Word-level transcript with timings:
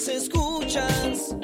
las 0.00 0.08
escuchas 0.08 1.36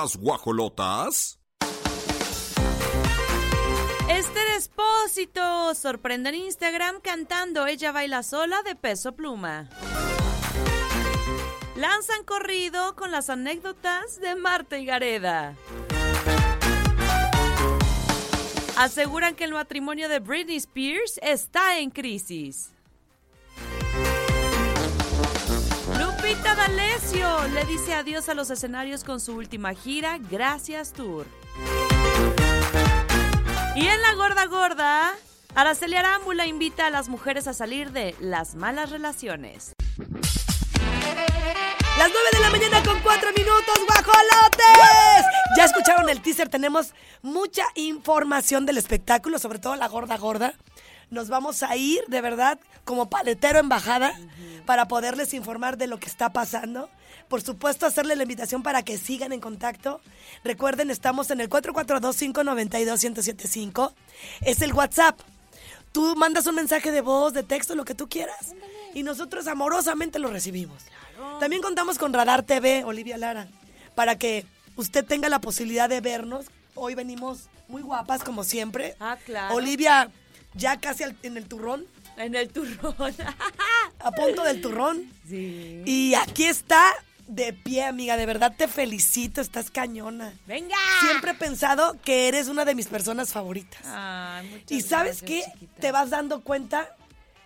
las 0.00 0.16
guajolotas. 0.16 1.40
Esther 4.08 4.48
Espósito 4.56 5.74
sorprende 5.74 6.28
en 6.28 6.36
Instagram 6.36 7.00
cantando 7.00 7.66
Ella 7.66 7.90
baila 7.90 8.22
sola 8.22 8.62
de 8.62 8.76
peso 8.76 9.16
pluma. 9.16 9.68
Lanzan 11.74 12.22
corrido 12.24 12.94
con 12.94 13.10
las 13.10 13.28
anécdotas 13.28 14.20
de 14.20 14.36
Marta 14.36 14.78
y 14.78 14.84
Gareda. 14.84 15.56
Aseguran 18.76 19.34
que 19.34 19.42
el 19.42 19.52
matrimonio 19.52 20.08
de 20.08 20.20
Britney 20.20 20.58
Spears 20.58 21.18
está 21.24 21.80
en 21.80 21.90
crisis. 21.90 22.72
Lupita 26.28 26.54
D'Alessio 26.54 27.48
le 27.54 27.64
dice 27.64 27.94
adiós 27.94 28.28
a 28.28 28.34
los 28.34 28.50
escenarios 28.50 29.02
con 29.02 29.18
su 29.18 29.34
última 29.34 29.72
gira 29.72 30.18
Gracias 30.30 30.92
Tour. 30.92 31.24
Y 33.74 33.86
en 33.86 34.02
la 34.02 34.12
gorda 34.14 34.44
gorda, 34.44 35.14
Araceli 35.54 35.96
Arámbula 35.96 36.46
invita 36.46 36.84
a 36.86 36.90
las 36.90 37.08
mujeres 37.08 37.46
a 37.46 37.54
salir 37.54 37.92
de 37.92 38.14
las 38.20 38.56
malas 38.56 38.90
relaciones. 38.90 39.72
Las 39.96 40.10
9 42.10 42.28
de 42.32 42.40
la 42.40 42.50
mañana 42.50 42.82
con 42.82 43.00
4 43.00 43.30
minutos, 43.32 43.78
guajolotes. 43.86 45.24
Ya 45.56 45.64
escucharon 45.64 46.10
el 46.10 46.20
teaser, 46.20 46.50
tenemos 46.50 46.92
mucha 47.22 47.64
información 47.74 48.66
del 48.66 48.76
espectáculo, 48.76 49.38
sobre 49.38 49.60
todo 49.60 49.76
la 49.76 49.88
gorda 49.88 50.18
gorda. 50.18 50.52
Nos 51.10 51.28
vamos 51.28 51.62
a 51.62 51.76
ir, 51.76 52.00
de 52.08 52.20
verdad, 52.20 52.58
como 52.84 53.08
paletero 53.08 53.58
embajada 53.58 54.12
para 54.66 54.88
poderles 54.88 55.34
informar 55.34 55.78
de 55.78 55.86
lo 55.86 55.98
que 55.98 56.06
está 56.06 56.32
pasando. 56.32 56.90
Por 57.28 57.42
supuesto, 57.42 57.86
hacerle 57.86 58.16
la 58.16 58.22
invitación 58.22 58.62
para 58.62 58.82
que 58.82 58.98
sigan 58.98 59.32
en 59.32 59.40
contacto. 59.40 60.00
Recuerden, 60.44 60.90
estamos 60.90 61.30
en 61.30 61.40
el 61.40 61.50
442-592-1075. 61.50 63.92
Es 64.42 64.62
el 64.62 64.72
WhatsApp. 64.72 65.18
Tú 65.92 66.14
mandas 66.16 66.46
un 66.46 66.54
mensaje 66.54 66.90
de 66.90 67.00
voz, 67.00 67.32
de 67.32 67.42
texto, 67.42 67.74
lo 67.74 67.84
que 67.84 67.94
tú 67.94 68.08
quieras. 68.08 68.54
Y 68.94 69.02
nosotros 69.02 69.46
amorosamente 69.46 70.18
lo 70.18 70.30
recibimos. 70.30 70.84
También 71.40 71.62
contamos 71.62 71.98
con 71.98 72.12
Radar 72.12 72.42
TV, 72.42 72.84
Olivia 72.84 73.18
Lara, 73.18 73.48
para 73.94 74.16
que 74.16 74.46
usted 74.76 75.04
tenga 75.04 75.28
la 75.28 75.40
posibilidad 75.40 75.88
de 75.88 76.00
vernos. 76.00 76.46
Hoy 76.74 76.94
venimos 76.94 77.48
muy 77.68 77.82
guapas, 77.82 78.24
como 78.24 78.44
siempre. 78.44 78.96
Ah, 79.00 79.16
claro. 79.24 79.54
Olivia, 79.54 80.10
ya 80.54 80.78
casi 80.80 81.04
al- 81.04 81.16
en 81.22 81.36
el 81.36 81.46
turrón, 81.46 81.86
En 82.16 82.34
el 82.34 82.48
turrón. 82.48 82.94
a 84.00 84.10
punto 84.12 84.42
del 84.44 84.60
turrón. 84.60 85.10
sí. 85.28 85.82
Y 85.86 86.14
aquí 86.14 86.44
está 86.44 86.92
de 87.26 87.52
pie, 87.52 87.84
amiga. 87.84 88.16
De 88.16 88.26
verdad 88.26 88.54
te 88.56 88.68
felicito, 88.68 89.40
estás 89.40 89.70
cañona. 89.70 90.32
¡Venga! 90.46 90.76
Siempre 91.00 91.32
he 91.32 91.34
pensado 91.34 91.96
que 92.02 92.26
eres 92.28 92.48
una 92.48 92.64
de 92.64 92.74
mis 92.74 92.86
personas 92.86 93.32
favoritas. 93.32 93.80
Ay, 93.84 94.48
muchas 94.48 94.70
Y 94.72 94.80
sabes 94.80 95.20
gracias, 95.22 95.44
qué? 95.46 95.52
chiquita. 95.52 95.80
Te 95.80 95.92
vas 95.92 96.10
dando 96.10 96.40
cuenta 96.42 96.94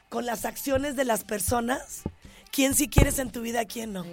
con 0.08 0.24
las 0.26 0.44
acciones 0.44 0.94
de 0.96 1.04
las 1.04 1.24
personas, 1.24 2.02
quién 2.52 2.74
sí 2.74 2.86
quieres 2.86 3.18
en 3.18 3.32
tu 3.32 3.40
vida, 3.40 3.64
quién 3.64 3.92
no. 3.92 4.04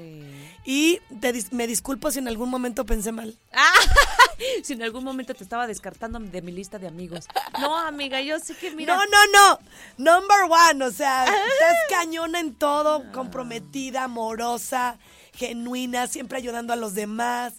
Y 0.66 1.00
te 1.22 1.34
dis- 1.34 1.52
me 1.52 1.68
disculpo 1.68 2.10
si 2.10 2.18
en 2.20 2.28
algún 2.28 2.50
momento 2.50 2.86
pensé 2.86 3.12
mal. 3.12 3.38
Ah, 3.54 3.74
si 4.64 4.74
en 4.74 4.82
algún 4.82 5.04
momento 5.04 5.34
te 5.36 5.44
estaba 5.44 5.68
descartando 5.68 6.18
de 6.20 6.42
mi 6.42 6.52
lista 6.52 6.80
de 6.80 6.88
amigos. 6.88 7.26
No, 7.60 7.78
amiga, 7.78 8.22
yo 8.22 8.40
sé 8.40 8.56
que 8.56 8.72
mira. 8.72 8.96
No, 8.96 9.02
no, 9.06 9.32
no. 9.34 9.60
Number 9.98 10.38
one. 10.50 10.84
O 10.86 10.92
sea, 10.92 11.26
estás 11.26 11.78
cañona 11.90 12.40
en 12.40 12.56
todo, 12.56 13.12
comprometida, 13.12 14.06
amorosa, 14.06 14.98
genuina, 15.34 16.08
siempre 16.08 16.38
ayudando 16.38 16.74
a 16.74 16.76
los 16.78 16.94
demás. 16.96 17.54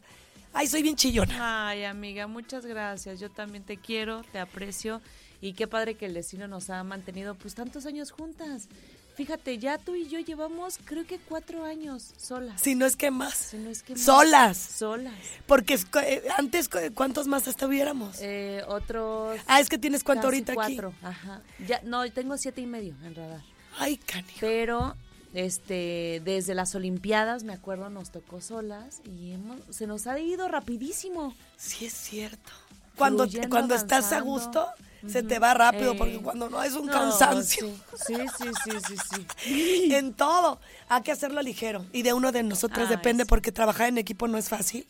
Ay, 0.53 0.67
soy 0.67 0.83
bien 0.83 0.97
chillona. 0.97 1.69
Ay, 1.69 1.85
amiga, 1.85 2.27
muchas 2.27 2.67
gracias. 2.67 3.21
Yo 3.21 3.31
también 3.31 3.63
te 3.65 3.77
quiero, 3.77 4.23
te 4.33 4.39
aprecio 4.41 5.01
y 5.41 5.53
qué 5.53 5.67
padre 5.69 5.95
que 5.95 6.07
el 6.07 6.15
destino 6.15 6.49
nos 6.49 6.71
ha 6.71 6.83
mantenido 6.85 7.35
pues 7.37 7.55
tantos 7.55 7.87
años 7.87 8.11
juntas. 8.11 8.69
Fíjate, 9.15 9.59
ya 9.59 9.77
tú 9.79 9.95
y 9.95 10.09
yo 10.09 10.19
llevamos 10.19 10.79
creo 10.85 11.07
que 11.07 11.19
cuatro 11.19 11.65
años 11.65 12.13
solas. 12.17 12.61
Si 12.61 12.75
no 12.75 12.87
es 12.87 12.97
que 12.97 13.11
más. 13.11 13.35
Si 13.35 13.59
no 13.59 13.69
es 13.71 13.83
que 13.83 13.93
más. 13.95 14.03
Solas. 14.03 14.57
Solas. 14.57 15.15
Porque 15.47 15.79
eh, 16.03 16.23
antes, 16.39 16.69
cu- 16.69 16.79
¿cuántos 16.95 17.27
más 17.27 17.47
estuviéramos? 17.47 18.17
Eh, 18.21 18.63
otros. 18.69 19.39
ah, 19.47 19.61
es 19.61 19.69
que 19.69 19.77
tienes 19.79 20.03
cuánto 20.05 20.23
casi 20.29 20.37
ahorita 20.37 20.55
cuatro. 20.55 20.89
aquí. 20.89 21.07
Ajá. 21.07 21.43
Ya, 21.67 21.81
no, 21.85 22.11
tengo 22.11 22.37
siete 22.39 22.61
y 22.63 22.67
medio 22.67 22.95
en 23.05 23.15
radar. 23.15 23.43
Ay, 23.79 23.99
canijo. 23.99 24.39
Pero 24.41 24.97
este 25.35 26.21
desde 26.25 26.55
las 26.55 26.75
Olimpiadas, 26.75 27.45
me 27.45 27.53
acuerdo, 27.53 27.91
nos 27.91 28.11
tocó 28.11 28.41
solas 28.41 29.01
y 29.05 29.33
hemos- 29.33 29.61
se 29.71 29.87
nos 29.87 30.07
ha 30.07 30.19
ido 30.19 30.49
rapidísimo. 30.49 31.35
Sí, 31.57 31.87
es 31.87 31.93
cierto. 31.93 32.51
Cuando, 32.97 33.25
Fluyendo, 33.25 33.49
cuando 33.51 33.75
estás 33.75 34.13
a 34.13 34.21
gusto, 34.21 34.67
se 35.07 35.23
te 35.23 35.39
va 35.39 35.55
rápido, 35.55 35.97
porque 35.97 36.19
cuando 36.19 36.51
no 36.51 36.63
es 36.63 36.75
un 36.75 36.89
cansancio. 36.89 37.69
Sí, 38.07 38.15
sí, 38.39 38.49
sí, 38.65 38.71
sí, 38.87 39.27
sí. 39.39 39.95
en 39.95 40.15
todo. 40.15 40.61
Hay 40.89 41.03
que 41.03 41.13
hacerlo 41.13 41.43
ligero. 41.43 41.87
Y 41.93 42.03
de 42.03 42.13
uno 42.13 42.33
de 42.33 42.43
nosotros 42.43 42.89
Ay, 42.89 42.97
depende, 42.97 43.27
porque 43.27 43.53
trabajar 43.53 43.89
en 43.89 43.99
equipo 43.99 44.29
no 44.29 44.39
es 44.39 44.49
fácil. 44.49 44.87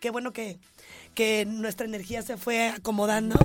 Qué 0.00 0.10
bueno 0.10 0.32
que, 0.32 0.58
que 1.14 1.44
nuestra 1.46 1.86
energía 1.86 2.22
se 2.22 2.36
fue 2.36 2.68
acomodando. 2.68 3.36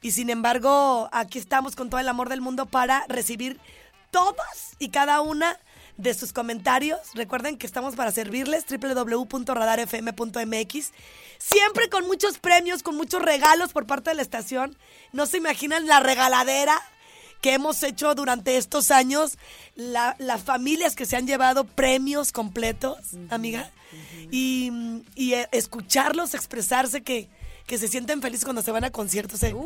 Y 0.00 0.10
sin 0.10 0.30
embargo, 0.30 1.08
aquí 1.12 1.38
estamos 1.38 1.76
con 1.76 1.90
todo 1.90 2.00
el 2.00 2.08
amor 2.08 2.28
del 2.28 2.40
mundo 2.40 2.66
para 2.66 3.04
recibir 3.08 3.60
todas 4.10 4.76
y 4.78 4.88
cada 4.88 5.20
una 5.20 5.58
de 5.96 6.14
sus 6.14 6.32
comentarios. 6.32 6.98
Recuerden 7.14 7.56
que 7.58 7.66
estamos 7.66 7.94
para 7.94 8.10
servirles, 8.12 8.64
www.radarfm.mx. 8.68 10.92
Siempre 11.38 11.88
con 11.88 12.06
muchos 12.06 12.38
premios, 12.38 12.82
con 12.82 12.96
muchos 12.96 13.22
regalos 13.22 13.72
por 13.72 13.86
parte 13.86 14.10
de 14.10 14.16
la 14.16 14.22
estación. 14.22 14.76
No 15.12 15.26
se 15.26 15.38
imaginan 15.38 15.86
la 15.86 16.00
regaladera 16.00 16.80
que 17.40 17.54
hemos 17.54 17.82
hecho 17.82 18.14
durante 18.14 18.56
estos 18.56 18.90
años, 18.92 19.36
la- 19.74 20.14
las 20.18 20.42
familias 20.42 20.94
que 20.94 21.06
se 21.06 21.16
han 21.16 21.26
llevado 21.26 21.64
premios 21.64 22.30
completos, 22.30 22.98
amiga, 23.30 23.68
y, 24.30 24.70
y, 25.16 25.34
eh, 25.34 25.48
escucharlos 25.50 26.34
expresarse 26.34 27.02
que, 27.02 27.28
que 27.72 27.78
se 27.78 27.88
sienten 27.88 28.20
felices 28.20 28.44
cuando 28.44 28.60
se 28.60 28.70
van 28.70 28.84
a 28.84 28.90
conciertos, 28.90 29.42
eh, 29.44 29.56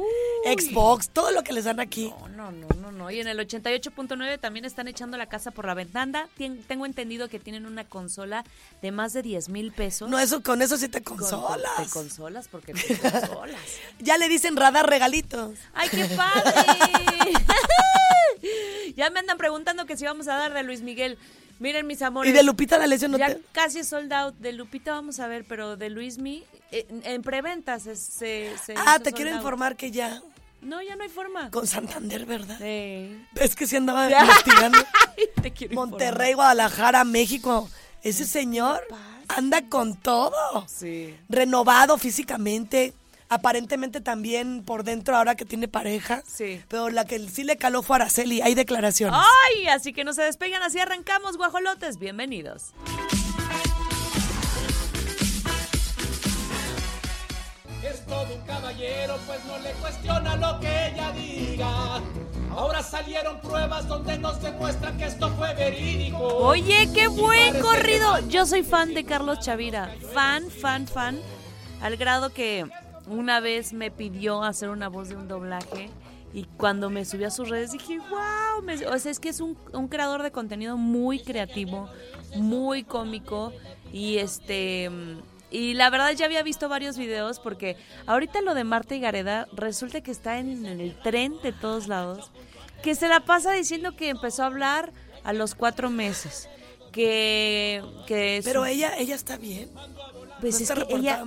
Xbox, 0.44 1.08
todo 1.08 1.32
lo 1.32 1.42
que 1.42 1.52
les 1.52 1.64
dan 1.64 1.80
aquí. 1.80 2.14
No, 2.20 2.28
no, 2.28 2.52
no, 2.52 2.68
no, 2.80 2.92
no. 2.92 3.10
Y 3.10 3.18
en 3.18 3.26
el 3.26 3.36
88.9 3.40 4.38
también 4.38 4.64
están 4.64 4.86
echando 4.86 5.16
la 5.16 5.26
casa 5.26 5.50
por 5.50 5.66
la 5.66 5.74
ventana. 5.74 6.28
Tien- 6.38 6.62
tengo 6.68 6.86
entendido 6.86 7.28
que 7.28 7.40
tienen 7.40 7.66
una 7.66 7.82
consola 7.82 8.44
de 8.80 8.92
más 8.92 9.12
de 9.12 9.22
10 9.22 9.48
mil 9.48 9.72
pesos. 9.72 10.08
No, 10.08 10.20
eso, 10.20 10.40
con 10.40 10.62
eso 10.62 10.76
sí 10.76 10.88
te 10.88 11.02
Con- 11.02 11.16
consolas. 11.16 11.72
Te 11.82 11.90
consolas 11.90 12.46
porque 12.46 12.74
te 12.74 12.96
consolas. 12.96 13.60
Ya 13.98 14.18
le 14.18 14.28
dicen 14.28 14.54
radar 14.56 14.88
regalitos. 14.88 15.58
¡Ay, 15.74 15.88
qué 15.88 16.04
padre! 16.16 16.52
ya 18.96 19.10
me 19.10 19.18
andan 19.18 19.36
preguntando 19.36 19.84
que 19.84 19.96
si 19.96 20.04
vamos 20.04 20.28
a 20.28 20.36
dar 20.36 20.54
de 20.54 20.62
Luis 20.62 20.82
Miguel. 20.82 21.18
Miren, 21.58 21.86
mis 21.86 22.02
amores. 22.02 22.30
Y 22.30 22.34
de 22.34 22.42
Lupita 22.42 22.78
D'Alessio 22.78 23.08
no 23.08 23.16
ya 23.18 23.28
te... 23.28 23.40
casi 23.52 23.82
sold 23.84 24.12
out. 24.12 24.34
De 24.36 24.52
Lupita 24.52 24.92
vamos 24.92 25.18
a 25.20 25.26
ver, 25.26 25.44
pero 25.48 25.76
de 25.76 25.88
Luis 25.90 26.18
Mi, 26.18 26.44
eh, 26.70 26.86
en 27.04 27.22
preventa 27.22 27.78
se, 27.80 27.96
se, 27.96 28.52
se 28.64 28.74
Ah, 28.76 28.98
te 29.02 29.12
quiero 29.12 29.30
out. 29.30 29.38
informar 29.38 29.76
que 29.76 29.90
ya 29.90 30.20
No, 30.60 30.82
ya 30.82 30.96
no 30.96 31.02
hay 31.04 31.08
forma. 31.08 31.50
con 31.50 31.66
Santander, 31.66 32.26
¿verdad? 32.26 32.58
Sí. 32.58 33.18
Es 33.36 33.56
que 33.56 33.66
sí 33.66 33.76
andaba 33.76 34.10
investigando. 34.20 34.78
Te 35.42 35.50
quiero 35.52 35.74
Monterrey, 35.74 36.34
Guadalajara, 36.34 37.04
México. 37.04 37.70
Ese 38.02 38.24
señor 38.26 38.82
anda 39.28 39.62
con 39.68 39.96
todo. 39.96 40.66
Sí. 40.68 41.16
Renovado 41.28 41.96
físicamente 41.98 42.92
aparentemente 43.28 44.00
también 44.00 44.62
por 44.64 44.84
dentro 44.84 45.16
ahora 45.16 45.34
que 45.34 45.44
tiene 45.44 45.68
pareja. 45.68 46.22
Sí. 46.26 46.62
Pero 46.68 46.90
la 46.90 47.04
que 47.04 47.18
sí 47.28 47.44
le 47.44 47.56
caló 47.56 47.82
fue 47.82 47.96
Araceli. 47.96 48.40
Hay 48.42 48.54
declaraciones. 48.54 49.18
¡Ay! 49.18 49.68
Así 49.68 49.92
que 49.92 50.04
no 50.04 50.12
se 50.12 50.22
despegan, 50.22 50.62
así 50.62 50.78
arrancamos, 50.78 51.36
guajolotes. 51.36 51.98
Bienvenidos. 51.98 52.72
Es 57.82 58.04
todo 58.06 58.34
un 58.34 58.40
caballero, 58.46 59.16
pues 59.26 59.44
no 59.44 59.58
le 59.58 59.70
cuestiona 59.72 60.36
lo 60.36 60.58
que 60.60 60.88
ella 60.88 61.12
diga. 61.12 62.02
Ahora 62.50 62.82
salieron 62.82 63.40
pruebas 63.40 63.86
donde 63.86 64.18
nos 64.18 64.40
demuestran 64.40 64.96
que 64.96 65.04
esto 65.04 65.30
fue 65.36 65.54
verídico. 65.54 66.18
Oye, 66.18 66.88
qué 66.94 67.06
buen 67.06 67.60
corrido. 67.60 68.26
Yo 68.28 68.46
soy 68.46 68.62
fan 68.62 68.94
de 68.94 69.04
Carlos 69.04 69.40
Chavira. 69.40 69.94
Fan, 70.14 70.50
fan, 70.50 70.86
fan. 70.88 71.20
Al 71.82 71.96
grado 71.96 72.30
que 72.30 72.66
una 73.06 73.40
vez 73.40 73.72
me 73.72 73.90
pidió 73.90 74.42
hacer 74.42 74.68
una 74.70 74.88
voz 74.88 75.08
de 75.08 75.16
un 75.16 75.28
doblaje. 75.28 75.90
Y 76.34 76.44
cuando 76.58 76.90
me 76.90 77.04
subí 77.04 77.24
a 77.24 77.30
sus 77.30 77.48
redes 77.48 77.72
dije, 77.72 77.98
wow, 77.98 78.62
me- 78.62 78.86
o 78.86 78.98
sea, 78.98 79.10
es 79.10 79.20
que 79.20 79.30
es 79.30 79.40
un, 79.40 79.56
un 79.72 79.88
creador 79.88 80.22
de 80.22 80.32
contenido 80.32 80.76
muy 80.76 81.20
creativo, 81.22 81.88
muy 82.34 82.82
cómico 82.84 83.52
y 83.92 84.18
este 84.18 84.90
y 85.50 85.74
la 85.74 85.88
verdad 85.88 86.10
ya 86.12 86.26
había 86.26 86.42
visto 86.42 86.68
varios 86.68 86.98
videos 86.98 87.38
porque 87.38 87.76
ahorita 88.06 88.42
lo 88.42 88.52
de 88.54 88.64
Marta 88.64 88.96
y 88.96 89.00
Gareda 89.00 89.46
resulta 89.54 90.00
que 90.02 90.10
está 90.10 90.38
en, 90.38 90.66
en 90.66 90.80
el 90.80 90.98
tren 91.00 91.34
de 91.42 91.52
todos 91.52 91.86
lados, 91.86 92.32
que 92.82 92.94
se 92.96 93.08
la 93.08 93.20
pasa 93.20 93.52
diciendo 93.52 93.96
que 93.96 94.08
empezó 94.10 94.42
a 94.42 94.46
hablar 94.46 94.92
a 95.22 95.32
los 95.32 95.54
cuatro 95.54 95.88
meses, 95.88 96.50
que, 96.92 97.82
que 98.06 98.40
Pero 98.44 98.60
su- 98.62 98.66
ella, 98.66 98.98
ella 98.98 99.14
está 99.14 99.36
bien. 99.38 99.70
pues 100.40 100.54
no 100.54 100.58
es 100.58 100.60
está 100.70 100.74
que 100.86 100.94
ella. 100.96 101.24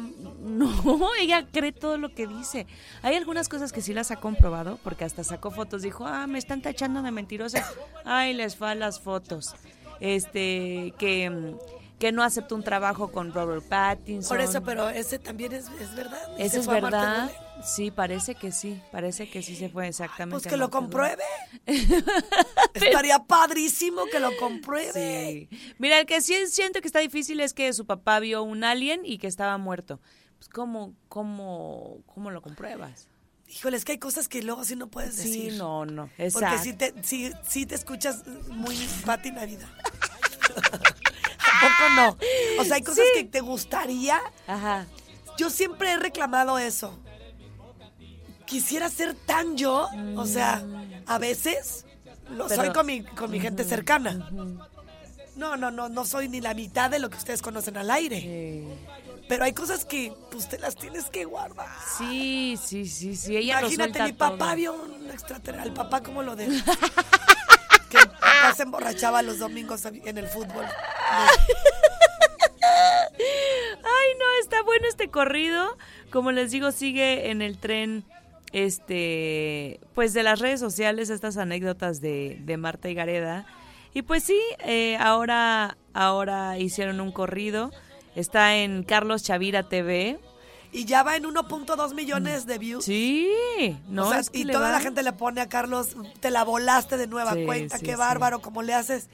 No, 0.49 1.09
ella 1.19 1.47
cree 1.51 1.71
todo 1.71 1.97
lo 1.97 2.13
que 2.13 2.27
dice. 2.27 2.67
Hay 3.01 3.15
algunas 3.15 3.49
cosas 3.49 3.71
que 3.71 3.81
sí 3.81 3.93
las 3.93 4.11
ha 4.11 4.17
comprobado, 4.17 4.79
porque 4.83 5.05
hasta 5.05 5.23
sacó 5.23 5.51
fotos, 5.51 5.81
dijo, 5.81 6.05
ah, 6.05 6.27
me 6.27 6.39
están 6.39 6.61
tachando 6.61 7.01
de 7.01 7.11
mentirosa. 7.11 7.65
Ay, 8.05 8.33
les 8.33 8.55
fa 8.55 8.75
las 8.75 8.99
fotos. 8.99 9.55
Este, 9.99 10.93
que, 10.97 11.55
que 11.99 12.11
no 12.11 12.23
aceptó 12.23 12.55
un 12.55 12.63
trabajo 12.63 13.11
con 13.11 13.33
Robert 13.33 13.63
Pattinson. 13.63 14.37
Por 14.37 14.43
eso, 14.43 14.63
pero 14.63 14.89
ese 14.89 15.19
también 15.19 15.53
es, 15.53 15.67
es 15.79 15.95
verdad. 15.95 16.35
Se 16.37 16.45
Eso 16.45 16.59
es 16.59 16.67
verdad. 16.67 17.29
Sí, 17.63 17.91
parece 17.91 18.35
que 18.35 18.53
sí, 18.53 18.81
parece 18.91 19.29
que 19.29 19.43
sí 19.43 19.55
se 19.55 19.67
fue 19.67 19.87
exactamente. 19.87 20.43
Pues 20.43 20.47
que 20.51 20.57
lo 20.57 20.69
compruebe. 20.69 21.23
Estaría 22.73 23.19
padrísimo 23.19 24.05
que 24.05 24.21
lo 24.21 24.35
compruebe. 24.37 25.47
Sí. 25.49 25.73
Mira, 25.77 25.99
el 25.99 26.05
que 26.05 26.21
sí 26.21 26.35
siento 26.47 26.79
que 26.79 26.87
está 26.87 26.99
difícil 26.99 27.41
es 27.41 27.53
que 27.53 27.73
su 27.73 27.85
papá 27.85 28.19
vio 28.21 28.43
un 28.43 28.63
alien 28.63 29.01
y 29.03 29.17
que 29.17 29.27
estaba 29.27 29.57
muerto. 29.57 29.99
Pues, 30.39 30.49
¿cómo, 30.49 30.93
cómo, 31.07 31.97
cómo 32.07 32.31
lo 32.31 32.41
compruebas? 32.41 33.07
Híjole, 33.47 33.77
es 33.77 33.85
que 33.85 33.93
hay 33.93 33.97
cosas 33.99 34.27
que 34.27 34.41
luego 34.43 34.63
sí 34.63 34.75
no 34.75 34.87
puedes 34.87 35.15
Sí, 35.15 35.23
decir. 35.47 35.53
no, 35.57 35.85
no. 35.85 36.09
Porque 36.33 36.57
si 36.59 36.73
te, 36.73 36.93
si, 37.03 37.31
si 37.47 37.65
te 37.65 37.75
escuchas 37.75 38.23
muy 38.49 38.75
Pati 39.05 39.31
Navidad. 39.31 39.67
¿A 40.59 41.61
poco 41.61 41.93
no? 41.95 42.17
O 42.61 42.63
sea, 42.63 42.75
hay 42.75 42.83
cosas 42.83 43.03
Sí. 43.13 43.21
que 43.21 43.23
te 43.25 43.41
gustaría. 43.41 44.19
Ajá. 44.47 44.85
Yo 45.37 45.49
siempre 45.49 45.91
he 45.93 45.97
reclamado 45.97 46.57
eso. 46.59 46.97
Quisiera 48.45 48.89
ser 48.89 49.13
tan 49.15 49.57
yo. 49.57 49.89
O 50.15 50.25
sea, 50.25 50.63
a 51.05 51.17
veces 51.17 51.85
lo 52.29 52.47
Pero- 52.47 52.63
soy 52.63 52.73
con 52.73 52.85
mi, 52.85 53.03
con 53.03 53.29
mi 53.31 53.39
gente 53.39 53.63
cercana. 53.63 54.29
No, 55.35 55.55
no, 55.57 55.71
no, 55.71 55.89
no 55.89 56.05
soy 56.05 56.27
ni 56.29 56.41
la 56.41 56.53
mitad 56.53 56.89
de 56.89 56.99
lo 56.99 57.09
que 57.09 57.17
ustedes 57.17 57.41
conocen 57.41 57.77
al 57.77 57.89
aire. 57.91 58.21
Eh, 58.23 58.77
Pero 59.29 59.43
hay 59.43 59.53
cosas 59.53 59.85
que 59.85 60.11
pues 60.31 60.49
te 60.49 60.57
las 60.57 60.75
tienes 60.75 61.05
que 61.05 61.23
guardar. 61.23 61.69
sí, 61.99 62.57
sí, 62.61 62.87
sí, 62.87 63.15
sí. 63.15 63.37
Ella 63.37 63.59
Imagínate, 63.59 64.01
mi 64.01 64.13
papá 64.13 64.37
todo. 64.39 64.55
vio 64.55 64.73
un 64.73 65.07
extraterrestre. 65.11 65.69
El 65.69 65.75
papá, 65.75 66.01
¿cómo 66.01 66.23
lo 66.23 66.35
de? 66.35 66.47
que 67.89 67.97
el 67.97 68.09
papá 68.09 68.53
se 68.57 68.63
emborrachaba 68.63 69.21
los 69.21 69.37
domingos 69.37 69.85
en 69.85 70.17
el 70.17 70.27
fútbol. 70.27 70.65
Ay, 73.11 74.07
no, 74.19 74.25
está 74.41 74.63
bueno 74.63 74.87
este 74.89 75.09
corrido. 75.11 75.77
Como 76.11 76.31
les 76.31 76.49
digo, 76.49 76.71
sigue 76.71 77.29
en 77.29 77.43
el 77.43 77.59
tren, 77.59 78.03
este, 78.51 79.79
pues 79.93 80.13
de 80.13 80.23
las 80.23 80.39
redes 80.39 80.59
sociales, 80.59 81.11
estas 81.11 81.37
anécdotas 81.37 82.01
de, 82.01 82.39
de 82.41 82.57
Marta 82.57 82.89
y 82.89 82.95
Gareda. 82.95 83.45
Y 83.93 84.01
pues 84.01 84.23
sí, 84.23 84.39
eh, 84.65 84.97
ahora, 84.99 85.77
ahora 85.93 86.57
hicieron 86.57 86.99
un 86.99 87.11
corrido. 87.11 87.69
Está 88.15 88.57
en 88.57 88.83
Carlos 88.83 89.23
Chavira 89.23 89.67
TV. 89.69 90.19
Y 90.71 90.85
ya 90.85 91.01
va 91.03 91.15
en 91.15 91.23
1.2 91.23 91.95
millones 91.95 92.45
de 92.45 92.57
views. 92.59 92.85
Sí, 92.85 93.27
no, 93.87 94.07
O 94.07 94.09
sea, 94.11 94.19
es 94.19 94.29
que 94.29 94.39
y 94.39 94.45
toda 94.45 94.67
va. 94.67 94.71
la 94.71 94.79
gente 94.79 95.01
le 95.01 95.13
pone 95.13 95.41
a 95.41 95.49
Carlos, 95.49 95.95
te 96.19 96.29
la 96.29 96.43
volaste 96.43 96.95
de 96.97 97.07
nueva 97.07 97.33
Sí, 97.33 97.45
cuenta, 97.45 97.77
sí, 97.79 97.85
qué 97.85 97.93
sí. 97.93 97.97
bárbaro, 97.97 98.39
cómo 98.39 98.61
le 98.61 98.73
haces. 98.75 99.09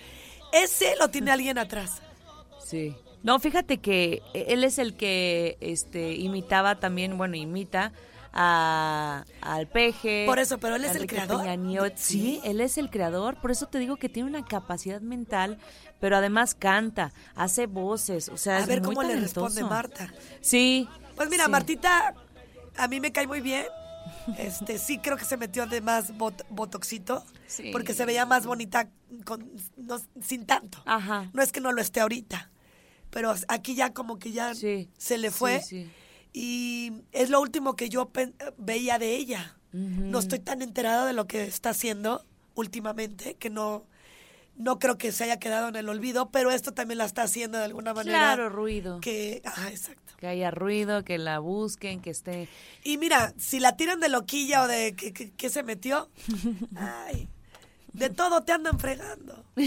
Ese 0.52 0.96
lo 1.00 1.08
tiene 1.10 1.32
alguien 1.32 1.58
atrás. 1.58 2.02
Sí. 2.64 2.96
No, 3.24 3.40
fíjate 3.40 3.78
que 3.78 4.22
él 4.34 4.64
es 4.66 4.78
el 4.80 4.96
que 4.96 5.58
este 5.62 6.14
imitaba 6.16 6.76
también, 6.80 7.18
bueno, 7.18 7.36
imita 7.38 7.94
a, 8.34 9.24
al 9.42 9.68
peje. 9.68 10.26
Por 10.28 10.40
eso, 10.40 10.58
pero 10.58 10.76
él 10.76 10.84
es 10.86 10.96
el 10.96 11.08
creador. 11.08 11.42
Peña 11.42 11.56
Nieto. 11.56 11.96
Sí, 11.96 12.20
Sí. 12.20 12.42
él 12.44 12.60
es 12.62 12.78
el 12.78 12.90
creador, 12.90 13.40
por 13.42 13.52
eso 13.52 13.66
te 13.68 13.80
digo 13.80 13.96
que 13.96 14.10
tiene 14.10 14.30
una 14.30 14.44
capacidad 14.46 15.00
mental, 15.02 15.58
pero 16.06 16.18
además 16.18 16.54
canta, 16.54 17.12
hace 17.34 17.66
voces, 17.66 18.30
o 18.30 18.38
sea, 18.38 18.58
A 18.58 18.60
es 18.60 18.68
ver 18.68 18.80
muy 18.84 18.94
cómo 18.94 19.02
le 19.08 19.16
responde 19.16 19.64
Marta. 19.64 20.14
Sí. 20.40 20.88
Pues 21.16 21.32
mira, 21.32 21.46
sí. 21.46 21.50
Martita, 21.52 22.14
a 22.78 22.88
mí 22.88 23.00
me 23.00 23.12
cae 23.12 23.26
muy 23.26 23.42
bien. 23.42 23.66
Este, 24.38 24.78
sí 24.78 25.00
creo 25.00 25.18
que 25.18 25.26
se 25.26 25.36
metió 25.36 25.66
de 25.66 25.82
más 25.82 26.14
bot- 26.16 26.46
botoxito, 26.52 27.26
Sí. 27.48 27.72
porque 27.72 27.96
se 27.96 28.06
veía 28.06 28.24
más 28.28 28.46
bonita 28.46 28.88
con, 29.26 29.50
no- 29.78 30.00
sin 30.22 30.46
tanto. 30.46 30.78
Ajá. 30.86 31.32
No 31.34 31.42
es 31.42 31.52
que 31.52 31.60
no 31.60 31.72
lo 31.72 31.82
esté 31.82 32.02
ahorita, 32.02 32.52
pero 33.10 33.34
aquí 33.48 33.74
ya 33.74 33.92
como 33.92 34.20
que 34.20 34.32
ya 34.32 34.54
Sí, 34.54 34.92
se 35.00 35.18
le 35.18 35.32
fue. 35.32 35.60
sí, 35.62 35.86
sí. 35.86 35.92
Y 36.34 36.94
es 37.14 37.32
lo 37.32 37.42
último 37.42 37.76
que 37.76 37.90
yo 37.90 38.12
veía 38.60 39.00
de 39.00 39.16
ella. 39.16 39.58
No 39.72 40.20
estoy 40.20 40.38
tan 40.38 40.62
enterada 40.62 41.08
de 41.08 41.14
lo 41.14 41.26
que 41.26 41.46
está 41.46 41.72
haciendo 41.72 42.24
últimamente, 42.54 43.34
que 43.38 43.50
no, 43.50 43.88
no 44.56 44.80
creo 44.80 44.98
que 44.98 45.12
se 45.12 45.24
haya 45.26 45.38
quedado 45.40 45.68
en 45.70 45.76
el 45.76 45.90
olvido, 45.90 46.30
pero 46.32 46.52
esto 46.52 46.72
también 46.74 46.98
la 47.00 47.06
está 47.06 47.24
haciendo 47.24 47.58
de 47.58 47.66
alguna 47.66 47.94
manera. 47.94 48.18
Claro, 48.18 48.50
ruido. 48.50 49.00
Que, 49.02 49.42
ah, 49.46 49.70
exacto. 49.70 50.14
Que 50.18 50.28
haya 50.28 50.50
ruido, 50.52 51.04
que 51.04 51.18
la 51.18 51.40
busquen, 51.40 52.02
que 52.02 52.10
esté... 52.10 52.48
Y 52.84 52.98
mira, 52.98 53.34
si 53.38 53.60
la 53.60 53.76
tiran 53.76 54.00
de 54.00 54.10
loquilla 54.10 54.64
o 54.64 54.68
de 54.68 54.96
que, 54.96 55.12
que- 55.14 55.32
que 55.32 55.50
se 55.50 55.62
metió, 55.64 56.10
ay, 56.78 57.28
de 57.94 58.10
todo 58.10 58.44
te 58.44 58.52
andan 58.54 58.80
fregando. 58.80 59.44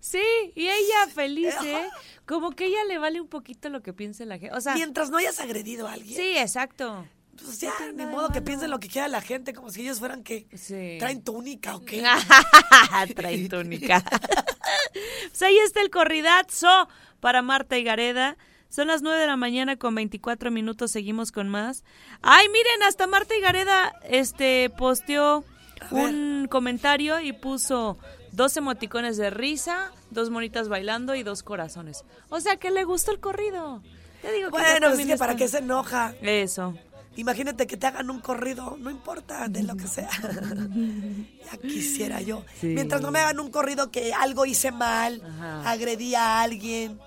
Sí, 0.00 0.22
y 0.54 0.64
ella 0.68 1.06
feliz, 1.12 1.54
¿eh? 1.64 1.86
Como 2.26 2.50
que 2.50 2.66
ella 2.66 2.84
le 2.88 2.98
vale 2.98 3.20
un 3.20 3.28
poquito 3.28 3.68
lo 3.68 3.82
que 3.82 3.92
piense 3.92 4.26
la 4.26 4.38
gente. 4.38 4.54
O 4.56 4.60
sea, 4.60 4.74
Mientras 4.74 5.10
no 5.10 5.18
hayas 5.18 5.38
agredido 5.40 5.86
a 5.88 5.92
alguien, 5.92 6.16
sí, 6.16 6.36
exacto. 6.36 7.06
Pues 7.44 7.60
ya, 7.60 7.72
ni 7.94 8.04
modo 8.06 8.30
que 8.30 8.42
piensen 8.42 8.70
lo 8.70 8.78
que 8.80 8.88
quiera 8.88 9.08
la 9.08 9.20
gente, 9.20 9.52
como 9.54 9.70
si 9.70 9.82
ellos 9.82 9.98
fueran 9.98 10.22
que 10.22 10.46
Sí. 10.54 10.96
traen 10.98 11.22
túnica 11.22 11.76
o 11.76 11.84
qué. 11.84 12.02
Trae 13.16 13.48
túnica. 13.48 14.02
pues 15.28 15.42
ahí 15.42 15.58
está 15.58 15.80
el 15.80 15.90
corridazo 15.90 16.88
para 17.20 17.42
Marta 17.42 17.78
y 17.78 17.84
Gareda. 17.84 18.36
Son 18.68 18.88
las 18.88 19.00
9 19.00 19.18
de 19.20 19.26
la 19.26 19.36
mañana 19.36 19.76
con 19.76 19.94
24 19.94 20.50
minutos, 20.50 20.90
seguimos 20.90 21.32
con 21.32 21.48
más. 21.48 21.84
Ay, 22.20 22.48
miren, 22.48 22.82
hasta 22.86 23.06
Marta 23.06 23.34
y 23.36 23.40
Gareda 23.40 23.92
este 24.04 24.70
posteó 24.76 25.44
un 25.90 26.48
comentario 26.50 27.18
y 27.20 27.32
puso 27.32 27.98
dos 28.32 28.56
emoticones 28.58 29.16
de 29.16 29.30
risa, 29.30 29.90
dos 30.10 30.28
monitas 30.28 30.68
bailando 30.68 31.14
y 31.14 31.22
dos 31.22 31.42
corazones. 31.42 32.04
O 32.28 32.40
sea, 32.40 32.56
que 32.56 32.70
le 32.70 32.84
gustó 32.84 33.10
el 33.10 33.20
corrido. 33.20 33.82
Te 34.20 34.32
digo 34.32 34.50
que 34.50 34.58
ya 34.58 34.70
Bueno, 34.80 34.88
es 34.90 35.06
que 35.06 35.16
para 35.16 35.34
qué 35.36 35.48
se 35.48 35.58
enoja. 35.58 36.12
Eso. 36.20 36.74
Imagínate 37.18 37.66
que 37.66 37.76
te 37.76 37.88
hagan 37.88 38.10
un 38.10 38.20
corrido, 38.20 38.76
no 38.78 38.90
importa 38.90 39.48
de 39.48 39.64
lo 39.64 39.76
que 39.76 39.88
sea. 39.88 40.08
ya 41.44 41.58
quisiera 41.58 42.20
yo. 42.20 42.44
Sí. 42.60 42.68
Mientras 42.68 43.02
no 43.02 43.10
me 43.10 43.18
hagan 43.18 43.40
un 43.40 43.50
corrido 43.50 43.90
que 43.90 44.14
algo 44.14 44.46
hice 44.46 44.70
mal, 44.70 45.20
Ajá. 45.24 45.68
agredí 45.68 46.14
a 46.14 46.40
alguien 46.42 47.00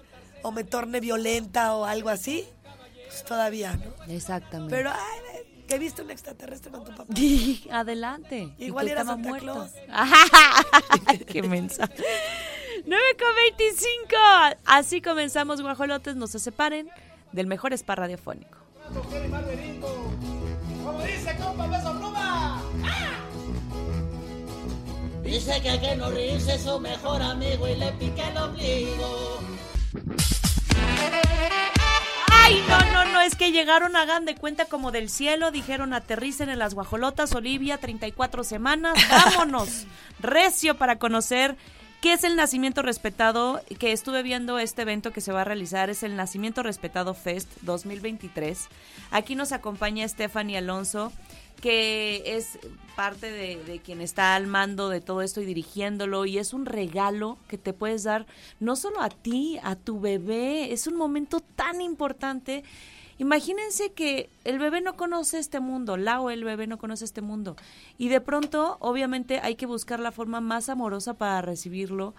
o 0.44 0.51
me 0.51 0.65
torne 0.65 1.00
violenta 1.00 1.74
o 1.75 1.86
algo 1.86 2.10
así, 2.10 2.46
pues 3.08 3.24
todavía, 3.24 3.77
¿no? 3.77 4.13
Exactamente. 4.13 4.75
Pero, 4.75 4.89
ay, 4.91 5.65
que 5.65 5.80
viste 5.80 6.01
un 6.01 6.12
extraterrestre 6.12 6.72
con 6.72 6.84
tu 6.84 6.94
papá. 6.94 7.06
Adelante. 7.72 8.53
Igual 8.58 8.89
era 8.89 9.06
Santa 9.06 9.30
muerto. 9.30 9.53
Claus. 9.53 9.72
Qué 11.25 11.41
mensa. 11.41 11.89
9 12.86 13.03
con 13.18 13.36
25. 13.58 14.15
Así 14.65 15.01
comenzamos, 15.01 15.62
guajolotes. 15.62 16.18
No 16.18 16.27
se 16.27 16.39
separen 16.39 16.89
del 17.32 17.48
mejor 17.48 17.72
spa 17.72 17.96
radiofónico. 17.96 18.61
Como 20.83 21.01
dice 21.03 21.36
compa 21.38 21.67
Beso 21.67 21.98
Pluma. 21.98 22.62
Dice 25.24 25.62
que 25.62 25.69
el 25.69 25.79
que 25.79 25.95
no 25.95 26.10
ríe 26.10 26.36
es 26.36 26.62
su 26.62 26.79
mejor 26.79 27.21
amigo 27.21 27.67
y 27.67 27.75
le 27.75 27.91
pica 27.93 28.29
el 28.29 28.38
ombligo. 28.38 29.39
Ay, 32.31 32.62
no, 32.67 32.79
no, 32.91 33.05
no, 33.13 33.21
es 33.21 33.36
que 33.36 33.51
llegaron, 33.51 33.95
hagan 33.95 34.25
de 34.25 34.36
cuenta 34.36 34.65
como 34.65 34.91
del 34.91 35.10
cielo, 35.10 35.51
dijeron 35.51 35.93
aterricen 35.93 36.50
en 36.50 36.60
las 36.60 36.74
guajolotas, 36.74 37.33
Olivia, 37.33 37.77
34 37.77 38.43
semanas, 38.43 38.98
vámonos, 39.10 39.86
recio 40.19 40.75
para 40.75 40.98
conocer 40.98 41.55
¿Qué 42.01 42.13
es 42.13 42.24
el 42.24 42.36
Nacimiento 42.36 42.81
Respetado? 42.81 43.62
Que 43.77 43.91
estuve 43.91 44.24
viendo 44.24 44.58
este 44.58 44.81
evento 44.81 45.12
que 45.12 45.22
se 45.22 45.31
va 45.31 45.41
a 45.41 45.43
realizar, 45.43 45.91
es 45.91 46.01
el 46.01 46.15
Nacimiento 46.15 46.63
Respetado 46.63 47.13
Fest 47.13 47.48
2023. 47.62 48.70
Aquí 49.12 49.36
nos 49.36 49.51
acompaña 49.51 50.08
Stephanie 50.08 50.58
Alonso, 50.58 51.13
que 51.62 52.24
es 52.25 52.58
parte 52.96 53.31
de, 53.31 53.63
de, 53.65 53.77
quien 53.81 54.01
está 54.01 54.34
al 54.34 54.48
mando 54.48 54.89
de 54.89 55.00
todo 55.00 55.22
esto 55.22 55.41
y 55.41 55.46
dirigiéndolo 55.46 56.25
y 56.25 56.39
es 56.39 56.53
un 56.55 56.65
regalo 56.65 57.38
que 57.48 57.60
te 57.60 57.72
puedes 57.72 58.01
dar 58.01 58.25
no 58.60 58.75
solo 58.75 59.00
a 59.00 59.10
ti, 59.10 59.60
a 59.62 59.75
tu 59.75 60.00
bebé, 60.00 60.74
es 60.74 60.88
un 60.88 60.96
momento 60.96 61.39
tan 61.39 61.81
importante. 61.81 62.63
Imagínense 63.22 63.92
que 63.92 64.32
el 64.46 64.58
bebé 64.58 64.82
no 64.82 64.96
conoce 64.96 65.38
este 65.38 65.60
mundo, 65.60 65.96
la 65.96 66.20
o 66.20 66.32
el 66.32 66.44
bebé 66.44 66.66
no 66.66 66.80
conoce 66.80 67.06
este 67.06 67.22
mundo 67.22 67.56
y 68.00 68.08
de 68.08 68.20
pronto 68.20 68.78
obviamente 68.80 69.40
hay 69.44 69.54
que 69.54 69.68
buscar 69.68 70.00
la 70.00 70.12
forma 70.12 70.42
más 70.42 70.70
amorosa 70.70 71.13
para 71.13 71.44
recibirlo 71.44 72.16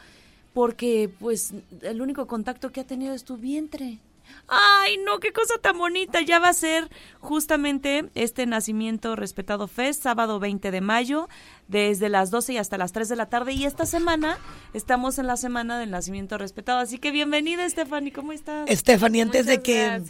porque 0.55 1.11
pues 1.19 1.55
el 1.81 2.01
único 2.03 2.29
contacto 2.29 2.71
que 2.71 2.83
ha 2.83 2.87
tenido 2.87 3.15
es 3.15 3.25
tu 3.25 3.37
vientre. 3.37 3.99
Ay, 4.47 4.97
no, 4.99 5.19
qué 5.19 5.33
cosa 5.33 5.59
tan 5.59 5.77
bonita. 5.77 6.21
Ya 6.21 6.39
va 6.39 6.51
a 6.51 6.55
ser 6.55 6.89
justamente 7.19 8.09
este 8.15 8.47
Nacimiento 8.47 9.17
Respetado 9.17 9.67
Fest, 9.67 10.05
sábado 10.05 10.39
20 10.39 10.71
de 10.71 10.81
mayo, 10.81 11.29
desde 11.73 12.09
las 12.09 12.31
12 12.31 12.53
y 12.53 12.59
hasta 12.59 12.79
las 12.79 12.93
3 12.93 13.09
de 13.09 13.17
la 13.17 13.27
tarde. 13.27 13.53
Y 13.53 13.65
esta 13.65 13.87
semana 13.87 14.39
estamos 14.75 15.19
en 15.19 15.27
la 15.27 15.37
semana 15.37 15.79
del 15.79 15.91
Nacimiento 15.91 16.39
Respetado. 16.39 16.79
Así 16.79 16.99
que 16.99 17.11
bienvenida, 17.11 17.69
Stephanie, 17.69 18.13
¿cómo 18.13 18.33
estás? 18.33 18.69
Stephanie, 18.71 19.23
antes 19.23 19.47
de 19.47 19.63
que, 19.63 20.03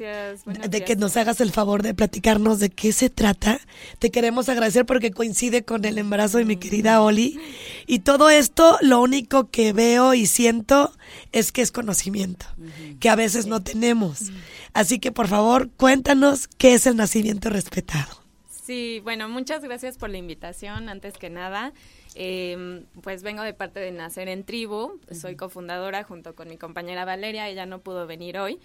de 0.68 0.84
que 0.84 0.96
nos 0.96 1.16
hagas 1.16 1.40
el 1.40 1.52
favor 1.52 1.82
de 1.82 1.94
platicarnos 1.94 2.58
de 2.58 2.68
qué 2.68 2.92
se 2.92 3.08
trata, 3.08 3.60
te 4.00 4.10
queremos 4.10 4.48
agradecer 4.48 4.84
porque 4.84 5.12
coincide 5.12 5.64
con 5.64 5.84
el 5.84 5.96
embarazo 5.98 6.38
de 6.38 6.44
mi 6.44 6.56
querida 6.56 7.00
Oli. 7.00 7.40
Y 7.86 8.00
todo 8.00 8.28
esto, 8.28 8.76
lo 8.82 9.00
único 9.00 9.48
que 9.48 9.72
veo 9.72 10.14
y 10.14 10.26
siento 10.26 10.92
es 11.30 11.52
que 11.52 11.62
es 11.62 11.70
conocimiento, 11.70 12.46
que 12.98 13.08
a 13.08 13.16
veces 13.16 13.46
no 13.46 13.62
tenemos. 13.62 14.32
Así 14.74 14.98
que 14.98 15.12
por 15.12 15.28
favor, 15.28 15.70
cuéntanos 15.76 16.48
qué 16.58 16.74
es 16.74 16.86
el 16.86 16.96
nacimiento 16.96 17.50
respetado. 17.50 18.21
Sí, 18.72 19.02
bueno, 19.04 19.28
muchas 19.28 19.62
gracias 19.62 19.98
por 19.98 20.08
la 20.08 20.16
invitación, 20.16 20.88
antes 20.88 21.18
que 21.18 21.28
nada. 21.28 21.74
Eh, 22.14 22.86
pues 23.02 23.22
vengo 23.22 23.42
de 23.42 23.52
parte 23.52 23.80
de 23.80 23.92
Nacer 23.92 24.30
en 24.30 24.44
Tribu, 24.44 24.98
soy 25.10 25.36
cofundadora 25.36 26.04
junto 26.04 26.34
con 26.34 26.48
mi 26.48 26.56
compañera 26.56 27.04
Valeria, 27.04 27.50
ella 27.50 27.66
no 27.66 27.80
pudo 27.80 28.06
venir 28.06 28.38
hoy, 28.38 28.58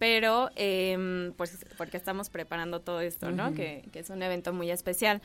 pero 0.00 0.50
eh, 0.56 1.30
pues 1.36 1.64
porque 1.78 1.96
estamos 1.98 2.30
preparando 2.30 2.80
todo 2.80 3.00
esto, 3.00 3.30
¿no? 3.30 3.54
que, 3.54 3.84
que, 3.92 4.00
es 4.00 4.10
un 4.10 4.24
evento 4.24 4.52
muy 4.52 4.72
especial. 4.72 5.22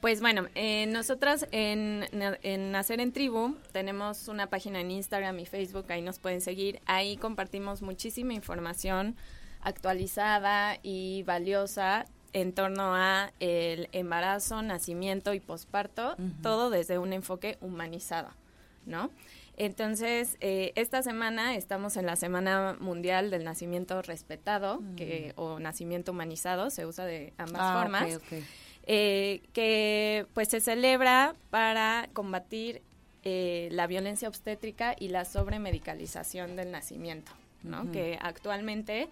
Pues 0.00 0.20
bueno, 0.20 0.46
eh, 0.54 0.86
nosotras 0.86 1.48
en, 1.50 2.06
en, 2.12 2.70
Nacer 2.70 3.00
en 3.00 3.10
Tribu 3.10 3.56
tenemos 3.72 4.28
una 4.28 4.46
página 4.46 4.80
en 4.80 4.92
Instagram 4.92 5.40
y 5.40 5.46
Facebook, 5.46 5.86
ahí 5.88 6.02
nos 6.02 6.20
pueden 6.20 6.40
seguir, 6.40 6.80
ahí 6.86 7.16
compartimos 7.16 7.82
muchísima 7.82 8.32
información 8.32 9.16
actualizada 9.60 10.78
y 10.84 11.24
valiosa 11.24 12.06
en 12.32 12.52
torno 12.52 12.94
a 12.94 13.32
el 13.40 13.88
embarazo, 13.92 14.62
nacimiento 14.62 15.34
y 15.34 15.40
posparto, 15.40 16.16
todo 16.42 16.70
desde 16.70 16.98
un 16.98 17.12
enfoque 17.12 17.58
humanizado, 17.60 18.30
¿no? 18.86 19.10
Entonces, 19.58 20.38
eh, 20.40 20.72
esta 20.76 21.02
semana 21.02 21.54
estamos 21.56 21.96
en 21.98 22.06
la 22.06 22.16
Semana 22.16 22.74
Mundial 22.80 23.30
del 23.30 23.44
Nacimiento 23.44 24.00
Respetado, 24.00 24.80
que, 24.96 25.34
o 25.36 25.58
Nacimiento 25.60 26.12
Humanizado, 26.12 26.70
se 26.70 26.86
usa 26.86 27.04
de 27.04 27.34
ambas 27.36 27.60
Ah, 27.62 27.78
formas 27.82 28.16
ok. 28.16 28.42
eh, 28.86 29.42
que 29.52 30.26
pues 30.32 30.48
se 30.48 30.60
celebra 30.60 31.34
para 31.50 32.08
combatir 32.14 32.82
eh, 33.24 33.68
la 33.72 33.86
violencia 33.86 34.26
obstétrica 34.26 34.96
y 34.98 35.08
la 35.08 35.24
sobremedicalización 35.26 36.56
del 36.56 36.70
nacimiento, 36.72 37.30
¿no? 37.62 37.92
Que 37.92 38.18
actualmente 38.20 39.08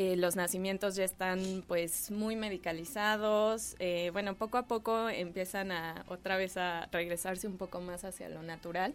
eh, 0.00 0.14
los 0.14 0.36
nacimientos 0.36 0.94
ya 0.94 1.02
están 1.02 1.64
pues 1.66 2.12
muy 2.12 2.36
medicalizados, 2.36 3.74
eh, 3.80 4.10
bueno, 4.12 4.36
poco 4.36 4.56
a 4.56 4.62
poco 4.68 5.08
empiezan 5.08 5.72
a 5.72 6.04
otra 6.06 6.36
vez 6.36 6.56
a 6.56 6.86
regresarse 6.92 7.48
un 7.48 7.56
poco 7.56 7.80
más 7.80 8.04
hacia 8.04 8.28
lo 8.28 8.44
natural. 8.44 8.94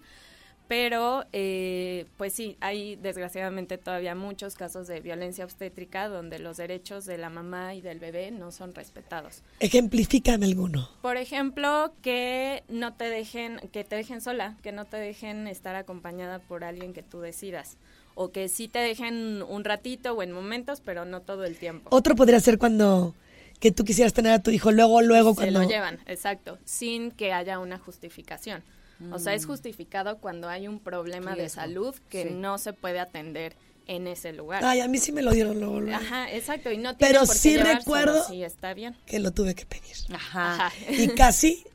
Pero, 0.69 1.25
eh, 1.33 2.05
pues 2.15 2.31
sí, 2.31 2.55
hay 2.62 2.95
desgraciadamente 2.95 3.77
todavía 3.77 4.15
muchos 4.15 4.55
casos 4.55 4.88
de 4.88 5.01
violencia 5.01 5.43
obstétrica 5.43 6.07
donde 6.07 6.39
los 6.39 6.55
derechos 6.55 7.03
de 7.03 7.17
la 7.17 7.29
mamá 7.29 7.75
y 7.75 7.81
del 7.81 8.00
bebé 8.00 8.31
no 8.31 8.53
son 8.53 8.74
respetados. 8.74 9.43
Ejemplifícame 9.60 10.45
alguno. 10.45 10.88
Por 11.01 11.17
ejemplo, 11.17 11.93
que 12.01 12.63
no 12.69 12.93
te 12.93 13.10
dejen, 13.10 13.60
que 13.74 13.83
te 13.83 13.98
dejen 13.98 14.22
sola, 14.22 14.55
que 14.63 14.72
no 14.72 14.86
te 14.86 14.95
dejen 14.95 15.50
estar 15.50 15.75
acompañada 15.75 16.39
por 16.39 16.63
alguien 16.63 16.93
que 16.93 17.03
tú 17.03 17.19
decidas. 17.19 17.75
O 18.15 18.32
que 18.32 18.48
sí 18.48 18.67
te 18.67 18.79
dejen 18.79 19.41
un 19.43 19.63
ratito 19.63 20.13
o 20.13 20.22
en 20.24 20.32
momentos, 20.32 20.82
pero 20.82 21.05
no 21.05 21.22
todo 21.22 21.46
el 21.46 21.58
tiempo. 21.58 21.89
Otro 21.91 22.15
podría 22.15 22.39
ser 22.39 22.58
cuando 22.58 23.15
que 23.60 23.72
tú 23.72 23.86
quisieras 23.86 24.13
tener 24.13 24.34
a 24.34 24.39
tu 24.39 24.51
hijo 24.51 24.72
luego, 24.72 25.01
luego 25.01 25.32
Se 25.32 25.36
cuando... 25.36 25.62
lo 25.62 25.67
llevan, 25.70 26.00
exacto, 26.05 26.58
sin 26.65 27.12
que 27.12 27.32
haya 27.34 27.60
una 27.60 27.79
justificación. 27.79 28.62
O 29.12 29.20
sea, 29.20 29.34
es 29.34 29.46
justificado 29.46 30.17
cuando 30.20 30.48
hay 30.48 30.67
un 30.67 30.79
problema 30.79 31.36
de 31.36 31.50
salud 31.50 31.93
que 32.10 32.24
sí. 32.24 32.29
no 32.34 32.58
se 32.58 32.72
puede 32.72 33.00
atender 33.00 33.53
en 33.86 34.08
ese 34.08 34.32
lugar. 34.32 34.63
Ay, 34.63 34.79
a 34.79 34.88
mí 34.88 34.98
sí 34.98 35.12
me 35.12 35.22
lo 35.22 35.32
dieron 35.32 35.60
luego, 35.60 35.82
luego, 35.82 35.98
Ajá, 35.98 36.32
exacto, 36.32 36.72
y 36.72 36.77
no 36.77 36.96
tiene 36.96 37.12
Pero 37.13 37.25
por 37.25 37.36
qué 37.36 37.39
sí 37.41 37.58
recuerdo- 37.58 38.24
Sí, 38.27 38.43
está 38.43 38.74
bien. 38.74 38.96
que 39.05 39.20
lo 39.20 39.32
tuve 39.32 39.55
que 39.55 39.65
pedir. 39.65 39.96
Ajá. 40.13 40.67
Ajá. 40.67 40.74
Y 40.89 41.10
casi 41.10 41.65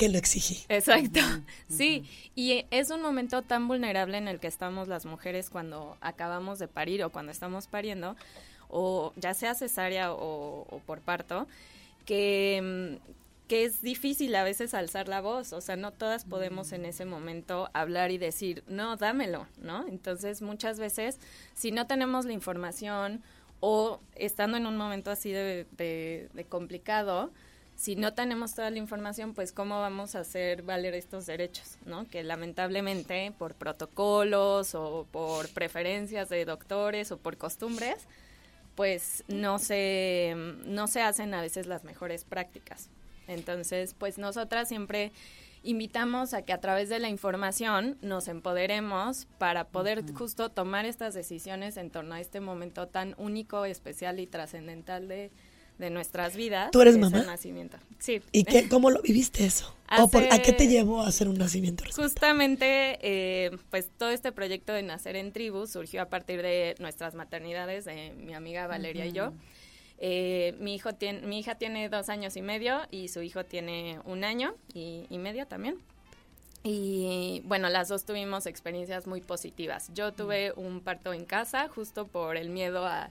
que 0.00 0.08
lo 0.08 0.18
exigí. 0.18 0.64
Exacto, 0.68 1.20
sí, 1.68 2.04
y 2.34 2.64
es 2.70 2.90
un 2.90 3.02
momento 3.02 3.42
tan 3.42 3.68
vulnerable 3.68 4.16
en 4.18 4.28
el 4.28 4.40
que 4.40 4.46
estamos 4.48 4.88
las 4.88 5.04
mujeres 5.04 5.50
cuando 5.50 5.96
acabamos 6.00 6.58
de 6.58 6.68
parir 6.68 7.04
o 7.04 7.10
cuando 7.10 7.32
estamos 7.32 7.66
pariendo, 7.66 8.16
o 8.68 9.12
ya 9.16 9.34
sea 9.34 9.54
cesárea 9.54 10.12
o, 10.12 10.66
o 10.70 10.78
por 10.86 11.00
parto, 11.00 11.46
que, 12.06 12.98
mm, 12.98 13.10
que 13.48 13.64
es 13.64 13.82
difícil 13.82 14.34
a 14.36 14.44
veces 14.44 14.74
alzar 14.74 15.08
la 15.08 15.20
voz, 15.20 15.52
o 15.52 15.60
sea, 15.60 15.76
no 15.76 15.92
todas 15.92 16.24
podemos 16.24 16.72
en 16.72 16.84
ese 16.84 17.04
momento 17.04 17.68
hablar 17.74 18.10
y 18.12 18.18
decir, 18.18 18.62
no, 18.68 18.96
dámelo, 18.96 19.46
¿no? 19.60 19.86
Entonces, 19.88 20.40
muchas 20.40 20.78
veces, 20.78 21.18
si 21.54 21.72
no 21.72 21.86
tenemos 21.88 22.24
la 22.26 22.32
información 22.32 23.22
o 23.60 24.00
estando 24.14 24.56
en 24.56 24.66
un 24.66 24.76
momento 24.76 25.10
así 25.10 25.32
de, 25.32 25.66
de- 25.76 26.28
de 26.32 26.44
complicado, 26.44 27.32
si 27.80 27.96
no 27.96 28.12
tenemos 28.12 28.54
toda 28.54 28.68
la 28.68 28.76
información, 28.76 29.32
pues 29.32 29.52
cómo 29.52 29.80
vamos 29.80 30.14
a 30.14 30.20
hacer 30.20 30.60
valer 30.60 30.92
estos 30.92 31.24
derechos, 31.24 31.78
¿no? 31.86 32.06
Que 32.06 32.22
lamentablemente 32.22 33.32
por 33.38 33.54
protocolos 33.54 34.74
o 34.74 35.06
por 35.10 35.48
preferencias 35.48 36.28
de 36.28 36.44
doctores 36.44 37.10
o 37.10 37.16
por 37.16 37.38
costumbres, 37.38 38.06
pues 38.74 39.24
no 39.28 39.58
se, 39.58 40.34
no 40.66 40.88
se 40.88 41.00
hacen 41.00 41.32
a 41.32 41.40
veces 41.40 41.66
las 41.66 41.84
mejores 41.84 42.24
prácticas. 42.24 42.90
Entonces, 43.28 43.94
pues 43.94 44.18
nosotras 44.18 44.68
siempre 44.68 45.10
invitamos 45.62 46.34
a 46.34 46.42
que 46.42 46.52
a 46.52 46.60
través 46.60 46.90
de 46.90 46.98
la 46.98 47.08
información 47.08 47.96
nos 48.02 48.28
empoderemos 48.28 49.26
para 49.38 49.64
poder 49.64 50.04
justo 50.12 50.50
tomar 50.50 50.84
estas 50.84 51.14
decisiones 51.14 51.78
en 51.78 51.90
torno 51.90 52.14
a 52.14 52.20
este 52.20 52.40
momento 52.40 52.88
tan 52.88 53.14
único, 53.16 53.64
especial 53.64 54.20
y 54.20 54.26
trascendental 54.26 55.08
de, 55.08 55.30
de 55.80 55.90
nuestras 55.90 56.36
vidas. 56.36 56.70
¿Tú 56.70 56.80
eres 56.82 56.96
mamá? 56.98 57.22
nacimiento. 57.24 57.78
Sí. 57.98 58.22
¿Y 58.30 58.44
qué, 58.44 58.68
cómo 58.68 58.90
lo 58.90 59.02
viviste 59.02 59.44
eso? 59.44 59.74
¿O 59.98 60.08
por- 60.08 60.22
¿A 60.30 60.38
qué 60.40 60.52
te 60.52 60.68
llevó 60.68 61.02
a 61.02 61.08
hacer 61.08 61.26
un 61.28 61.38
nacimiento? 61.38 61.84
Justamente, 61.96 62.98
eh, 63.02 63.50
pues 63.70 63.88
todo 63.98 64.10
este 64.10 64.30
proyecto 64.30 64.72
de 64.72 64.82
Nacer 64.82 65.16
en 65.16 65.32
Tribu 65.32 65.66
surgió 65.66 66.02
a 66.02 66.06
partir 66.06 66.42
de 66.42 66.76
nuestras 66.78 67.14
maternidades, 67.14 67.86
de 67.86 68.12
mi 68.16 68.34
amiga 68.34 68.68
Valeria 68.68 69.06
y 69.06 69.12
yo. 69.12 69.32
Eh, 69.98 70.54
mi, 70.60 70.74
hijo 70.74 70.94
tiene, 70.94 71.20
mi 71.26 71.40
hija 71.40 71.56
tiene 71.56 71.88
dos 71.88 72.08
años 72.08 72.36
y 72.36 72.42
medio 72.42 72.80
y 72.90 73.08
su 73.08 73.20
hijo 73.20 73.44
tiene 73.44 73.98
un 74.04 74.22
año 74.24 74.54
y, 74.72 75.06
y 75.10 75.18
medio 75.18 75.46
también. 75.46 75.76
Y 76.62 77.42
bueno, 77.46 77.68
las 77.68 77.88
dos 77.88 78.04
tuvimos 78.04 78.46
experiencias 78.46 79.06
muy 79.06 79.22
positivas. 79.22 79.90
Yo 79.94 80.12
tuve 80.12 80.52
un 80.56 80.80
parto 80.80 81.12
en 81.12 81.24
casa 81.24 81.68
justo 81.68 82.06
por 82.06 82.36
el 82.36 82.50
miedo 82.50 82.86
a, 82.86 83.10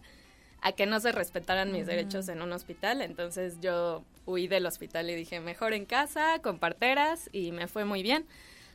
a 0.62 0.72
que 0.72 0.86
no 0.86 1.00
se 1.00 1.12
respetaran 1.12 1.72
mis 1.72 1.86
derechos 1.86 2.28
en 2.30 2.42
un 2.42 2.52
hospital. 2.52 3.02
Entonces 3.02 3.60
yo 3.62 4.04
huí 4.26 4.48
del 4.48 4.66
hospital 4.66 5.10
y 5.10 5.16
dije, 5.16 5.40
mejor 5.40 5.74
en 5.74 5.86
casa, 5.86 6.40
con 6.42 6.60
parteras, 6.60 7.30
y 7.32 7.52
me 7.52 7.68
fue 7.68 7.86
muy 7.86 8.04
bien. 8.04 8.26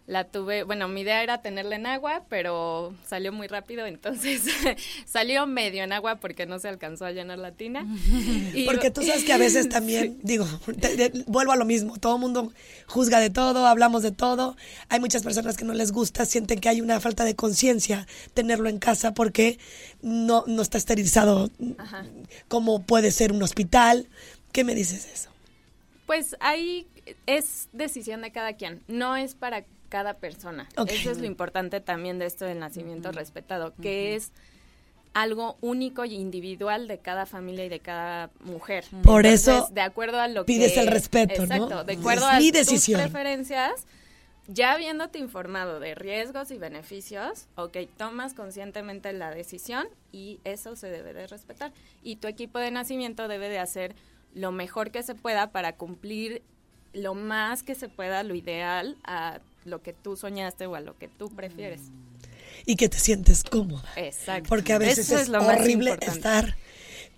La 0.07 0.25
tuve, 0.25 0.65
bueno, 0.65 0.87
mi 0.87 1.01
idea 1.01 1.23
era 1.23 1.41
tenerla 1.41 1.77
en 1.77 1.87
agua, 1.87 2.25
pero 2.29 2.95
salió 3.09 3.33
muy 3.33 3.47
rápido, 3.47 3.87
entonces 3.87 4.43
salió 5.07 5.47
medio 5.47 5.83
en 5.83 5.93
agua 5.95 6.17
porque 6.17 6.45
no 6.45 6.59
se 6.59 6.69
alcanzó 6.69 7.07
a 7.07 7.13
llenar 7.13 7.39
la 7.39 7.53
tina. 7.53 7.87
Y- 8.55 8.67
Porque 8.67 8.91
tú 8.91 9.03
sabes 9.03 9.25
que 9.25 9.33
a 9.33 9.39
veces 9.39 9.69
también, 9.71 10.19
digo, 10.23 10.47
te- 10.79 10.97
te- 11.09 11.25
vuelvo 11.27 11.53
a 11.53 11.57
lo 11.57 11.65
mismo, 11.65 11.97
todo 11.97 12.17
el 12.17 12.21
mundo 12.21 12.53
juzga 12.87 13.19
de 13.19 13.31
todo, 13.31 13.67
hablamos 13.67 14.03
de 14.03 14.13
todo, 14.13 14.57
hay 14.91 15.01
muchas 15.01 15.23
personas 15.23 15.57
que 15.57 15.65
no 15.65 15.73
les 15.73 15.91
gusta, 15.91 16.27
sienten 16.27 16.61
que 16.61 16.69
hay 16.69 16.83
una 16.83 17.01
falta 17.01 17.25
de 17.25 17.35
conciencia 17.35 18.07
tenerlo 18.35 18.69
en 18.69 18.79
casa 18.79 19.15
porque 19.15 19.59
no, 20.03 20.45
no 20.47 20.61
está 20.61 20.77
esterilizado 20.77 21.51
Ajá. 21.79 22.05
como 22.49 22.83
puede 22.83 23.11
ser 23.11 23.33
un 23.33 23.43
hospital. 23.43 24.07
¿Qué 24.53 24.65
me 24.65 24.75
dices 24.75 25.07
de 25.07 25.13
eso? 25.15 25.31
Pues 26.05 26.37
ahí 26.41 26.87
es 27.27 27.69
decisión 27.73 28.21
de 28.21 28.31
cada 28.33 28.53
quien. 28.53 28.83
No 28.87 29.17
es 29.17 29.35
para 29.35 29.65
cada 29.95 30.15
persona. 30.15 30.69
Eso 30.89 31.13
es 31.13 31.19
lo 31.19 31.27
importante 31.27 31.81
también 31.81 32.19
de 32.19 32.27
esto 32.27 32.47
del 32.47 32.59
nacimiento 32.59 33.13
respetado, 33.13 33.73
que 33.81 34.17
es 34.17 34.33
algo 35.13 35.57
único 35.61 36.05
y 36.05 36.15
individual 36.15 36.89
de 36.89 36.99
cada 36.99 37.27
familia 37.27 37.67
y 37.67 37.69
de 37.69 37.79
cada 37.79 38.29
mujer. 38.41 38.87
Por 39.05 39.25
eso 39.25 39.69
de 39.71 39.83
acuerdo 39.83 40.19
a 40.19 40.27
lo 40.27 40.47
pides 40.47 40.73
que 40.73 40.81
el 40.81 40.89
respeto, 40.89 41.47
¿no? 41.47 41.55
Exacto, 41.55 41.85
de 41.85 41.93
acuerdo 41.93 42.29
Es 42.29 42.35
a 42.35 42.39
mi 42.41 42.51
tus 42.51 42.67
decisión. 42.67 43.01
preferencias, 43.03 43.87
ya 44.49 44.73
habiéndote 44.73 45.21
informado 45.21 45.79
de 45.79 45.95
riesgos 45.95 46.51
y 46.51 46.59
beneficios, 46.59 47.47
ok, 47.55 47.77
tomas 47.97 48.35
conscientemente 48.35 49.13
la 49.13 49.31
decisión 49.31 49.87
y 50.11 50.41
eso 50.43 50.75
se 50.75 50.89
debe 50.89 51.13
de 51.13 51.29
respetar. 51.29 51.71
Y 52.03 52.17
tu 52.17 52.27
equipo 52.27 52.59
de 52.59 52.73
nacimiento 52.73 53.29
debe 53.29 53.49
de 53.49 53.61
hacer 53.61 53.95
lo 54.35 54.51
mejor 54.51 54.91
que 54.91 55.05
se 55.05 55.15
pueda 55.15 55.53
para 55.53 55.77
cumplir 55.77 56.43
lo 56.95 57.15
más 57.15 57.63
que 57.63 57.77
se 57.77 57.89
pueda, 57.89 58.25
lo 58.25 58.35
ideal, 58.35 58.97
a 59.05 59.39
lo 59.65 59.83
que 59.83 59.93
tú 59.93 60.17
soñaste 60.17 60.67
o 60.67 60.75
a 60.75 60.81
lo 60.81 60.97
que 60.99 61.09
tú 61.09 61.29
prefieres. 61.31 61.81
y 62.67 62.77
que 62.77 62.89
te 62.89 62.99
sientes 62.99 63.43
cómoda. 63.45 63.89
Exacto. 63.97 64.49
Porque 64.49 64.73
a 64.73 64.79
veces 64.79 65.11
Eso 65.11 65.19
es, 65.19 65.29
lo 65.29 65.45
horrible 65.45 65.99
estar 66.01 66.57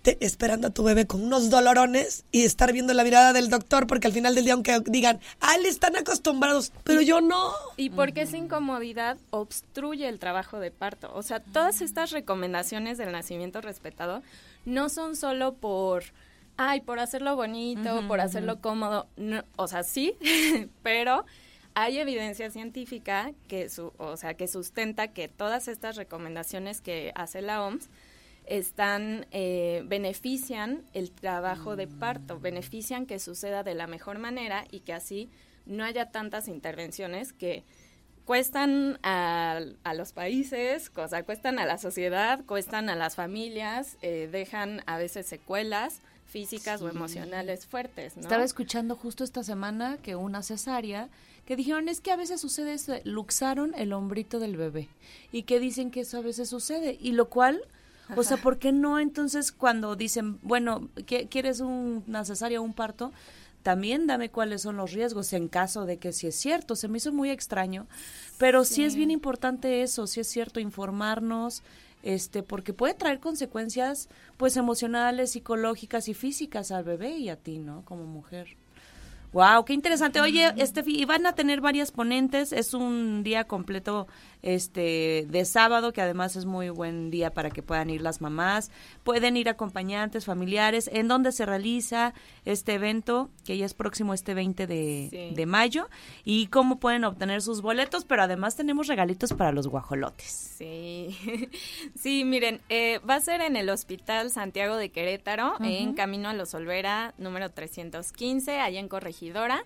te- 0.01 0.17
esperando 0.25 0.67
a 0.67 0.71
tu 0.71 0.83
bebé 0.83 1.05
con 1.07 1.21
unos 1.23 1.49
dolorones 1.49 2.23
y 2.31 2.43
estar 2.43 2.71
viendo 2.73 2.93
la 2.93 3.03
mirada 3.03 3.33
del 3.33 3.49
doctor 3.49 3.87
porque 3.87 4.07
al 4.07 4.13
final 4.13 4.35
del 4.35 4.43
día 4.45 4.53
aunque 4.53 4.79
digan, 4.85 5.19
ah, 5.39 5.57
le 5.57 5.69
están 5.69 5.95
acostumbrados, 5.95 6.71
pero 6.83 7.01
yo 7.01 7.21
no. 7.21 7.51
Y 7.77 7.89
porque 7.91 8.21
esa 8.21 8.37
incomodidad 8.37 9.17
obstruye 9.29 10.07
el 10.09 10.19
trabajo 10.19 10.59
de 10.59 10.71
parto. 10.71 11.11
O 11.13 11.23
sea, 11.23 11.39
todas 11.39 11.81
estas 11.81 12.11
recomendaciones 12.11 12.97
del 12.97 13.11
nacimiento 13.11 13.61
respetado 13.61 14.23
no 14.65 14.89
son 14.89 15.15
solo 15.15 15.53
por, 15.53 16.03
ay, 16.57 16.81
por 16.81 16.99
hacerlo 16.99 17.35
bonito, 17.35 18.05
por 18.07 18.19
hacerlo 18.21 18.59
cómodo. 18.59 19.07
No, 19.17 19.43
o 19.55 19.67
sea, 19.67 19.83
sí, 19.83 20.15
pero 20.83 21.25
hay 21.79 21.99
evidencia 21.99 22.49
científica 22.49 23.33
que, 23.47 23.69
su, 23.69 23.93
o 23.99 24.17
sea, 24.17 24.33
que 24.33 24.47
sustenta 24.47 25.09
que 25.09 25.27
todas 25.27 25.67
estas 25.67 25.95
recomendaciones 25.95 26.81
que 26.81 27.11
hace 27.13 27.43
la 27.43 27.63
OMS 27.63 27.87
están 28.47 29.27
eh, 29.29 29.83
benefician 29.85 30.81
el 30.93 31.11
trabajo 31.11 31.75
de 31.75 31.85
parto, 31.85 32.39
benefician 32.39 33.05
que 33.05 33.19
suceda 33.19 33.61
de 33.61 33.75
la 33.75 33.85
mejor 33.85 34.17
manera 34.17 34.65
y 34.71 34.79
que 34.79 34.93
así 34.93 35.29
no 35.67 35.83
haya 35.83 36.09
tantas 36.09 36.47
intervenciones 36.47 37.31
que 37.31 37.63
cuestan 38.25 38.97
a, 39.03 39.59
a 39.83 39.93
los 39.93 40.13
países, 40.13 40.91
o 40.95 41.07
sea, 41.07 41.21
cuestan 41.21 41.59
a 41.59 41.67
la 41.67 41.77
sociedad, 41.77 42.43
cuestan 42.45 42.89
a 42.89 42.95
las 42.95 43.13
familias, 43.13 43.97
eh, 44.01 44.27
dejan 44.31 44.81
a 44.87 44.97
veces 44.97 45.27
secuelas 45.27 46.01
físicas 46.27 46.81
o 46.81 46.89
emocionales 46.89 47.65
fuertes, 47.65 48.15
¿no? 48.15 48.21
Estaba 48.23 48.43
escuchando 48.43 48.95
justo 48.95 49.23
esta 49.23 49.43
semana 49.43 49.97
que 50.03 50.15
una 50.15 50.43
cesárea, 50.43 51.09
que 51.45 51.55
dijeron 51.55 51.87
es 51.89 52.01
que 52.01 52.11
a 52.11 52.15
veces 52.17 52.41
sucede 52.41 52.73
eso, 52.73 52.93
luxaron 53.05 53.73
el 53.75 53.93
hombrito 53.93 54.39
del 54.39 54.57
bebé 54.57 54.89
y 55.31 55.43
que 55.43 55.59
dicen 55.59 55.89
que 55.91 56.01
eso 56.01 56.17
a 56.17 56.21
veces 56.21 56.49
sucede 56.49 56.97
y 56.99 57.13
lo 57.13 57.29
cual, 57.29 57.61
o 58.15 58.23
sea, 58.23 58.37
¿por 58.37 58.57
qué 58.59 58.71
no 58.71 58.99
entonces 58.99 59.51
cuando 59.51 59.95
dicen, 59.95 60.39
bueno, 60.41 60.89
¿qui- 60.95 61.27
¿quieres 61.29 61.59
un- 61.61 62.03
una 62.07 62.25
cesárea 62.25 62.59
o 62.59 62.63
un 62.63 62.73
parto? 62.73 63.11
También 63.63 64.07
dame 64.07 64.29
cuáles 64.29 64.61
son 64.61 64.77
los 64.77 64.91
riesgos 64.93 65.33
en 65.33 65.47
caso 65.49 65.85
de 65.85 65.97
que 65.97 66.13
sí 66.13 66.27
es 66.27 66.35
cierto. 66.35 66.75
Se 66.77 66.87
me 66.87 66.99
hizo 66.99 67.11
muy 67.11 67.29
extraño, 67.31 67.85
pero 68.37 68.63
sí, 68.63 68.83
es 68.85 68.95
bien 68.95 69.11
importante 69.11 69.81
eso, 69.81 70.07
sí 70.07 70.21
es 70.21 70.27
cierto 70.27 70.59
informarnos, 70.61 71.63
este, 72.03 72.43
porque 72.43 72.73
puede 72.73 72.93
traer 72.93 73.19
consecuencias, 73.19 74.09
pues 74.37 74.57
emocionales, 74.57 75.31
psicológicas 75.31 76.07
y 76.07 76.13
físicas 76.13 76.71
al 76.71 76.83
bebé 76.83 77.17
y 77.17 77.29
a 77.29 77.35
ti, 77.35 77.59
¿no? 77.59 77.83
Como 77.85 78.05
mujer. 78.05 78.57
Wow, 79.33 79.65
qué 79.65 79.73
interesante. 79.73 80.21
Oye, 80.21 80.53
Estefi, 80.55 80.99
y 80.99 81.05
van 81.05 81.25
a 81.25 81.33
tener 81.33 81.59
varias 81.59 81.91
ponentes. 81.91 82.53
Es 82.53 82.73
un 82.73 83.23
día 83.23 83.43
completo 83.43 84.07
este 84.55 85.25
de 85.29 85.45
sábado, 85.45 85.91
que 85.93 86.01
además 86.01 86.35
es 86.35 86.45
muy 86.45 86.69
buen 86.69 87.11
día 87.11 87.33
para 87.33 87.49
que 87.51 87.61
puedan 87.61 87.89
ir 87.89 88.01
las 88.01 88.21
mamás. 88.21 88.71
Pueden 89.03 89.35
ir 89.37 89.49
acompañantes, 89.49 90.25
familiares. 90.25 90.89
¿En 90.93 91.07
dónde 91.07 91.31
se 91.31 91.45
realiza 91.45 92.13
este 92.45 92.75
evento? 92.75 93.29
Que 93.45 93.57
ya 93.57 93.65
es 93.65 93.73
próximo 93.73 94.13
este 94.13 94.33
20 94.33 94.65
de, 94.67 95.07
Sí. 95.11 95.35
de 95.35 95.45
mayo. 95.45 95.89
¿Y 96.23 96.47
cómo 96.47 96.79
pueden 96.79 97.03
obtener 97.03 97.41
sus 97.41 97.61
boletos? 97.61 98.05
Pero 98.05 98.23
además 98.23 98.55
tenemos 98.55 98.87
regalitos 98.87 99.33
para 99.33 99.51
los 99.51 99.67
guajolotes. 99.67 100.53
Sí, 100.57 101.17
sí, 101.95 102.23
miren, 102.23 102.61
eh, 102.69 102.99
va 102.99 103.15
a 103.15 103.21
ser 103.21 103.41
en 103.41 103.55
el 103.57 103.69
Hospital 103.69 104.31
Santiago 104.31 104.77
de 104.77 104.89
Querétaro, 104.89 105.55
en 105.61 105.93
Camino 105.93 106.29
a 106.29 106.33
los 106.33 106.53
Olvera, 106.53 107.13
número 107.17 107.51
315, 107.51 108.59
allá 108.59 108.79
en 108.79 108.87
Corregidora. 108.87 109.63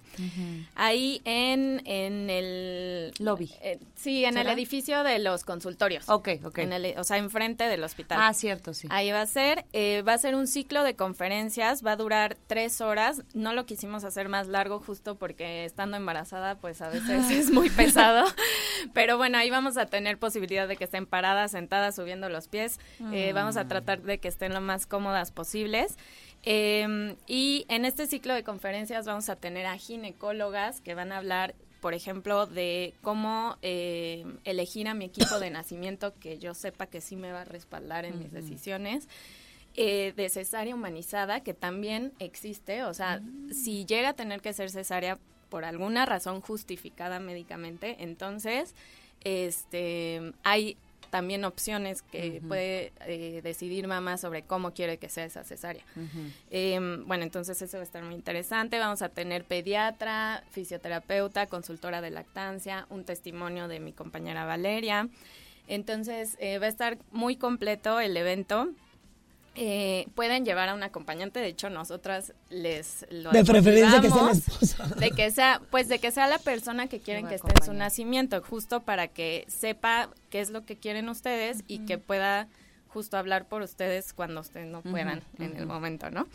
Ahí 0.76 1.22
en, 1.26 1.82
en 1.86 2.30
el... 2.30 3.14
Lobby. 3.20 3.52
eh, 3.62 3.80
sí, 3.96 4.26
en 4.26 4.38
el 4.38 4.44
¿Será? 4.44 4.56
Edificio 4.72 5.04
de 5.04 5.20
los 5.20 5.44
consultorios. 5.44 6.08
Ok, 6.10 6.30
ok. 6.46 6.60
En 6.60 6.72
el- 6.74 6.94
o 6.98 7.04
sea, 7.04 7.18
enfrente 7.18 7.66
del 7.66 7.84
hospital. 7.84 8.18
Ah, 8.22 8.34
cierto, 8.34 8.74
sí. 8.74 8.88
Ahí 8.90 9.12
va 9.12 9.22
a 9.22 9.26
ser, 9.26 9.66
eh, 9.74 10.02
va 10.02 10.14
a 10.14 10.18
ser 10.18 10.34
un 10.36 10.48
ciclo 10.48 10.84
de 10.84 10.96
conferencias, 10.96 11.86
va 11.86 11.92
a 11.94 11.96
durar 11.98 12.38
tres 12.48 12.80
horas. 12.80 13.22
No 13.34 13.54
lo 13.54 13.66
quisimos 13.66 14.04
hacer 14.06 14.30
más 14.30 14.48
largo 14.48 14.80
justo 14.80 15.16
porque 15.16 15.66
estando 15.66 15.98
embarazada, 15.98 16.56
pues 16.56 16.82
a 16.82 16.90
veces 16.90 17.30
es 17.32 17.52
muy 17.52 17.70
pesado. 17.70 18.26
Pero 18.94 19.18
bueno, 19.18 19.38
ahí 19.38 19.50
vamos 19.50 19.76
a 19.78 19.86
tener 19.88 20.18
posibilidad 20.18 20.68
de 20.68 20.78
que 20.78 20.86
estén 20.86 21.06
paradas, 21.06 21.52
sentadas, 21.52 21.96
subiendo 21.96 22.30
los 22.30 22.48
pies. 22.48 22.80
Eh, 23.12 23.34
vamos 23.34 23.58
a 23.58 23.68
tratar 23.68 24.02
de 24.04 24.20
que 24.20 24.30
estén 24.30 24.54
lo 24.54 24.62
más 24.62 24.86
cómodas 24.88 25.32
posibles. 25.32 25.98
Eh, 26.44 27.16
y 27.28 27.66
en 27.70 27.86
este 27.86 28.08
ciclo 28.08 28.34
de 28.34 28.44
conferencias 28.44 29.06
vamos 29.06 29.30
a 29.30 29.36
tener 29.36 29.66
a 29.66 29.78
ginecólogas 29.78 30.82
que 30.82 30.96
van 30.96 31.12
a 31.12 31.18
hablar 31.18 31.54
por 31.82 31.96
ejemplo, 31.96 32.46
de 32.46 32.94
cómo 33.02 33.58
eh, 33.62 34.24
elegir 34.46 34.88
a 34.88 34.94
mi 34.94 35.06
equipo 35.06 35.40
de 35.40 35.50
nacimiento 35.50 36.14
que 36.20 36.38
yo 36.38 36.54
sepa 36.54 36.86
que 36.86 37.02
sí 37.02 37.16
me 37.16 37.32
va 37.32 37.42
a 37.42 37.46
respaldar 37.46 38.06
en 38.06 38.20
mis 38.20 38.32
decisiones. 38.32 39.10
Eh, 39.74 40.14
de 40.18 40.28
cesárea 40.28 40.76
humanizada, 40.76 41.40
que 41.40 41.54
también 41.54 42.12
existe, 42.20 42.84
o 42.84 42.94
sea, 42.94 43.22
si 43.54 43.86
llega 43.86 44.10
a 44.10 44.14
tener 44.14 44.42
que 44.42 44.52
ser 44.52 44.70
cesárea 44.70 45.18
por 45.48 45.64
alguna 45.64 46.06
razón 46.06 46.42
justificada 46.42 47.22
médicamente, 47.22 47.96
entonces 48.00 48.76
este 49.24 50.34
hay 50.44 50.76
también 51.12 51.44
opciones 51.44 52.02
que 52.02 52.42
puede 52.48 52.94
eh, 53.02 53.42
decidir 53.44 53.86
mamá 53.88 54.18
sobre 54.18 54.44
cómo 54.44 54.72
quiere 54.72 54.98
que 54.98 55.10
sea 55.10 55.26
esa 55.26 55.44
cesárea. 55.44 55.84
Em, 56.50 57.06
bueno, 57.06 57.24
entonces 57.24 57.62
eso 57.62 57.78
va 57.78 57.82
a 57.82 57.84
estar 57.84 58.02
muy 58.04 58.16
interesante. 58.16 58.80
Vamos 58.80 59.02
a 59.02 59.10
tener 59.10 59.44
pediatra, 59.44 60.44
fisioterapeuta, 60.52 61.46
consultora 61.48 62.02
de 62.02 62.12
lactancia, 62.12 62.88
un 62.90 63.04
testimonio 63.04 63.68
de 63.68 63.82
mi 63.82 63.92
compañera 63.92 64.46
Valeria. 64.46 65.10
Entonces 65.68 66.38
eh, 66.40 66.58
va 66.58 66.66
a 66.66 66.70
estar 66.70 66.98
muy 67.12 67.36
completo 67.36 68.00
el 68.00 68.16
evento. 68.16 68.70
Eh, 69.56 70.08
pueden 70.16 70.46
llevar 70.46 70.70
a 70.70 70.74
un 70.74 70.82
acompañante, 70.82 71.42
de 71.42 71.48
hecho 71.48 71.70
nosotras 71.70 72.34
les 72.50 73.06
lo 73.10 73.32
De 73.32 73.44
preferencia 73.44 74.00
que 74.00 74.10
sea 74.10 74.24
la 74.24 74.32
esposa. 74.32 74.88
de 74.98 75.12
que 75.12 75.30
sea 75.30 75.62
pues 75.70 75.90
de 75.90 76.00
que 76.00 76.10
sea 76.12 76.28
la 76.28 76.38
persona 76.40 76.88
que 76.88 77.00
quieren 77.00 77.28
que 77.28 77.34
a 77.34 77.36
esté 77.36 77.52
en 77.60 77.66
su 77.66 77.74
nacimiento 77.74 78.42
justo 78.42 78.80
para 78.80 79.10
que 79.10 79.46
sepa 79.50 80.10
qué 80.30 80.40
es 80.40 80.52
lo 80.52 80.66
que 80.66 80.78
quieren 80.78 81.10
ustedes 81.10 81.66
y 81.68 81.80
que 81.80 81.98
pueda 81.98 82.48
justo 82.94 83.18
hablar 83.18 83.46
por 83.48 83.62
ustedes 83.62 84.14
cuando 84.14 84.42
ustedes 84.42 84.68
no 84.68 84.82
puedan 84.82 85.24
en 85.40 85.56
el 85.58 85.66
momento, 85.66 86.10
¿no? 86.12 86.28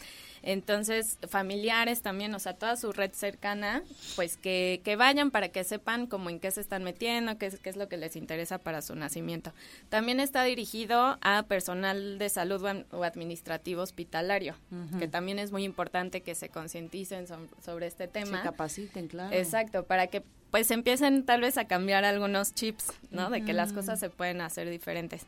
Entonces, 0.42 1.18
familiares 1.28 2.02
también, 2.02 2.34
o 2.34 2.38
sea, 2.38 2.54
toda 2.54 2.76
su 2.76 2.92
red 2.92 3.10
cercana, 3.12 3.82
pues 4.14 4.36
que, 4.36 4.80
que 4.84 4.94
vayan 4.94 5.30
para 5.30 5.48
que 5.48 5.64
sepan 5.64 6.06
como 6.06 6.30
en 6.30 6.38
qué 6.38 6.50
se 6.50 6.60
están 6.60 6.84
metiendo, 6.84 7.36
qué 7.36 7.46
es, 7.46 7.58
qué 7.58 7.68
es 7.70 7.76
lo 7.76 7.88
que 7.88 7.96
les 7.96 8.14
interesa 8.16 8.58
para 8.58 8.80
su 8.82 8.94
nacimiento. 8.94 9.52
También 9.88 10.20
está 10.20 10.44
dirigido 10.44 11.18
a 11.20 11.42
personal 11.48 12.18
de 12.18 12.28
salud 12.28 12.64
o, 12.92 13.02
administrativo 13.04 13.82
hospitalario, 13.82 14.54
que 14.98 15.08
también 15.08 15.38
es 15.38 15.50
muy 15.52 15.64
importante 15.64 16.20
que 16.20 16.34
se 16.34 16.48
concienticen 16.48 17.26
so- 17.26 17.38
sobre 17.64 17.86
este 17.88 18.04
Se 18.04 18.08
tema. 18.10 18.42
capaciten, 18.42 19.08
claro. 19.08 19.34
Exacto, 19.34 19.84
para 19.84 20.06
que 20.06 20.22
pues 20.50 20.70
empiecen 20.70 21.24
tal 21.24 21.40
vez 21.40 21.58
a 21.58 21.64
cambiar 21.66 22.04
algunos 22.04 22.54
chips, 22.54 22.92
¿no? 23.10 23.30
De 23.30 23.42
que 23.44 23.52
las 23.52 23.72
cosas 23.72 23.98
se 23.98 24.10
pueden 24.10 24.40
hacer 24.40 24.70
diferentes. 24.70 25.22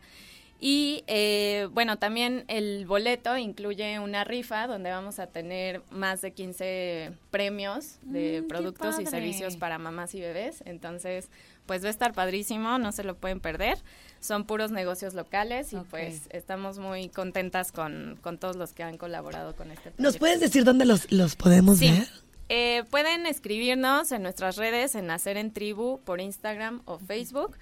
Y 0.60 1.04
eh, 1.06 1.68
bueno, 1.72 1.98
también 1.98 2.44
el 2.48 2.84
boleto 2.84 3.36
incluye 3.36 4.00
una 4.00 4.24
rifa 4.24 4.66
donde 4.66 4.90
vamos 4.90 5.20
a 5.20 5.28
tener 5.28 5.82
más 5.90 6.20
de 6.20 6.32
15 6.32 7.12
premios 7.30 7.98
de 8.02 8.42
Mm, 8.42 8.48
productos 8.48 8.98
y 8.98 9.06
servicios 9.06 9.56
para 9.56 9.78
mamás 9.78 10.14
y 10.16 10.20
bebés. 10.20 10.62
Entonces, 10.66 11.30
pues 11.66 11.84
va 11.84 11.88
a 11.88 11.90
estar 11.90 12.12
padrísimo, 12.12 12.78
no 12.78 12.90
se 12.90 13.04
lo 13.04 13.16
pueden 13.16 13.38
perder. 13.38 13.78
Son 14.20 14.44
puros 14.46 14.72
negocios 14.72 15.14
locales 15.14 15.72
y 15.72 15.76
pues 15.90 16.22
estamos 16.30 16.78
muy 16.78 17.08
contentas 17.08 17.70
con, 17.70 18.18
con 18.20 18.38
todos 18.38 18.56
los 18.56 18.72
que 18.72 18.82
han 18.82 18.96
colaborado 18.98 19.54
con 19.54 19.68
este 19.70 19.82
proyecto. 19.92 20.02
¿Nos 20.02 20.16
puedes 20.18 20.40
decir 20.40 20.64
dónde 20.64 20.86
los, 20.86 21.12
los 21.12 21.36
podemos 21.36 21.78
Sí. 21.78 21.90
ver? 21.92 22.08
Eh, 22.48 22.82
pueden 22.90 23.26
escribirnos 23.26 24.10
en 24.10 24.22
nuestras 24.22 24.56
redes, 24.56 24.94
en 24.94 25.06
Nacer 25.06 25.36
en 25.36 25.52
Tribu, 25.52 26.00
por 26.00 26.20
Instagram 26.20 26.80
o 26.86 26.98
Facebook, 26.98 27.56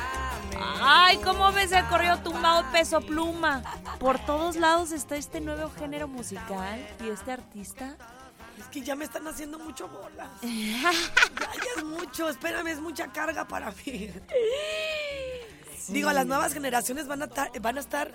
Ay, 0.80 1.16
¿cómo 1.18 1.50
ves 1.52 1.72
el 1.72 1.84
correo 1.86 2.18
tumbado 2.18 2.64
peso 2.70 3.00
pluma? 3.00 3.62
Por 3.98 4.18
todos 4.26 4.56
lados 4.56 4.92
está 4.92 5.16
este 5.16 5.40
nuevo 5.40 5.70
género 5.78 6.06
musical 6.06 6.86
y 7.04 7.08
este 7.08 7.32
artista. 7.32 7.96
Es 8.58 8.66
que 8.66 8.82
ya 8.82 8.94
me 8.94 9.04
están 9.04 9.26
haciendo 9.26 9.58
mucho 9.58 9.88
bolas. 9.88 10.28
Ya, 10.42 10.92
ya 10.92 11.70
es 11.78 11.84
mucho. 11.84 12.28
Espérame, 12.28 12.68
es 12.68 12.80
mucha 12.80 13.08
carga 13.12 13.46
para 13.46 13.70
mí. 13.84 14.10
Digo, 15.88 16.12
las 16.12 16.26
nuevas 16.26 16.52
generaciones 16.54 17.06
van 17.08 17.22
a, 17.22 17.26
tar- 17.28 17.50
van 17.60 17.76
a 17.76 17.80
estar. 17.80 18.12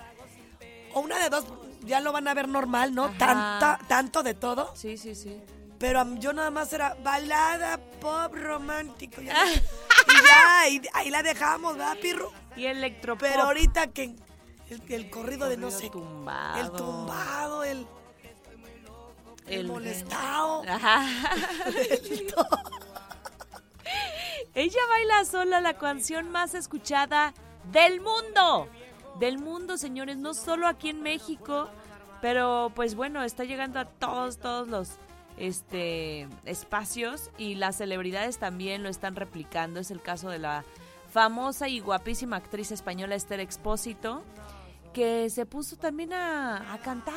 O 0.94 1.00
una 1.00 1.18
de 1.18 1.28
dos, 1.28 1.44
ya 1.82 2.00
lo 2.00 2.12
van 2.12 2.26
a 2.28 2.34
ver 2.34 2.48
normal, 2.48 2.94
¿no? 2.94 3.10
Tanta, 3.10 3.78
tanto 3.88 4.22
de 4.22 4.34
todo. 4.34 4.74
Sí, 4.74 4.96
sí, 4.96 5.14
sí. 5.14 5.40
Pero 5.80 6.04
yo 6.16 6.32
nada 6.34 6.50
más 6.50 6.72
era 6.74 6.94
balada, 7.02 7.78
pop, 8.00 8.32
romántico. 8.34 9.20
ya. 9.22 9.32
y 9.54 10.26
ya, 10.26 10.60
ahí, 10.60 10.80
ahí 10.92 11.10
la 11.10 11.22
dejamos, 11.22 11.76
¿verdad, 11.76 11.96
Pirro? 12.00 12.30
Y 12.54 12.66
electropop. 12.66 13.26
Pero 13.26 13.42
ahorita 13.44 13.86
que 13.88 14.14
el, 14.68 14.82
el 14.88 15.08
corrido 15.10 15.48
de 15.48 15.56
no 15.56 15.70
sé. 15.70 15.88
tumbado. 15.88 16.60
El 16.60 16.70
tumbado, 16.72 17.64
el, 17.64 17.86
el, 19.46 19.60
El- 19.60 19.66
molestado. 19.68 20.62
Ajá. 20.68 21.02
Ella 24.54 24.80
baila 24.88 25.24
sola 25.24 25.60
la 25.60 25.74
canción 25.78 26.30
más 26.30 26.54
escuchada 26.54 27.32
del 27.72 28.00
mundo. 28.00 28.68
Del 29.18 29.38
mundo, 29.38 29.76
señores, 29.78 30.16
no 30.16 30.34
solo 30.34 30.66
aquí 30.66 30.88
en 30.90 31.02
México, 31.02 31.68
pero 32.20 32.70
pues 32.74 32.94
bueno, 32.94 33.22
está 33.22 33.44
llegando 33.44 33.78
a 33.80 33.84
todos, 33.84 34.38
todos 34.38 34.68
los 34.68 34.90
este 35.40 36.28
espacios 36.44 37.30
y 37.38 37.54
las 37.56 37.76
celebridades 37.76 38.38
también 38.38 38.82
lo 38.82 38.88
están 38.88 39.16
replicando. 39.16 39.80
Es 39.80 39.90
el 39.90 40.00
caso 40.02 40.28
de 40.30 40.38
la 40.38 40.64
famosa 41.12 41.66
y 41.68 41.80
guapísima 41.80 42.36
actriz 42.36 42.70
española 42.70 43.14
Esther 43.16 43.40
Expósito, 43.40 44.22
que 44.94 45.28
se 45.30 45.46
puso 45.46 45.76
también 45.76 46.12
a, 46.12 46.72
a 46.74 46.78
cantar. 46.78 47.14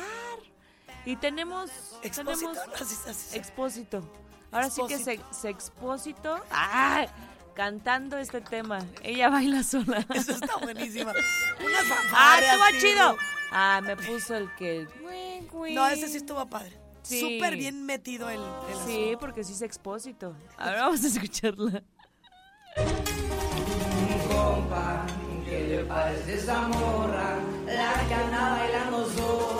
Y 1.06 1.16
tenemos, 1.16 1.70
Expósito, 2.02 2.52
tenemos 2.52 2.80
así- 2.80 3.10
así- 3.10 3.36
Expósito. 3.36 4.02
Ahora 4.50 4.70
sí 4.70 4.82
que 4.88 4.98
se, 4.98 5.20
se 5.32 5.50
expósito. 5.50 6.40
¡Ah! 6.50 7.06
Cantando 7.54 8.16
este 8.18 8.40
tema. 8.40 8.78
Ella 9.02 9.28
baila 9.28 9.62
sola. 9.62 10.04
Eso 10.14 10.32
está 10.32 10.56
buenísima. 10.56 11.10
Una 11.12 11.78
¡Ah, 12.12 12.38
estuvo 12.40 12.80
chido! 12.80 13.16
Ah, 13.52 13.80
me 13.84 13.96
puso 13.96 14.34
el 14.36 14.52
que. 14.56 14.88
No, 15.74 15.86
ese 15.88 16.08
sí 16.08 16.16
estuvo 16.16 16.44
padre. 16.46 16.76
Sí. 17.04 17.20
Súper 17.20 17.56
bien 17.56 17.84
metido 17.86 18.30
el, 18.30 18.40
el 18.40 18.78
Sí, 18.86 19.14
porque 19.20 19.44
sí 19.44 19.52
es 19.52 19.62
expósito. 19.62 20.34
Ahora 20.56 20.82
vamos 20.86 21.04
a 21.04 21.06
escucharla. 21.08 21.82
compa, 24.28 25.06
¿qué 25.44 25.60
le 25.68 25.84
parece 25.84 26.34
esa 26.34 26.66
morra? 26.68 27.38
La 27.66 27.92
que 28.08 28.14
anda 28.14 28.50
bailando 28.58 29.06
sola 29.10 29.53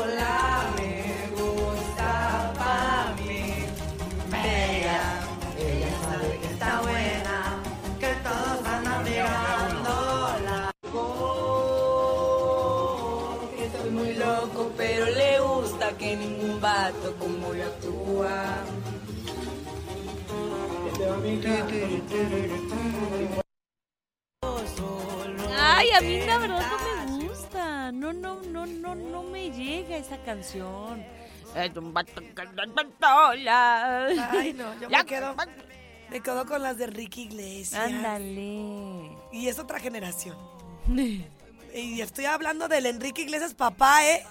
yo 16.92 17.64
actúa. 17.64 18.64
Ay, 25.56 25.90
a 25.90 26.00
mí 26.00 26.20
la 26.26 26.38
verdad 26.38 26.62
no 27.08 27.16
me 27.18 27.24
gusta. 27.28 27.92
No, 27.92 28.12
no, 28.12 28.40
no, 28.42 28.66
no, 28.66 28.94
no 28.94 29.22
me 29.22 29.50
llega 29.50 29.96
esa 29.96 30.18
canción. 30.18 31.04
Es 31.54 31.76
un 31.76 31.92
vato. 31.94 32.12
Ay, 34.30 34.52
no, 34.52 34.74
yo 34.80 34.88
Ya- 34.88 34.98
me 34.98 35.06
quedo, 35.06 35.34
me 36.10 36.20
quedo 36.20 36.46
con 36.46 36.62
las 36.62 36.78
de 36.78 36.86
Ricky 36.88 37.22
Iglesias. 37.22 37.80
Ándale. 37.80 39.10
Y 39.32 39.48
es 39.48 39.58
otra 39.58 39.78
generación. 39.78 40.36
Y 41.76 42.00
estoy 42.02 42.26
hablando 42.26 42.68
del 42.68 42.86
Enrique 42.86 43.22
Iglesias 43.22 43.52
papá, 43.52 44.06
¿eh? 44.06 44.24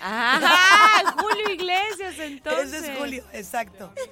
Ah, 0.00 1.14
Julio 1.18 1.50
Iglesias, 1.50 2.14
entonces. 2.18 2.72
Ese 2.72 2.92
es 2.92 2.98
Julio, 2.98 3.24
exacto. 3.32 3.92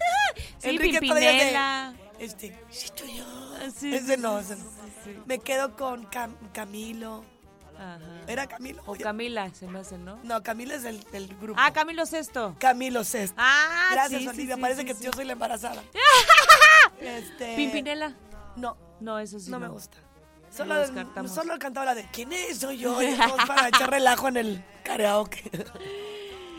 Sí, 0.58 0.70
Enrique 0.70 0.98
todavía 1.00 1.28
de- 1.28 1.34
Pimpinela. 1.38 1.94
Este, 2.18 2.58
sí, 2.70 2.88
tú 2.96 3.04
y 3.04 3.16
yo. 3.18 3.24
Ah, 3.60 3.68
sí, 3.76 3.94
ese 3.94 4.16
no, 4.16 4.38
ese 4.38 4.56
no. 4.56 4.64
sí. 5.04 5.16
Me 5.26 5.38
quedo 5.38 5.76
con 5.76 6.08
Cam- 6.10 6.36
Camilo. 6.52 7.22
Ajá. 7.76 7.98
¿Era 8.28 8.46
Camilo? 8.46 8.82
O 8.86 8.94
Camila, 8.96 9.50
se 9.52 9.66
me 9.66 9.80
hace, 9.80 9.98
¿no? 9.98 10.18
No, 10.22 10.42
Camilo 10.42 10.74
es 10.74 10.84
el 10.84 11.02
del 11.10 11.28
grupo. 11.36 11.60
Ah, 11.62 11.72
Camilo 11.72 12.06
Sesto. 12.06 12.54
Camilo 12.58 13.04
Sesto. 13.04 13.34
Ah, 13.36 13.88
Gracias, 13.92 14.22
sí, 14.22 14.28
Olivia. 14.28 14.54
sí, 14.54 14.60
Parece 14.60 14.84
que 14.86 14.94
yo 14.94 15.12
soy 15.12 15.24
la 15.26 15.32
embarazada. 15.32 15.82
este, 17.00 17.56
Pimpinela. 17.56 18.14
No, 18.56 18.76
No, 19.00 19.18
eso 19.18 19.38
sí. 19.40 19.50
no 19.50 19.58
me 19.58 19.68
gusta. 19.68 19.98
Solo, 20.54 21.28
solo 21.28 21.58
cantaba 21.58 21.86
la 21.86 21.94
de 21.94 22.06
¿Quién 22.12 22.32
es? 22.32 22.58
Soy 22.58 22.78
yo. 22.78 22.96
Para 23.46 23.68
echar 23.68 23.90
relajo 23.90 24.28
en 24.28 24.36
el 24.36 24.64
karaoke. 24.84 25.42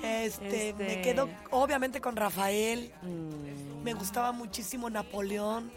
Este, 0.04 0.74
me 0.74 0.88
Este. 0.88 1.02
quedo 1.02 1.30
obviamente 1.52 2.02
con 2.02 2.16
Rafael. 2.16 2.94
Mm, 3.02 3.84
Me 3.84 3.94
gustaba 3.94 4.32
muchísimo 4.32 4.90
Napoleón. 4.90 5.72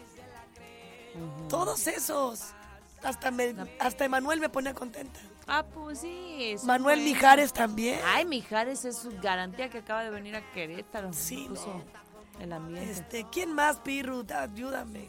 Todos 1.47 1.87
esos. 1.87 2.41
Hasta, 3.03 3.31
me, 3.31 3.55
hasta 3.79 4.03
Emanuel 4.05 4.39
me 4.41 4.49
pone 4.49 4.73
contenta. 4.73 5.19
Ah, 5.47 5.63
pues 5.63 5.99
sí. 5.99 6.55
Manuel. 6.63 6.99
Mijares 7.01 7.53
también. 7.53 7.99
Ay, 8.05 8.25
Mijares 8.25 8.83
es 8.85 8.97
su 8.97 9.11
garantía 9.21 9.69
que 9.69 9.79
acaba 9.79 10.03
de 10.03 10.09
venir 10.09 10.35
a 10.35 10.51
Querétaro. 10.51 11.11
Sí, 11.13 11.45
Puso 11.49 11.81
el 12.39 12.51
ambiente. 12.53 12.91
Este, 12.91 13.25
¿Quién 13.31 13.53
más, 13.53 13.79
Pirru? 13.79 14.25
Ayúdame. 14.35 15.07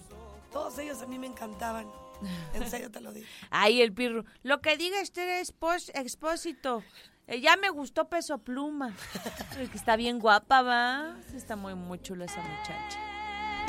Todos 0.53 0.79
ellos 0.79 1.03
a 1.03 1.07
mí 1.07 1.19
me 1.19 1.27
encantaban. 1.27 1.87
En 2.55 2.69
serio 2.71 2.91
te 2.91 3.01
lo 3.01 3.13
digo. 3.13 3.27
Ay, 3.51 3.81
el 3.83 3.93
pirro. 3.93 4.25
Lo 4.43 4.61
que 4.61 4.77
diga 4.77 5.01
este 5.01 5.41
expós- 5.41 5.91
expósito. 5.95 6.83
Eh, 7.27 7.41
ya 7.41 7.57
me 7.57 7.69
gustó 7.71 8.09
Peso 8.09 8.39
Pluma. 8.39 8.95
Que 9.71 9.77
está 9.77 9.97
bien 9.97 10.19
guapa, 10.19 10.63
¿va? 10.63 11.17
Está 11.35 11.55
muy, 11.57 11.75
muy 11.75 12.01
chula 12.01 12.25
esa 12.25 12.41
muchacha. 12.43 12.99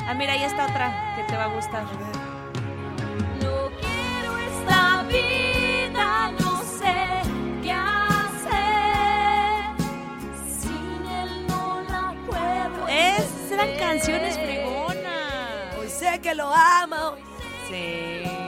Ah, 0.06 0.14
mira, 0.14 0.32
ahí 0.32 0.42
está 0.42 0.66
otra 0.66 1.14
que 1.16 1.24
te 1.24 1.36
va 1.36 1.44
a 1.44 1.54
gustar. 1.54 1.84
No 3.40 3.70
quiero 3.80 4.38
esta 4.38 5.02
vida, 5.04 6.32
no 6.40 6.62
sé 6.62 7.22
qué 7.62 7.72
hacer. 8.72 9.62
Sin 10.60 11.06
él 11.06 11.46
no 11.46 11.82
la 11.88 12.14
puedo. 12.26 12.88
Es, 12.88 13.52
eran 13.52 13.78
canciones 13.78 14.34
fregonas. 14.36 15.76
Hoy 15.78 15.88
sé 15.88 16.20
que 16.20 16.34
lo 16.34 16.52
amo. 16.52 17.16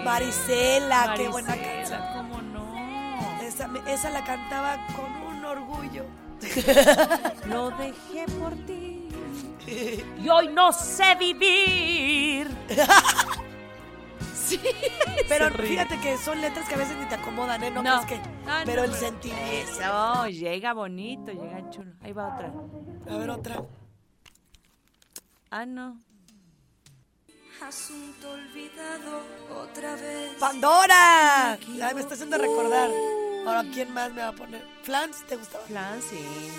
Marisela, 0.05 1.15
qué 1.17 1.29
buena 1.29 1.57
canción. 1.57 2.01
¿Cómo 2.17 2.43
no? 2.43 3.41
Esa, 3.87 4.11
la 4.11 4.25
cantaba 4.25 4.87
con 4.95 5.11
un 5.37 5.45
orgullo. 5.45 6.05
Lo 7.47 7.71
dejé 7.71 8.27
por 8.39 8.55
ti. 8.67 9.09
Y 9.67 10.29
hoy 10.29 10.49
no 10.49 10.73
sé 10.73 11.15
vivir. 11.15 12.51
sí. 14.35 14.61
Pero 15.29 15.51
fíjate 15.51 15.99
que 16.01 16.19
son 16.19 16.41
letras 16.41 16.69
que 16.69 16.75
a 16.75 16.79
veces 16.79 16.97
ni 16.99 17.07
te 17.07 17.15
acomodan, 17.15 17.63
¿eh? 17.65 17.71
No, 17.71 17.83
No. 17.83 18.03
crees 18.03 18.21
que. 18.21 18.29
No, 18.45 18.59
no, 18.59 18.65
pero 18.67 18.85
el 18.85 18.91
pero- 18.91 19.01
sentimiento. 19.01 19.71
Eso, 19.81 20.27
llega 20.29 20.75
bonito, 20.75 21.33
llega 21.33 21.71
chulo. 21.71 21.93
Ahí 22.03 22.13
va 22.13 22.35
otra. 22.35 22.53
A 23.11 23.17
ver, 23.17 23.31
otra. 23.31 23.63
Ah, 25.51 25.65
no. 25.65 25.99
Asunto 27.67 28.31
olvidado 28.31 29.23
otra 29.63 29.97
vez. 29.97 30.33
¡Pandora! 30.39 31.53
Ay, 31.53 31.95
me 31.95 32.01
está 32.03 32.13
haciendo 32.13 32.37
recordar. 32.37 32.91
Ahora, 33.47 33.65
¿quién 33.73 33.91
más 33.95 34.13
me 34.13 34.21
va 34.21 34.29
a 34.29 34.33
poner? 34.33 34.63
¿Flans? 34.83 35.25
¿Te 35.27 35.37
gustaba? 35.37 35.65
Plan, 35.65 35.99
sí. 36.03 36.19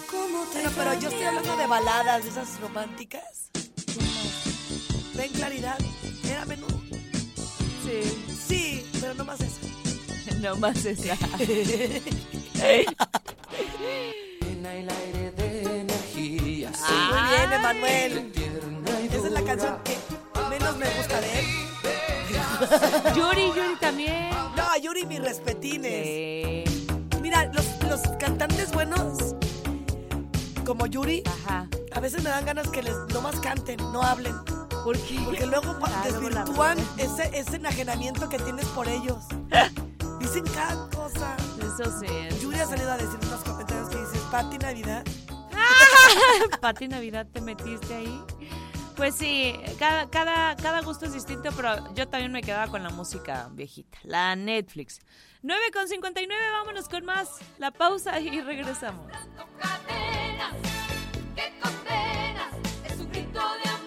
¿Cómo 0.09 0.43
te 0.45 0.53
Bueno, 0.53 0.71
pero 0.75 0.93
yo 0.99 1.09
estoy 1.09 1.23
hablando 1.25 1.57
de 1.57 1.67
baladas, 1.67 2.23
de 2.23 2.29
esas 2.31 2.59
románticas. 2.59 3.51
Ven 5.13 5.31
claridad. 5.33 5.77
Era 6.27 6.43
menudo. 6.45 6.81
Sí. 7.85 8.25
Sí, 8.47 8.89
pero 8.99 9.13
no 9.13 9.25
más 9.25 9.41
eso. 9.41 9.59
No 10.41 10.55
más 10.57 10.85
esa. 10.85 11.15
energía. 16.93 17.21
Muy 17.21 17.29
bien, 17.37 17.53
Emanuel. 17.53 18.31
Esa 19.11 19.27
es 19.27 19.31
la 19.33 19.41
canción 19.43 19.77
que 19.83 19.97
menos 20.49 20.77
me 20.77 20.85
gusta 20.91 21.21
de 21.21 21.39
él. 21.39 21.45
Yuri, 23.15 23.47
Yuri 23.47 23.75
también. 23.79 24.29
No, 24.55 24.77
Yuri, 24.81 25.05
mis 25.05 25.21
respetines. 25.21 26.65
Sí. 26.65 26.87
Mira, 27.21 27.45
los, 27.53 27.65
los 27.89 28.01
cantantes 28.19 28.71
buenos, 28.71 29.35
como 30.65 30.85
Yuri, 30.85 31.23
Ajá. 31.25 31.67
a 31.93 31.99
veces 31.99 32.23
me 32.23 32.29
dan 32.29 32.45
ganas 32.45 32.67
que 32.69 32.81
les 32.83 32.95
nomás 33.13 33.39
canten, 33.39 33.77
no 33.91 34.01
hablen. 34.01 34.35
¿Por 34.83 34.97
qué? 34.99 35.19
Porque 35.25 35.45
luego 35.47 35.75
Ah, 35.83 36.03
desvirtúan 36.05 36.77
ese, 36.97 37.29
ese 37.37 37.55
enajenamiento 37.55 38.29
que 38.29 38.37
tienes 38.37 38.65
por 38.67 38.87
ellos. 38.87 39.23
Dicen 40.19 40.43
cada 40.53 40.87
cosa. 40.89 41.35
Eso 41.59 41.91
sí. 41.99 42.05
eso 42.29 42.37
Yuri 42.41 42.59
ha 42.59 42.65
salido 42.67 42.91
a 42.91 42.97
decir 42.97 43.19
unos 43.27 43.41
comentarios 43.41 43.89
que 43.89 43.97
dices, 43.97 44.19
Pati 44.31 44.57
Navidad. 44.59 45.03
Pati 46.61 46.87
Navidad, 46.87 47.27
¿te 47.31 47.41
metiste 47.41 47.93
ahí? 47.93 48.21
Pues 48.95 49.15
sí, 49.15 49.53
cada, 49.77 50.09
cada, 50.09 50.55
cada 50.55 50.81
gusto 50.81 51.05
es 51.05 51.13
distinto, 51.13 51.49
pero 51.55 51.93
yo 51.93 52.07
también 52.07 52.31
me 52.31 52.41
quedaba 52.41 52.71
con 52.71 52.81
la 52.81 52.89
música 52.89 53.49
viejita, 53.51 53.97
la 54.03 54.35
Netflix. 54.35 54.99
9 55.41 55.61
con 55.73 55.87
59, 55.87 56.43
vámonos 56.51 56.87
con 56.87 57.05
más. 57.05 57.29
La 57.57 57.71
pausa 57.71 58.19
y 58.19 58.41
regresamos. 58.41 59.11
cadenas 59.59 60.53
que 61.35 61.53
condenas 61.61 62.53
es 62.85 62.99
un 62.99 63.11
grito 63.11 63.41
de 63.63 63.69
amor. 63.69 63.85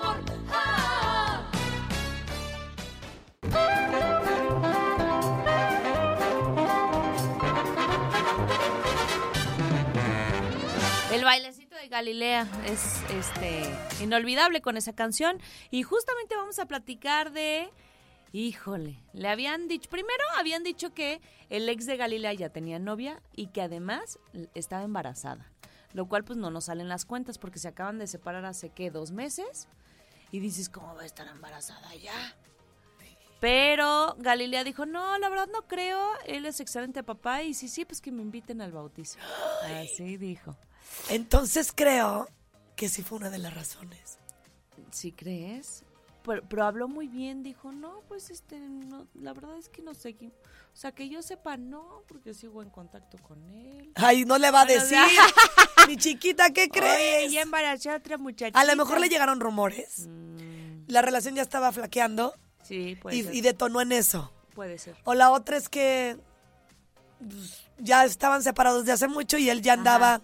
El 11.11 11.25
bailecito 11.25 11.58
Galilea 11.89 12.47
es 12.67 13.03
este 13.11 13.63
inolvidable 14.03 14.61
con 14.61 14.77
esa 14.77 14.93
canción 14.93 15.41
y 15.71 15.83
justamente 15.83 16.37
vamos 16.37 16.59
a 16.59 16.67
platicar 16.67 17.33
de 17.33 17.71
híjole, 18.33 19.03
le 19.15 19.29
habían 19.29 19.69
dicho 19.69 19.89
primero 19.89 20.23
habían 20.39 20.63
dicho 20.63 20.93
que 20.93 21.21
el 21.49 21.69
ex 21.69 21.87
de 21.87 21.97
Galilea 21.97 22.35
ya 22.35 22.51
tenía 22.51 22.79
novia 22.79 23.23
y 23.35 23.49
que 23.49 23.63
además 23.63 24.19
estaba 24.55 24.83
embarazada, 24.83 25.51
lo 25.95 26.07
cual 26.07 26.25
pues 26.25 26.39
no 26.39 26.51
nos 26.51 26.67
salen 26.67 26.89
las 26.89 27.05
cuentas 27.05 27.39
porque 27.39 27.59
se 27.59 27.69
acaban 27.69 27.99
de 27.99 28.07
separar 28.07 28.45
hace 28.45 28.71
qué 28.71 28.91
dos 28.91 29.11
meses 29.11 29.69
y 30.31 30.41
dices 30.41 30.69
cómo 30.69 30.95
va 30.95 31.03
a 31.03 31.07
estar 31.07 31.27
embarazada 31.27 31.95
ya. 31.95 32.37
Pero 33.41 34.17
Galilea 34.19 34.65
dijo, 34.65 34.85
no, 34.85 35.17
la 35.19 35.29
verdad 35.29 35.49
no 35.53 35.63
creo, 35.69 36.11
él 36.27 36.45
es 36.45 36.59
excelente 36.59 37.05
papá 37.05 37.45
y 37.45 37.55
sí, 37.55 37.69
sí, 37.69 37.85
pues 37.85 38.01
que 38.01 38.11
me 38.11 38.23
inviten 38.23 38.61
al 38.61 38.73
bautizo. 38.73 39.19
Así 39.81 40.17
dijo. 40.17 40.57
Entonces 41.09 41.73
creo 41.75 42.29
que 42.77 42.89
sí 42.89 43.03
fue 43.03 43.19
una 43.19 43.31
de 43.31 43.39
las 43.39 43.55
razones. 43.55 44.19
¿Sí 44.93 45.13
crees? 45.13 45.85
Pero, 46.25 46.43
pero 46.49 46.65
habló 46.65 46.89
muy 46.89 47.09
bien, 47.09 47.43
dijo, 47.43 47.73
no, 47.73 48.03
pues 48.09 48.31
este, 48.31 48.59
no, 48.61 49.07
la 49.15 49.33
verdad 49.33 49.57
es 49.57 49.69
que 49.69 49.81
no 49.83 49.95
sé, 49.95 50.17
o 50.21 50.77
sea, 50.81 50.93
que 50.93 51.09
yo 51.09 51.23
sepa, 51.23 51.57
no, 51.57 52.03
porque 52.07 52.35
sigo 52.35 52.63
en 52.63 52.71
contacto 52.71 53.17
con 53.19 53.43
él. 53.51 53.91
Ay, 53.95 54.25
no 54.25 54.39
le 54.39 54.51
va 54.51 54.61
a 54.63 54.67
decir. 54.67 54.99
Mi 55.89 55.97
chiquita, 55.97 56.51
¿qué 56.51 56.63
Oye, 56.63 56.71
crees? 56.71 57.33
ya 57.33 57.41
embarazé 57.41 57.91
a 57.91 57.97
otra 57.97 58.19
muchacha. 58.19 58.59
A 58.59 58.65
lo 58.65 58.77
mejor 58.77 59.01
le 59.01 59.09
llegaron 59.09 59.41
rumores. 59.41 60.07
Mm, 60.07 60.85
La 60.89 61.03
relación 61.03 61.35
ya 61.35 61.43
estaba 61.43 61.73
flaqueando 61.73 62.35
sí, 62.63 62.97
puede 63.01 63.17
y, 63.17 63.23
ser. 63.25 63.35
y 63.35 63.41
detonó 63.41 63.81
en 63.81 63.93
eso. 63.93 64.33
Puede 64.55 64.79
ser. 64.79 64.97
O 65.05 65.15
la 65.15 65.31
otra 65.31 65.57
es 65.57 65.69
que 65.69 66.19
pues, 67.19 67.65
ya 67.79 68.05
estaban 68.05 68.43
separados 68.43 68.85
de 68.85 68.93
hace 68.93 69.09
mucho 69.09 69.39
y 69.39 69.49
él 69.51 69.63
ya 69.63 69.73
andaba 69.73 70.21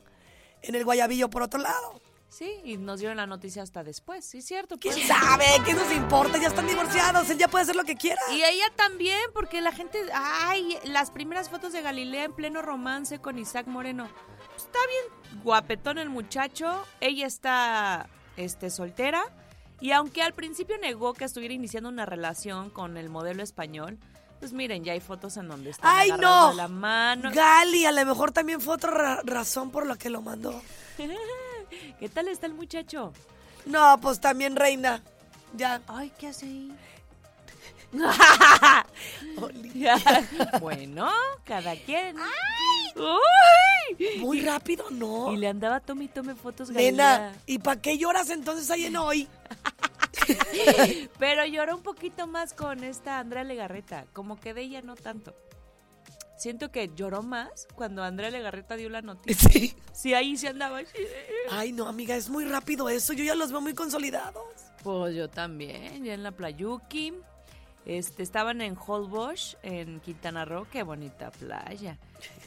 en 0.68 0.74
el 0.74 0.84
guayabillo 0.84 1.28
por 1.30 1.42
otro 1.42 1.60
lado. 1.60 2.00
Sí, 2.28 2.50
y 2.64 2.76
nos 2.78 2.98
dieron 2.98 3.16
la 3.16 3.26
noticia 3.26 3.62
hasta 3.62 3.84
después, 3.84 4.24
sí, 4.24 4.42
cierto. 4.42 4.76
¿Quién 4.76 4.94
puede- 4.94 5.06
sabe? 5.06 5.44
¿Qué 5.64 5.72
nos 5.72 5.92
importa? 5.92 6.36
Ya 6.36 6.48
están 6.48 6.66
divorciados. 6.66 7.30
Él 7.30 7.38
ya 7.38 7.46
puede 7.46 7.62
hacer 7.62 7.76
lo 7.76 7.84
que 7.84 7.94
quiera. 7.94 8.20
Y 8.32 8.42
ella 8.42 8.64
también, 8.74 9.20
porque 9.32 9.60
la 9.60 9.70
gente, 9.70 10.00
ay, 10.12 10.76
las 10.84 11.12
primeras 11.12 11.48
fotos 11.48 11.72
de 11.72 11.80
Galilea 11.82 12.24
en 12.24 12.32
pleno 12.34 12.60
romance 12.60 13.20
con 13.20 13.38
Isaac 13.38 13.68
Moreno. 13.68 14.08
Pues, 14.50 14.64
está 14.64 14.78
bien 14.88 15.42
guapetón 15.44 15.98
el 15.98 16.08
muchacho, 16.10 16.84
ella 17.00 17.26
está 17.26 18.08
este 18.36 18.68
soltera 18.70 19.22
y 19.80 19.92
aunque 19.92 20.22
al 20.22 20.32
principio 20.34 20.76
negó 20.78 21.14
que 21.14 21.24
estuviera 21.24 21.54
iniciando 21.54 21.88
una 21.88 22.04
relación 22.06 22.70
con 22.70 22.96
el 22.96 23.10
modelo 23.10 23.42
español, 23.44 23.98
pues 24.44 24.52
miren, 24.52 24.84
ya 24.84 24.92
hay 24.92 25.00
fotos 25.00 25.38
en 25.38 25.48
donde 25.48 25.70
están 25.70 25.90
¡Ay, 25.90 26.10
no! 26.20 26.52
la 26.52 26.68
mano. 26.68 27.30
Gali, 27.32 27.86
a 27.86 27.92
lo 27.92 28.04
mejor 28.04 28.30
también 28.30 28.60
fue 28.60 28.74
otra 28.74 28.90
ra- 28.90 29.20
razón 29.24 29.70
por 29.70 29.86
la 29.86 29.96
que 29.96 30.10
lo 30.10 30.20
mandó. 30.20 30.60
¿Qué 31.98 32.08
tal 32.10 32.28
está 32.28 32.44
el 32.46 32.52
muchacho? 32.52 33.14
No, 33.64 33.98
pues 34.02 34.20
también 34.20 34.54
reina. 34.54 35.00
Ya. 35.54 35.80
Ay, 35.86 36.12
¿qué 36.18 36.28
hace 36.28 36.44
ahí? 36.44 36.70
Bueno, 40.60 41.08
cada 41.44 41.74
quien. 41.76 42.16
¡Ay! 42.18 44.18
Muy 44.18 44.40
rápido, 44.42 44.90
¿no? 44.90 45.32
Y 45.32 45.36
le 45.38 45.48
andaba 45.48 45.80
tome 45.80 46.04
y 46.04 46.08
tome 46.08 46.34
fotos 46.34 46.68
Nena, 46.70 47.18
Galilea. 47.18 47.36
¿y 47.46 47.58
para 47.60 47.80
qué 47.80 47.96
lloras 47.96 48.28
entonces 48.30 48.70
ahí 48.70 48.84
en 48.86 48.96
hoy? 48.96 49.26
Pero 51.18 51.44
lloró 51.46 51.76
un 51.76 51.82
poquito 51.82 52.26
más 52.26 52.52
con 52.52 52.84
esta 52.84 53.18
Andrea 53.18 53.44
Legarreta, 53.44 54.06
como 54.12 54.38
que 54.38 54.54
de 54.54 54.62
ella 54.62 54.82
no 54.82 54.94
tanto. 54.96 55.34
Siento 56.36 56.70
que 56.70 56.90
lloró 56.94 57.22
más 57.22 57.66
cuando 57.74 58.02
Andrea 58.02 58.30
Legarreta 58.30 58.76
dio 58.76 58.88
la 58.88 59.02
noticia. 59.02 59.50
Sí. 59.50 59.74
Sí, 59.92 60.14
ahí 60.14 60.36
se 60.36 60.48
andaba. 60.48 60.80
Ay, 61.50 61.72
no, 61.72 61.86
amiga, 61.86 62.16
es 62.16 62.28
muy 62.28 62.44
rápido 62.44 62.88
eso. 62.88 63.12
Yo 63.12 63.24
ya 63.24 63.34
los 63.34 63.52
veo 63.52 63.60
muy 63.60 63.74
consolidados. 63.74 64.42
Pues 64.82 65.14
yo 65.14 65.30
también, 65.30 66.04
ya 66.04 66.14
en 66.14 66.22
la 66.22 66.32
Playuki. 66.32 67.14
Este, 67.86 68.22
estaban 68.22 68.62
en 68.62 68.76
Holbox, 68.76 69.58
en 69.62 70.00
Quintana 70.00 70.44
Roo, 70.44 70.66
qué 70.70 70.82
bonita 70.82 71.30
playa. 71.30 71.98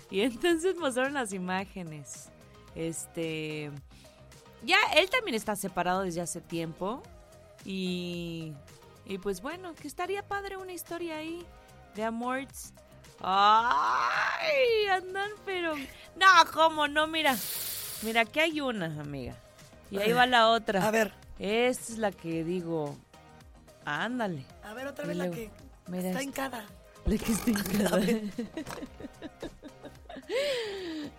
Y 0.10 0.22
entonces 0.22 0.76
mostraron 0.78 1.14
las 1.14 1.32
imágenes. 1.32 2.30
Este, 2.76 3.72
ya 4.64 4.78
él 4.96 5.10
también 5.10 5.36
está 5.36 5.56
separado 5.56 6.02
desde 6.02 6.22
hace 6.22 6.42
tiempo. 6.42 7.02
Y, 7.66 8.54
y 9.06 9.18
pues 9.18 9.42
bueno, 9.42 9.74
que 9.76 9.88
estaría 9.88 10.24
padre 10.28 10.58
una 10.58 10.74
historia 10.74 11.18
ahí 11.18 11.46
de 11.96 12.04
amores. 12.04 12.74
Ay, 13.22 14.88
andan 14.92 15.32
pero... 15.46 15.76
No, 16.16 16.28
¿cómo 16.54 16.88
no? 16.88 17.08
Mira, 17.08 17.36
mira, 18.04 18.22
aquí 18.22 18.40
hay 18.40 18.62
una, 18.62 18.86
amiga. 19.02 19.36
Y 19.90 19.98
ahí 19.98 20.12
va 20.14 20.26
la 20.26 20.50
otra. 20.50 20.86
A 20.88 20.92
ver, 20.92 21.14
Esta 21.40 21.94
es 21.94 21.98
la 21.98 22.12
que 22.12 22.44
digo, 22.44 22.96
ándale. 23.86 24.46
a 24.64 24.74
ver 24.74 24.88
otra 24.88 25.06
Y 25.06 25.08
vez 25.10 25.18
la 25.18 25.32
que 25.32 25.50
mira 25.88 26.10
está 26.10 26.24
hincada. 26.24 26.66
La 27.06 27.18
que 27.18 27.32
está 27.32 27.50
hincada. 27.52 28.02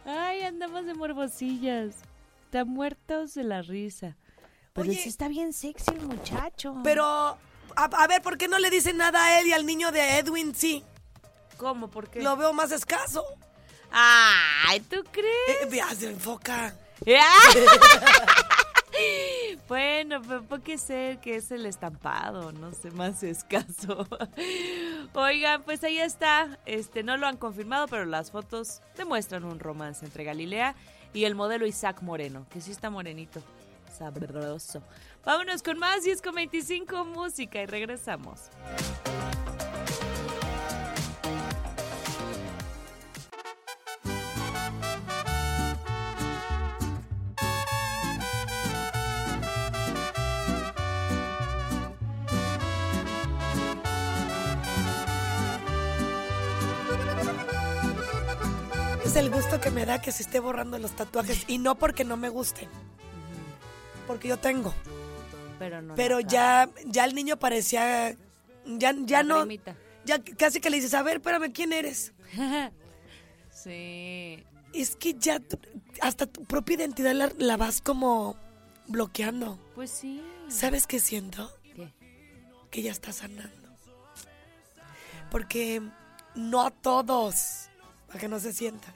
Ay, 0.04 0.42
andamos 0.42 0.84
de 0.86 0.94
morbosillas. 0.94 1.96
Está 2.44 2.64
muertos 2.64 3.34
de 3.34 3.44
la 3.44 3.62
risa. 3.62 4.16
Pero 4.78 4.90
Oye. 4.90 5.02
sí 5.02 5.08
está 5.08 5.28
bien 5.28 5.52
sexy 5.52 5.92
el 5.92 6.02
muchacho. 6.02 6.76
Pero, 6.84 7.04
a, 7.04 7.36
a 7.76 8.06
ver, 8.06 8.22
¿por 8.22 8.38
qué 8.38 8.48
no 8.48 8.58
le 8.58 8.70
dicen 8.70 8.96
nada 8.96 9.24
a 9.24 9.40
él 9.40 9.48
y 9.48 9.52
al 9.52 9.66
niño 9.66 9.92
de 9.92 10.18
Edwin? 10.18 10.54
Sí, 10.54 10.84
¿Cómo? 11.58 11.88
¿Por 11.88 12.08
qué? 12.08 12.22
lo 12.22 12.36
veo 12.36 12.52
más 12.52 12.70
escaso. 12.70 13.24
Ay, 13.90 14.80
¿tú 14.80 15.02
crees? 15.10 15.72
Eh, 15.72 15.96
se 15.96 16.10
enfoca. 16.10 16.74
bueno, 19.68 20.22
pero 20.22 20.42
puede 20.44 20.78
ser 20.78 21.18
que 21.18 21.36
es 21.36 21.50
el 21.50 21.66
estampado, 21.66 22.52
no 22.52 22.72
sé, 22.72 22.90
más 22.92 23.22
escaso. 23.22 24.06
Oigan, 25.14 25.62
pues 25.62 25.82
ahí 25.84 25.98
está. 25.98 26.58
Este, 26.64 27.02
no 27.02 27.16
lo 27.16 27.26
han 27.26 27.36
confirmado, 27.36 27.88
pero 27.88 28.04
las 28.04 28.30
fotos 28.30 28.80
demuestran 28.96 29.44
un 29.44 29.58
romance 29.58 30.04
entre 30.04 30.24
Galilea 30.24 30.74
y 31.12 31.24
el 31.24 31.34
modelo 31.34 31.66
Isaac 31.66 32.02
Moreno, 32.02 32.46
que 32.50 32.60
sí 32.60 32.70
está 32.70 32.90
morenito 32.90 33.42
sabroso. 33.90 34.82
Vámonos 35.24 35.62
con 35.62 35.78
más 35.78 36.04
10 36.04 36.22
con 36.22 36.34
25 36.34 37.04
música 37.04 37.62
y 37.62 37.66
regresamos. 37.66 38.50
Es 59.04 59.16
el 59.16 59.30
gusto 59.30 59.60
que 59.60 59.70
me 59.70 59.86
da 59.86 60.00
que 60.00 60.12
se 60.12 60.22
esté 60.22 60.38
borrando 60.38 60.78
los 60.78 60.92
tatuajes 60.92 61.44
y 61.48 61.58
no 61.58 61.76
porque 61.76 62.04
no 62.04 62.16
me 62.16 62.28
gusten 62.28 62.68
porque 64.08 64.26
yo 64.26 64.38
tengo. 64.38 64.74
Pero 65.60 65.82
no. 65.82 65.94
Pero 65.94 66.18
ya, 66.18 66.68
ya 66.86 67.04
el 67.04 67.14
niño 67.14 67.38
parecía. 67.38 68.16
Ya, 68.66 68.94
ya 69.04 69.22
no. 69.22 69.46
Ya 70.04 70.18
casi 70.36 70.60
que 70.60 70.70
le 70.70 70.76
dices, 70.76 70.94
a 70.94 71.02
ver, 71.02 71.18
espérame, 71.18 71.52
¿quién 71.52 71.72
eres? 71.72 72.14
sí. 73.50 74.42
Es 74.72 74.96
que 74.96 75.14
ya 75.14 75.40
hasta 76.00 76.26
tu 76.26 76.44
propia 76.44 76.76
identidad 76.76 77.12
la, 77.12 77.30
la 77.38 77.56
vas 77.56 77.80
como 77.80 78.36
bloqueando. 78.86 79.58
Pues 79.74 79.90
sí. 79.90 80.22
¿Sabes 80.48 80.86
qué 80.86 80.98
siento? 80.98 81.52
¿Qué? 81.74 81.92
Que 82.70 82.82
ya 82.82 82.90
está 82.90 83.12
sanando. 83.12 83.68
Porque 85.30 85.82
no 86.34 86.62
a 86.62 86.70
todos, 86.70 87.68
para 88.06 88.18
que 88.18 88.28
no 88.28 88.40
se 88.40 88.54
sientan. 88.54 88.94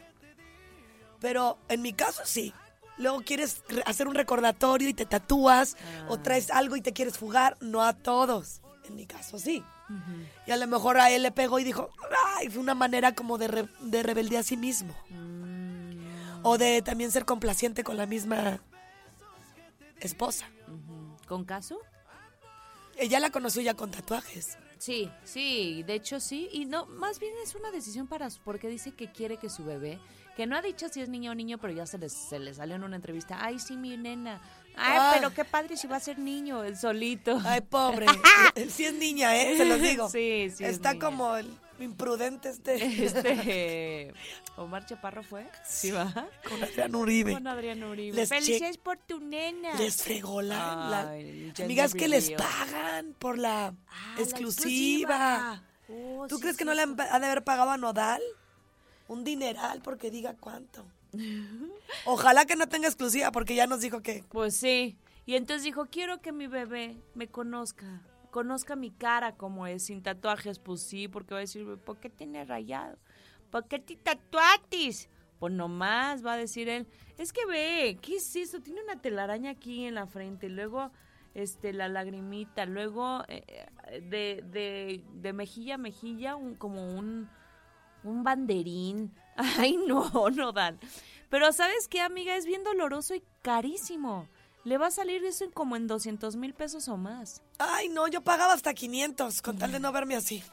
Pero 1.20 1.58
en 1.68 1.82
mi 1.82 1.92
caso 1.92 2.22
sí. 2.24 2.54
Luego 2.98 3.22
quieres 3.22 3.62
re- 3.68 3.82
hacer 3.86 4.06
un 4.08 4.14
recordatorio 4.14 4.88
y 4.88 4.94
te 4.94 5.06
tatúas 5.06 5.76
o 6.08 6.18
traes 6.18 6.50
algo 6.50 6.76
y 6.76 6.82
te 6.82 6.92
quieres 6.92 7.18
fugar. 7.18 7.56
No 7.60 7.82
a 7.82 7.92
todos. 7.94 8.60
En 8.84 8.96
mi 8.96 9.06
caso 9.06 9.38
sí. 9.38 9.62
Y 10.46 10.50
a 10.50 10.56
lo 10.56 10.66
mejor 10.66 10.98
a 10.98 11.10
él 11.10 11.22
le 11.22 11.32
pegó 11.32 11.58
y 11.58 11.64
dijo, 11.64 11.90
ay, 12.36 12.48
fue 12.48 12.60
una 12.62 12.74
manera 12.74 13.14
como 13.14 13.38
de, 13.38 13.48
re- 13.48 13.68
de 13.80 14.02
rebeldía 14.02 14.40
a 14.40 14.42
sí 14.42 14.56
mismo. 14.56 14.94
O 16.42 16.58
de 16.58 16.82
también 16.82 17.10
ser 17.10 17.24
complaciente 17.24 17.84
con 17.84 17.96
la 17.96 18.06
misma 18.06 18.60
esposa. 20.00 20.48
¿Con 21.28 21.44
caso? 21.44 21.78
Ella 22.96 23.20
la 23.20 23.30
conoció 23.30 23.62
ya 23.62 23.74
con 23.74 23.90
tatuajes. 23.90 24.58
Sí, 24.78 25.08
sí, 25.24 25.84
de 25.84 25.94
hecho 25.94 26.18
sí, 26.18 26.48
y 26.52 26.64
no, 26.64 26.86
más 26.86 27.20
bien 27.20 27.32
es 27.44 27.54
una 27.54 27.70
decisión 27.70 28.08
para 28.08 28.28
su, 28.30 28.40
porque 28.40 28.68
dice 28.68 28.90
que 28.92 29.12
quiere 29.12 29.36
que 29.36 29.48
su 29.48 29.64
bebé, 29.64 30.00
que 30.36 30.46
no 30.46 30.56
ha 30.56 30.62
dicho 30.62 30.88
si 30.88 31.00
es 31.00 31.08
niño 31.08 31.32
o 31.32 31.34
niño, 31.34 31.58
pero 31.58 31.72
ya 31.72 31.86
se 31.86 31.98
le, 31.98 32.08
se 32.08 32.38
le 32.38 32.54
salió 32.54 32.76
en 32.76 32.84
una 32.84 32.96
entrevista, 32.96 33.38
ay 33.40 33.58
sí, 33.58 33.76
mi 33.76 33.96
nena, 33.96 34.40
ay, 34.76 34.98
Ah. 35.00 35.10
pero 35.14 35.34
qué 35.34 35.44
padre 35.44 35.76
si 35.76 35.86
va 35.86 35.96
a 35.96 36.00
ser 36.00 36.18
niño, 36.18 36.64
el 36.64 36.76
solito. 36.76 37.40
Ay, 37.44 37.60
pobre. 37.60 38.06
sí 38.70 38.84
es 38.86 38.94
niña, 38.94 39.36
¿eh? 39.36 39.56
Se 39.56 39.64
los 39.64 39.80
digo. 39.80 40.08
Sí, 40.08 40.50
sí. 40.54 40.64
es 40.64 40.70
Está 40.74 40.92
niña. 40.94 41.04
como 41.04 41.36
el 41.36 41.50
imprudente 41.80 42.48
este. 42.50 43.04
Este, 43.04 44.14
Omar 44.56 44.84
Chaparro 44.86 45.22
fue, 45.22 45.46
sí 45.66 45.90
va, 45.90 46.12
Con 46.48 46.62
Adrián 46.62 46.94
Uribe. 46.94 47.32
con 47.32 47.46
Adrián 47.46 47.82
Uribe. 47.82 48.14
Les 48.16 48.28
Felicidades 48.28 48.76
por 48.78 48.98
tu 48.98 49.18
nena. 49.20 49.74
Les 49.74 50.02
fregó 50.02 50.42
la... 50.42 50.56
la- 50.90 51.10
Ay, 51.10 51.24
gender 51.56 51.64
Amigas 51.64 51.94
que 51.94 52.06
les 52.08 52.30
pagan 52.32 53.14
por 53.18 53.38
la 53.38 53.68
Ah, 53.88 54.14
la 54.16 54.22
exclusiva. 54.22 55.62
Oh, 55.88 56.26
¿Tú 56.28 56.36
sí, 56.36 56.42
crees 56.42 56.56
que 56.56 56.64
no 56.64 56.74
le 56.74 56.82
han, 56.82 56.98
ha 57.00 57.18
de 57.18 57.26
haber 57.26 57.44
pagado 57.44 57.70
a 57.70 57.76
Nodal? 57.78 58.22
Un 59.12 59.24
dineral 59.24 59.82
porque 59.82 60.10
diga 60.10 60.34
cuánto. 60.34 60.86
Ojalá 62.06 62.46
que 62.46 62.56
no 62.56 62.66
tenga 62.66 62.88
exclusiva 62.88 63.30
porque 63.30 63.54
ya 63.54 63.66
nos 63.66 63.80
dijo 63.80 64.00
que... 64.00 64.24
Pues 64.30 64.56
sí. 64.56 64.96
Y 65.26 65.34
entonces 65.36 65.64
dijo, 65.64 65.84
quiero 65.86 66.22
que 66.22 66.32
mi 66.32 66.46
bebé 66.46 66.96
me 67.14 67.28
conozca, 67.28 68.02
conozca 68.30 68.74
mi 68.74 68.90
cara 68.90 69.36
como 69.36 69.66
es, 69.66 69.84
sin 69.84 70.02
tatuajes. 70.02 70.58
Pues 70.58 70.82
sí, 70.82 71.08
porque 71.08 71.34
va 71.34 71.40
a 71.40 71.42
decir, 71.42 71.66
¿por 71.84 71.98
qué 71.98 72.08
tiene 72.08 72.44
rayado? 72.46 72.96
¿Por 73.50 73.68
qué 73.68 73.78
te 73.78 73.96
tatuatis? 73.96 75.10
Pues 75.38 75.52
nomás, 75.52 76.24
va 76.24 76.32
a 76.32 76.38
decir 76.38 76.70
él. 76.70 76.86
Es 77.18 77.34
que 77.34 77.44
ve, 77.44 77.98
¿qué 78.00 78.16
es 78.16 78.34
eso? 78.34 78.60
Tiene 78.60 78.82
una 78.82 79.00
telaraña 79.00 79.50
aquí 79.50 79.84
en 79.84 79.96
la 79.96 80.06
frente, 80.06 80.48
luego 80.48 80.90
este 81.34 81.72
la 81.72 81.88
lagrimita, 81.88 82.64
luego 82.64 83.24
eh, 83.28 83.44
eh, 83.88 84.00
de, 84.00 84.42
de, 84.46 85.04
de 85.14 85.32
mejilla 85.32 85.74
a 85.74 85.78
mejilla 85.78 86.36
un, 86.36 86.54
como 86.54 86.86
un, 86.86 87.28
un 88.04 88.24
banderín. 88.24 89.12
Ay, 89.36 89.76
no, 89.86 90.30
no 90.30 90.52
dan. 90.52 90.78
Pero 91.30 91.52
¿sabes 91.52 91.88
qué, 91.88 92.00
amiga? 92.00 92.36
Es 92.36 92.46
bien 92.46 92.62
doloroso 92.64 93.14
y 93.14 93.22
carísimo. 93.42 94.28
Le 94.64 94.78
va 94.78 94.88
a 94.88 94.92
salir 94.92 95.24
eso 95.24 95.44
en 95.44 95.50
como 95.50 95.74
en 95.76 95.86
200 95.88 96.36
mil 96.36 96.54
pesos 96.54 96.86
o 96.88 96.96
más. 96.96 97.42
Ay, 97.58 97.88
no, 97.88 98.06
yo 98.06 98.20
pagaba 98.22 98.52
hasta 98.52 98.74
500 98.74 99.42
con 99.42 99.58
tal 99.58 99.72
de 99.72 99.80
no 99.80 99.90
verme 99.92 100.14
así. 100.14 100.42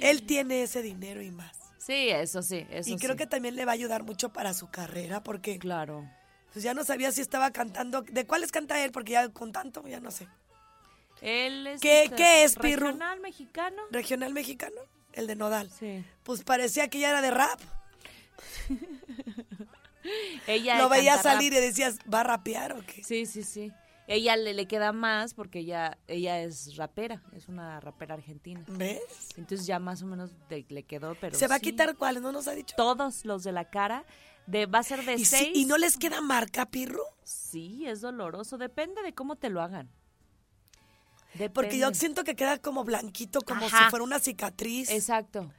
Él 0.00 0.24
tiene 0.26 0.62
ese 0.62 0.82
dinero 0.82 1.22
y 1.22 1.30
más. 1.30 1.56
Sí, 1.78 2.08
eso 2.10 2.42
sí, 2.42 2.66
eso 2.70 2.90
y 2.90 2.96
creo 2.96 3.12
sí. 3.12 3.18
que 3.18 3.26
también 3.26 3.54
le 3.56 3.64
va 3.64 3.72
a 3.72 3.74
ayudar 3.74 4.02
mucho 4.04 4.32
para 4.32 4.54
su 4.54 4.68
carrera 4.70 5.22
porque 5.22 5.58
Claro. 5.58 6.08
pues, 6.52 6.62
ya 6.64 6.74
no 6.74 6.84
sabía 6.84 7.12
si 7.12 7.20
estaba 7.20 7.50
cantando. 7.52 8.02
¿De 8.02 8.26
cuáles 8.26 8.52
canta 8.52 8.82
él? 8.84 8.92
Porque 8.92 9.12
ya 9.12 9.28
con 9.28 9.52
tanto, 9.52 9.86
ya 9.86 10.00
no 10.00 10.10
sé. 10.10 10.28
Él 11.20 11.66
es... 11.66 11.80
¿Qué- 11.80 12.04
este, 12.04 12.16
qué 12.16 12.44
es, 12.44 12.56
Pirru? 12.56 12.86
Regional 12.86 13.20
mexicano. 13.20 13.82
¿Regional 13.90 14.32
mexicano? 14.32 14.80
El 15.16 15.26
de 15.26 15.34
Nodal. 15.34 15.70
Sí. 15.70 16.04
Pues 16.22 16.44
parecía 16.44 16.88
que 16.88 17.00
ya 17.00 17.10
era 17.10 17.20
de 17.22 17.30
rap. 17.32 17.58
Ella 20.46 20.78
Lo 20.78 20.88
veía 20.88 21.14
rap. 21.14 21.22
salir 21.22 21.52
y 21.52 21.56
decías, 21.56 21.98
¿va 22.12 22.20
a 22.20 22.24
rapear 22.24 22.72
o 22.74 22.80
qué? 22.86 23.02
Sí, 23.02 23.26
sí, 23.26 23.42
sí. 23.42 23.72
Ella 24.08 24.36
le, 24.36 24.54
le 24.54 24.68
queda 24.68 24.92
más 24.92 25.34
porque 25.34 25.58
ella, 25.60 25.98
ella 26.06 26.40
es 26.40 26.76
rapera, 26.76 27.22
es 27.34 27.48
una 27.48 27.80
rapera 27.80 28.14
argentina. 28.14 28.62
¿Ves? 28.68 29.00
Entonces 29.36 29.66
ya 29.66 29.80
más 29.80 30.02
o 30.02 30.06
menos 30.06 30.30
de- 30.48 30.64
le 30.68 30.84
quedó, 30.84 31.16
pero 31.20 31.36
¿Se 31.36 31.48
va 31.48 31.56
a 31.56 31.60
quitar 31.60 31.96
cuáles? 31.96 32.22
¿No 32.22 32.30
nos 32.30 32.46
ha 32.46 32.52
dicho? 32.52 32.76
todos 32.76 33.24
los 33.24 33.42
de 33.42 33.50
la 33.50 33.68
cara. 33.68 34.04
De, 34.46 34.66
va 34.66 34.78
a 34.78 34.82
ser 34.84 35.04
de 35.04 35.14
¿Y, 35.14 35.18
sí- 35.18 35.24
seis. 35.24 35.50
¿Y 35.56 35.64
no 35.64 35.76
les 35.76 35.96
queda 35.96 36.20
marca, 36.20 36.66
Pirro? 36.66 37.02
Sí, 37.24 37.84
es 37.88 38.00
doloroso. 38.00 38.58
Depende 38.58 39.02
de 39.02 39.12
cómo 39.12 39.34
te 39.34 39.50
lo 39.50 39.60
hagan. 39.60 39.90
Porque 41.52 41.78
yo 41.78 41.92
siento 41.94 42.24
que 42.24 42.34
queda 42.36 42.58
como 42.58 42.84
blanquito, 42.84 43.40
como 43.42 43.66
Ajá. 43.66 43.84
si 43.84 43.90
fuera 43.90 44.04
una 44.04 44.18
cicatriz. 44.18 44.90
Exacto. 44.90 45.52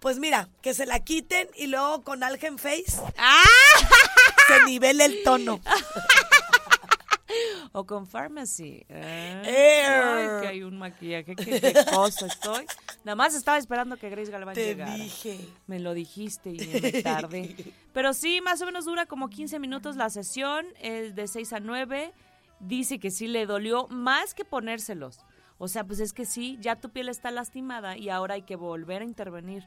Pues 0.00 0.18
mira, 0.18 0.48
que 0.60 0.74
se 0.74 0.84
la 0.86 1.00
quiten 1.00 1.48
y 1.56 1.66
luego 1.66 2.02
con 2.02 2.22
Algen 2.22 2.58
Face 2.58 3.00
¡Ah! 3.16 3.42
se 4.48 4.64
nivele 4.64 5.04
el 5.06 5.22
tono. 5.22 5.60
O 7.72 7.84
con 7.84 8.06
Pharmacy. 8.06 8.84
¿eh? 8.88 9.82
Err. 9.84 10.04
Ay, 10.04 10.42
que 10.42 10.46
hay 10.48 10.62
un 10.62 10.78
maquillaje. 10.78 11.34
Qué, 11.34 11.60
qué 11.60 11.84
cosa 11.90 12.26
estoy. 12.26 12.64
Nada 13.02 13.16
más 13.16 13.34
estaba 13.34 13.58
esperando 13.58 13.96
que 13.96 14.08
Grace 14.10 14.30
Galván 14.30 14.54
Te 14.54 14.64
llegara. 14.64 14.94
dije. 14.94 15.40
Me 15.66 15.80
lo 15.80 15.92
dijiste 15.94 16.50
y 16.50 16.58
me 16.80 16.92
tardé. 17.02 17.72
Pero 17.92 18.14
sí, 18.14 18.40
más 18.42 18.62
o 18.62 18.66
menos 18.66 18.84
dura 18.84 19.06
como 19.06 19.28
15 19.28 19.58
minutos 19.58 19.96
la 19.96 20.08
sesión, 20.10 20.64
es 20.80 21.16
de 21.16 21.26
6 21.26 21.52
a 21.54 21.60
9. 21.60 22.12
Dice 22.60 22.98
que 22.98 23.10
sí 23.10 23.26
le 23.26 23.46
dolió 23.46 23.86
más 23.88 24.34
que 24.34 24.44
ponérselos. 24.44 25.24
O 25.58 25.68
sea, 25.68 25.84
pues 25.84 26.00
es 26.00 26.12
que 26.12 26.24
sí, 26.24 26.58
ya 26.60 26.80
tu 26.80 26.90
piel 26.90 27.08
está 27.08 27.30
lastimada 27.30 27.96
y 27.96 28.08
ahora 28.08 28.34
hay 28.34 28.42
que 28.42 28.56
volver 28.56 29.02
a 29.02 29.04
intervenir. 29.04 29.64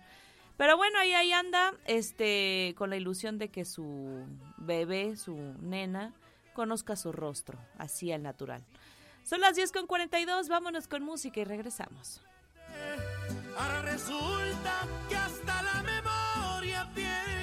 Pero 0.57 0.75
bueno, 0.75 0.97
ahí, 0.99 1.13
ahí 1.13 1.31
anda, 1.31 1.73
este, 1.85 2.73
con 2.77 2.89
la 2.89 2.97
ilusión 2.97 3.37
de 3.37 3.49
que 3.49 3.63
su 3.63 4.25
bebé, 4.57 5.15
su 5.15 5.35
nena, 5.61 6.13
conozca 6.53 6.95
su 6.95 7.11
rostro, 7.11 7.59
así 7.77 8.11
al 8.11 8.23
natural. 8.23 8.65
Son 9.23 9.39
las 9.39 9.55
10 9.55 9.71
con 9.71 9.87
42, 9.87 10.49
vámonos 10.49 10.87
con 10.87 11.03
música 11.03 11.39
y 11.39 11.43
regresamos. 11.43 12.21
Ahora 13.57 13.81
resulta 13.83 14.87
que 15.09 15.15
hasta 15.15 15.63
la 15.63 15.83
memoria 15.83 16.89
pierdes. 16.95 17.36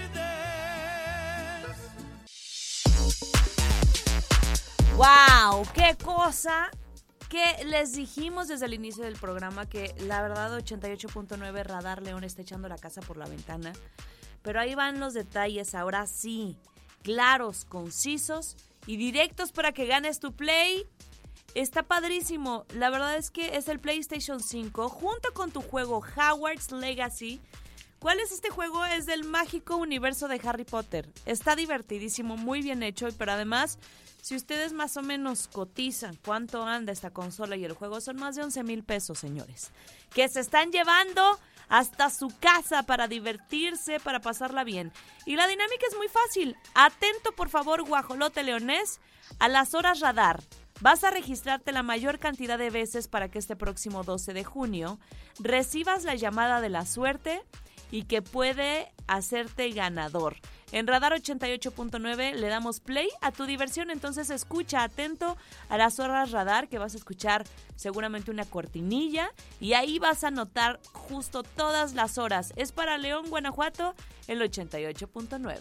¡Wow! 4.96 5.66
¡Qué 5.74 5.96
cosa! 6.04 6.70
Que 7.28 7.64
les 7.64 7.94
dijimos 7.94 8.46
desde 8.46 8.66
el 8.66 8.74
inicio 8.74 9.02
del 9.02 9.16
programa 9.16 9.68
que 9.68 9.92
la 9.98 10.22
verdad 10.22 10.56
88.9 10.56 11.64
Radar 11.64 12.00
León 12.00 12.22
está 12.22 12.42
echando 12.42 12.68
la 12.68 12.78
casa 12.78 13.00
por 13.00 13.16
la 13.16 13.26
ventana. 13.26 13.72
Pero 14.42 14.60
ahí 14.60 14.76
van 14.76 15.00
los 15.00 15.12
detalles, 15.12 15.74
ahora 15.74 16.06
sí, 16.06 16.56
claros, 17.02 17.64
concisos 17.64 18.56
y 18.86 18.96
directos 18.96 19.50
para 19.50 19.72
que 19.72 19.86
ganes 19.86 20.20
tu 20.20 20.32
play. 20.32 20.86
Está 21.56 21.82
padrísimo. 21.82 22.64
La 22.74 22.88
verdad 22.90 23.16
es 23.16 23.32
que 23.32 23.56
es 23.56 23.66
el 23.68 23.80
PlayStation 23.80 24.38
5 24.38 24.88
junto 24.88 25.32
con 25.34 25.50
tu 25.50 25.60
juego 25.60 26.04
Howard's 26.16 26.70
Legacy. 26.70 27.40
¿Cuál 27.98 28.20
es 28.20 28.30
este 28.30 28.50
juego? 28.50 28.84
Es 28.84 29.06
del 29.06 29.24
mágico 29.24 29.76
universo 29.76 30.28
de 30.28 30.40
Harry 30.44 30.64
Potter. 30.64 31.08
Está 31.26 31.56
divertidísimo, 31.56 32.36
muy 32.36 32.60
bien 32.60 32.82
hecho, 32.82 33.08
pero 33.18 33.32
además, 33.32 33.78
si 34.24 34.34
ustedes 34.36 34.72
más 34.72 34.96
o 34.96 35.02
menos 35.02 35.48
cotizan 35.48 36.18
cuánto 36.24 36.62
anda 36.62 36.94
esta 36.94 37.10
consola 37.10 37.56
y 37.56 37.64
el 37.66 37.74
juego, 37.74 38.00
son 38.00 38.16
más 38.16 38.34
de 38.34 38.42
11 38.42 38.64
mil 38.64 38.82
pesos, 38.82 39.18
señores. 39.18 39.70
Que 40.14 40.26
se 40.30 40.40
están 40.40 40.72
llevando 40.72 41.38
hasta 41.68 42.08
su 42.08 42.32
casa 42.40 42.84
para 42.84 43.06
divertirse, 43.06 44.00
para 44.00 44.20
pasarla 44.20 44.64
bien. 44.64 44.94
Y 45.26 45.36
la 45.36 45.46
dinámica 45.46 45.84
es 45.86 45.98
muy 45.98 46.08
fácil. 46.08 46.56
Atento, 46.74 47.32
por 47.32 47.50
favor, 47.50 47.82
guajolote 47.82 48.44
leonés, 48.44 48.98
a 49.40 49.48
las 49.48 49.74
horas 49.74 50.00
radar. 50.00 50.42
Vas 50.80 51.04
a 51.04 51.10
registrarte 51.10 51.72
la 51.72 51.82
mayor 51.82 52.18
cantidad 52.18 52.56
de 52.56 52.70
veces 52.70 53.08
para 53.08 53.28
que 53.28 53.38
este 53.38 53.56
próximo 53.56 54.04
12 54.04 54.32
de 54.32 54.44
junio 54.44 54.98
recibas 55.38 56.04
la 56.04 56.14
llamada 56.14 56.62
de 56.62 56.70
la 56.70 56.86
suerte 56.86 57.42
y 57.90 58.04
que 58.04 58.22
puede 58.22 58.90
hacerte 59.06 59.68
ganador. 59.68 60.36
En 60.74 60.88
Radar 60.88 61.12
88.9 61.12 62.34
le 62.34 62.48
damos 62.48 62.80
play 62.80 63.08
a 63.20 63.30
tu 63.30 63.46
diversión, 63.46 63.92
entonces 63.92 64.28
escucha 64.28 64.82
atento 64.82 65.36
a 65.68 65.78
las 65.78 66.00
horas 66.00 66.32
Radar 66.32 66.66
que 66.66 66.78
vas 66.78 66.94
a 66.94 66.96
escuchar 66.96 67.44
seguramente 67.76 68.32
una 68.32 68.44
cortinilla 68.44 69.30
y 69.60 69.74
ahí 69.74 70.00
vas 70.00 70.24
a 70.24 70.32
notar 70.32 70.80
justo 70.92 71.44
todas 71.44 71.94
las 71.94 72.18
horas. 72.18 72.52
Es 72.56 72.72
para 72.72 72.98
León, 72.98 73.26
Guanajuato, 73.30 73.94
el 74.26 74.40
88.9. 74.40 75.60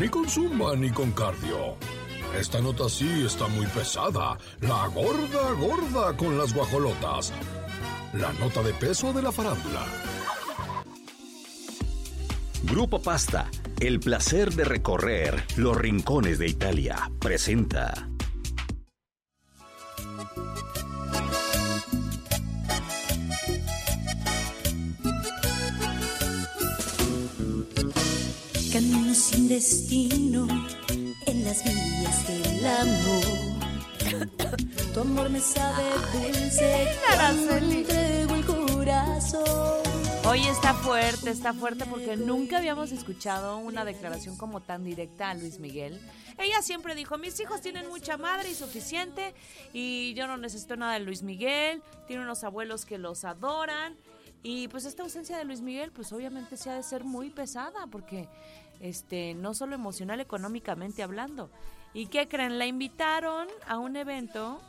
Ni 0.00 0.08
con 0.08 0.26
zumba 0.30 0.74
ni 0.76 0.90
con 0.90 1.12
cardio. 1.12 1.76
Esta 2.38 2.60
nota 2.60 2.88
sí 2.88 3.24
está 3.24 3.46
muy 3.46 3.66
pesada. 3.66 4.36
La 4.60 4.88
gorda 4.88 5.52
gorda 5.52 6.16
con 6.16 6.36
las 6.36 6.52
guajolotas. 6.52 7.32
La 8.12 8.32
nota 8.34 8.62
de 8.62 8.72
peso 8.74 9.12
de 9.12 9.22
la 9.22 9.30
farándula. 9.30 9.84
Grupo 12.64 13.00
Pasta, 13.00 13.48
el 13.78 14.00
placer 14.00 14.52
de 14.54 14.64
recorrer 14.64 15.44
los 15.56 15.76
rincones 15.76 16.38
de 16.38 16.48
Italia, 16.48 17.10
presenta. 17.20 18.08
Camino 28.72 29.14
sin 29.14 29.48
destino 29.48 30.48
en 31.44 31.50
las 31.50 31.64
vías 31.64 32.26
del 32.26 32.66
amor. 32.66 33.54
Tu 34.94 35.00
amor 35.00 35.28
me 35.28 35.40
sabe 35.40 35.82
dulce 36.12 36.88
entrego 37.60 38.34
el 38.36 38.44
corazón. 38.46 39.82
Hoy 40.24 40.46
está 40.46 40.72
fuerte, 40.72 41.30
está 41.30 41.52
fuerte 41.52 41.84
porque 41.84 42.16
nunca 42.16 42.58
habíamos 42.58 42.92
escuchado 42.92 43.58
una 43.58 43.84
declaración 43.84 44.36
como 44.36 44.60
tan 44.60 44.84
directa 44.84 45.30
a 45.30 45.34
Luis 45.34 45.58
Miguel. 45.58 46.00
Ella 46.38 46.62
siempre 46.62 46.94
dijo, 46.94 47.18
mis 47.18 47.38
hijos 47.40 47.60
tienen 47.60 47.88
mucha 47.88 48.16
madre 48.16 48.50
y 48.50 48.54
suficiente 48.54 49.34
y 49.72 50.14
yo 50.14 50.26
no 50.26 50.36
necesito 50.36 50.76
nada 50.76 50.94
de 50.94 51.00
Luis 51.00 51.22
Miguel, 51.22 51.82
tiene 52.06 52.22
unos 52.22 52.44
abuelos 52.44 52.86
que 52.86 52.98
los 52.98 53.24
adoran 53.24 53.96
y 54.42 54.68
pues 54.68 54.84
esta 54.84 55.02
ausencia 55.02 55.36
de 55.38 55.44
Luis 55.44 55.60
Miguel 55.60 55.90
pues 55.90 56.12
obviamente 56.12 56.56
se 56.56 56.70
ha 56.70 56.74
de 56.74 56.82
ser 56.82 57.02
muy 57.02 57.30
pesada 57.30 57.86
porque 57.88 58.28
este 58.80 59.34
no 59.34 59.54
solo 59.54 59.74
emocional, 59.74 60.20
económicamente 60.20 61.02
hablando. 61.02 61.50
¿Y 61.92 62.06
qué 62.06 62.28
creen? 62.28 62.58
La 62.58 62.66
invitaron 62.66 63.48
a 63.66 63.78
un 63.78 63.96
evento 63.96 64.60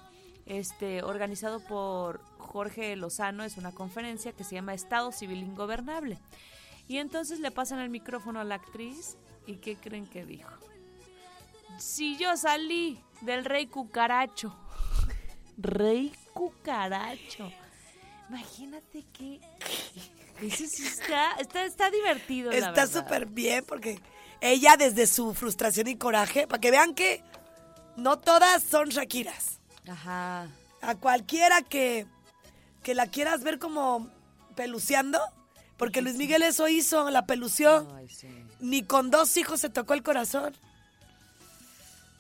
este, 0.46 1.02
organizado 1.04 1.60
por 1.60 2.22
Jorge 2.38 2.96
Lozano, 2.96 3.44
es 3.44 3.58
una 3.58 3.72
conferencia 3.72 4.32
que 4.32 4.44
se 4.44 4.56
llama 4.56 4.74
Estado 4.74 5.12
Civil 5.12 5.40
Ingobernable. 5.40 6.20
Y 6.88 6.98
entonces 6.98 7.40
le 7.40 7.52
pasan 7.52 7.80
el 7.80 7.90
micrófono 7.90 8.40
a 8.40 8.44
la 8.44 8.56
actriz 8.56 9.18
y 9.48 9.56
¿qué 9.56 9.76
creen 9.76 10.06
que 10.06 10.26
dijo? 10.26 10.50
Si 11.80 12.16
yo 12.18 12.38
salí 12.38 13.00
del 13.22 13.44
rey 13.44 13.68
cucaracho, 13.68 14.56
rey 15.58 16.14
cucaracho, 16.34 17.52
imagínate 18.30 19.04
que... 19.12 19.42
Está, 20.42 21.34
está, 21.40 21.66
está 21.66 21.90
divertido. 21.90 22.52
Está 22.52 22.88
súper 22.88 23.26
bien 23.26 23.64
porque 23.66 24.00
ella 24.42 24.78
desde 24.78 25.08
su 25.08 25.34
frustración 25.34 25.88
y 25.88 25.98
coraje, 25.98 26.48
para 26.48 26.60
que 26.60 26.72
vean 26.72 26.94
que 26.94 27.24
no 27.96 28.20
todas 28.20 28.64
son 28.64 28.90
Shakiras. 28.90 29.60
Ajá. 29.88 30.48
A 30.82 30.96
cualquiera 30.96 31.62
que, 31.62 32.06
que 32.84 32.96
la 32.96 33.08
quieras 33.08 33.44
ver 33.44 33.60
como 33.60 34.10
peluceando, 34.56 35.20
porque 35.78 36.02
Luis 36.02 36.16
Miguel 36.16 36.44
eso 36.44 36.68
hizo, 36.68 37.10
la 37.10 37.26
pelució. 37.26 37.88
Ay, 37.96 38.10
sí. 38.10 38.28
Ni 38.60 38.84
con 38.84 39.12
dos 39.12 39.36
hijos 39.38 39.62
se 39.62 39.70
tocó 39.70 39.94
el 39.94 40.04
corazón. 40.04 40.56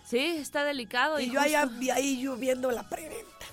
Sí, 0.05 0.19
está 0.19 0.63
delicado. 0.63 1.19
Y 1.19 1.25
y 1.25 1.31
yo 1.31 1.41
vi 1.79 1.89
ahí 1.89 2.21
yo 2.21 2.35
viendo 2.35 2.71
la 2.71 2.87
preventa. 2.87 3.45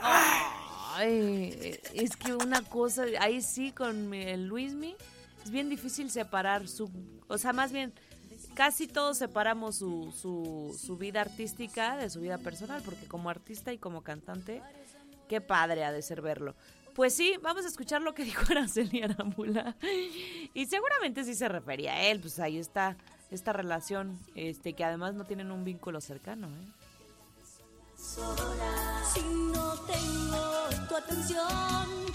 Ay, 1.00 1.80
es 1.94 2.14
que 2.14 2.34
una 2.34 2.60
cosa, 2.60 3.04
ahí 3.20 3.40
sí 3.40 3.72
con 3.72 4.12
el 4.12 4.46
Luismi, 4.46 4.94
es 5.42 5.50
bien 5.50 5.70
difícil 5.70 6.10
separar 6.10 6.68
su, 6.68 6.90
o 7.26 7.38
sea, 7.38 7.54
más 7.54 7.72
bien, 7.72 7.94
casi 8.54 8.86
todos 8.86 9.16
separamos 9.16 9.76
su, 9.76 10.12
su, 10.12 10.78
su 10.78 10.98
vida 10.98 11.22
artística 11.22 11.96
de 11.96 12.10
su 12.10 12.20
vida 12.20 12.36
personal, 12.36 12.82
porque 12.84 13.06
como 13.06 13.30
artista 13.30 13.72
y 13.72 13.78
como 13.78 14.02
cantante, 14.02 14.60
qué 15.26 15.40
padre 15.40 15.84
ha 15.84 15.92
de 15.92 16.02
ser 16.02 16.20
verlo. 16.20 16.54
Pues 16.94 17.14
sí, 17.14 17.34
vamos 17.40 17.64
a 17.64 17.68
escuchar 17.68 18.02
lo 18.02 18.12
que 18.12 18.24
dijo 18.26 18.42
Araceli 18.50 19.02
Arámbula. 19.02 19.76
Y 20.52 20.66
seguramente 20.66 21.24
sí 21.24 21.34
se 21.34 21.48
refería 21.48 21.94
a 21.94 22.02
él, 22.08 22.20
pues 22.20 22.38
ahí 22.38 22.58
está 22.58 22.98
esta 23.30 23.54
relación, 23.54 24.18
este 24.34 24.74
que 24.74 24.84
además 24.84 25.14
no 25.14 25.24
tienen 25.24 25.50
un 25.50 25.64
vínculo 25.64 26.02
cercano, 26.02 26.48
¿eh? 26.48 26.79
Si 28.02 29.20
no 29.20 29.76
tengo 29.84 30.68
tu 30.88 30.96
atención 30.96 31.46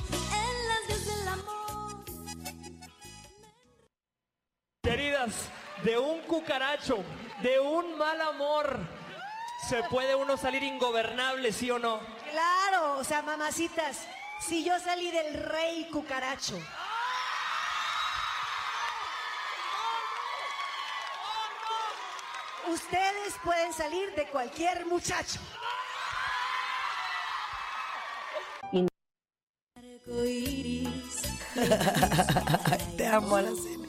en 0.09 0.67
las 0.67 0.87
vías 0.87 1.05
del 1.05 1.27
amor. 1.27 2.05
Queridas, 4.81 5.33
de 5.83 5.97
un 5.99 6.21
cucaracho, 6.21 7.03
de 7.43 7.59
un 7.59 7.99
mal 7.99 8.19
amor, 8.19 8.79
¿se 9.69 9.83
puede 9.83 10.15
uno 10.15 10.37
salir 10.37 10.63
ingobernable, 10.63 11.53
sí 11.53 11.69
o 11.69 11.77
no? 11.77 11.99
Claro, 12.31 12.97
o 12.97 13.03
sea, 13.03 13.21
mamacitas, 13.21 14.07
si 14.39 14.65
yo 14.65 14.79
salí 14.79 15.11
del 15.11 15.43
rey 15.43 15.87
cucaracho. 15.91 16.59
Ustedes 22.67 23.35
pueden 23.43 23.71
salir 23.71 24.15
de 24.15 24.27
cualquier 24.29 24.87
muchacho. 24.87 25.39
Te 32.97 33.07
amo, 33.07 33.35
Araceli. 33.35 33.85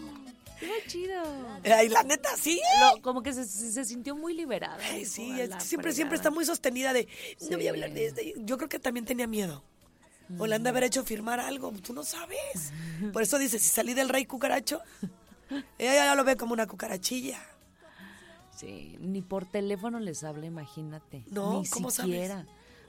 Qué 0.58 0.70
chido. 0.86 1.22
Ay, 1.64 1.88
la 1.90 2.02
neta, 2.02 2.30
sí. 2.36 2.60
Lo- 2.80 3.02
como 3.02 3.22
que 3.22 3.34
se, 3.34 3.44
se- 3.44 3.70
se 3.72 3.84
sintió 3.84 4.16
muy 4.16 4.34
liberada. 4.34 4.78
Ay, 4.82 5.04
sí, 5.04 5.30
"A 5.32 5.42
es 5.44 5.50
la 5.50 5.58
que 5.58 5.64
siempre, 5.64 5.92
siempre 5.92 6.16
fregada". 6.16 6.30
está 6.30 6.34
muy 6.34 6.46
sostenida 6.46 6.92
de, 6.94 7.06
no 7.50 7.56
voy 7.58 7.66
a 7.66 7.70
hablar 7.70 7.92
de 7.92 8.06
esto. 8.06 8.20
Yo 8.38 8.56
creo 8.56 8.68
que 8.68 8.78
también 8.78 9.04
tenía 9.04 9.26
miedo. 9.26 9.62
O 10.38 10.46
le 10.46 10.56
han 10.56 10.62
de 10.64 10.70
haber 10.70 10.82
hecho 10.84 11.04
firmar 11.04 11.38
algo, 11.38 11.70
tú 11.84 11.92
no 11.92 12.02
sabes. 12.02 12.72
Por 13.12 13.22
eso 13.22 13.38
dice, 13.38 13.58
si 13.60 13.68
salí 13.68 13.94
del 13.94 14.08
rey 14.08 14.24
cucaracho, 14.24 14.80
ella 15.78 15.94
ya 15.94 16.14
lo 16.16 16.24
ve 16.24 16.36
como 16.36 16.52
una 16.52 16.66
cucarachilla. 16.66 17.40
Sí, 18.56 18.96
ni 19.00 19.22
por 19.22 19.44
teléfono 19.44 20.00
les 20.00 20.24
habla, 20.24 20.46
imagínate. 20.46 21.24
No, 21.30 21.60
ni 21.60 21.68
¿cómo 21.68 21.90
siquiera. 21.90 22.46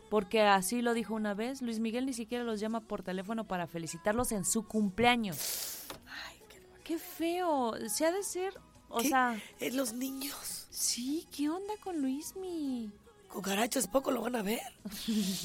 Porque 0.10 0.42
así 0.42 0.82
lo 0.82 0.94
dijo 0.94 1.14
una 1.14 1.34
vez, 1.34 1.62
Luis 1.62 1.80
Miguel 1.80 2.06
ni 2.06 2.14
siquiera 2.14 2.44
los 2.44 2.60
llama 2.60 2.80
por 2.82 3.04
teléfono 3.04 3.46
para 3.46 3.68
felicitarlos 3.68 4.32
en 4.32 4.46
su 4.46 4.66
cumpleaños. 4.68 5.38
Ay, 6.26 6.38
qué, 6.84 6.98
feo. 6.98 7.74
Se 7.90 8.06
ha 8.06 8.12
de 8.12 8.24
ser, 8.24 8.54
o 8.90 9.00
¿Qué? 9.00 9.10
sea, 9.10 9.38
Eh, 9.60 9.72
los 9.72 9.94
niños, 9.94 10.68
sí, 10.70 11.28
¿qué 11.36 11.50
onda 11.50 11.74
con 11.84 12.02
Luismi? 12.02 12.92
cucarachos, 13.30 13.88
poco 13.88 14.10
lo 14.12 14.22
van 14.22 14.38
a 14.38 14.42
ver. 14.42 14.62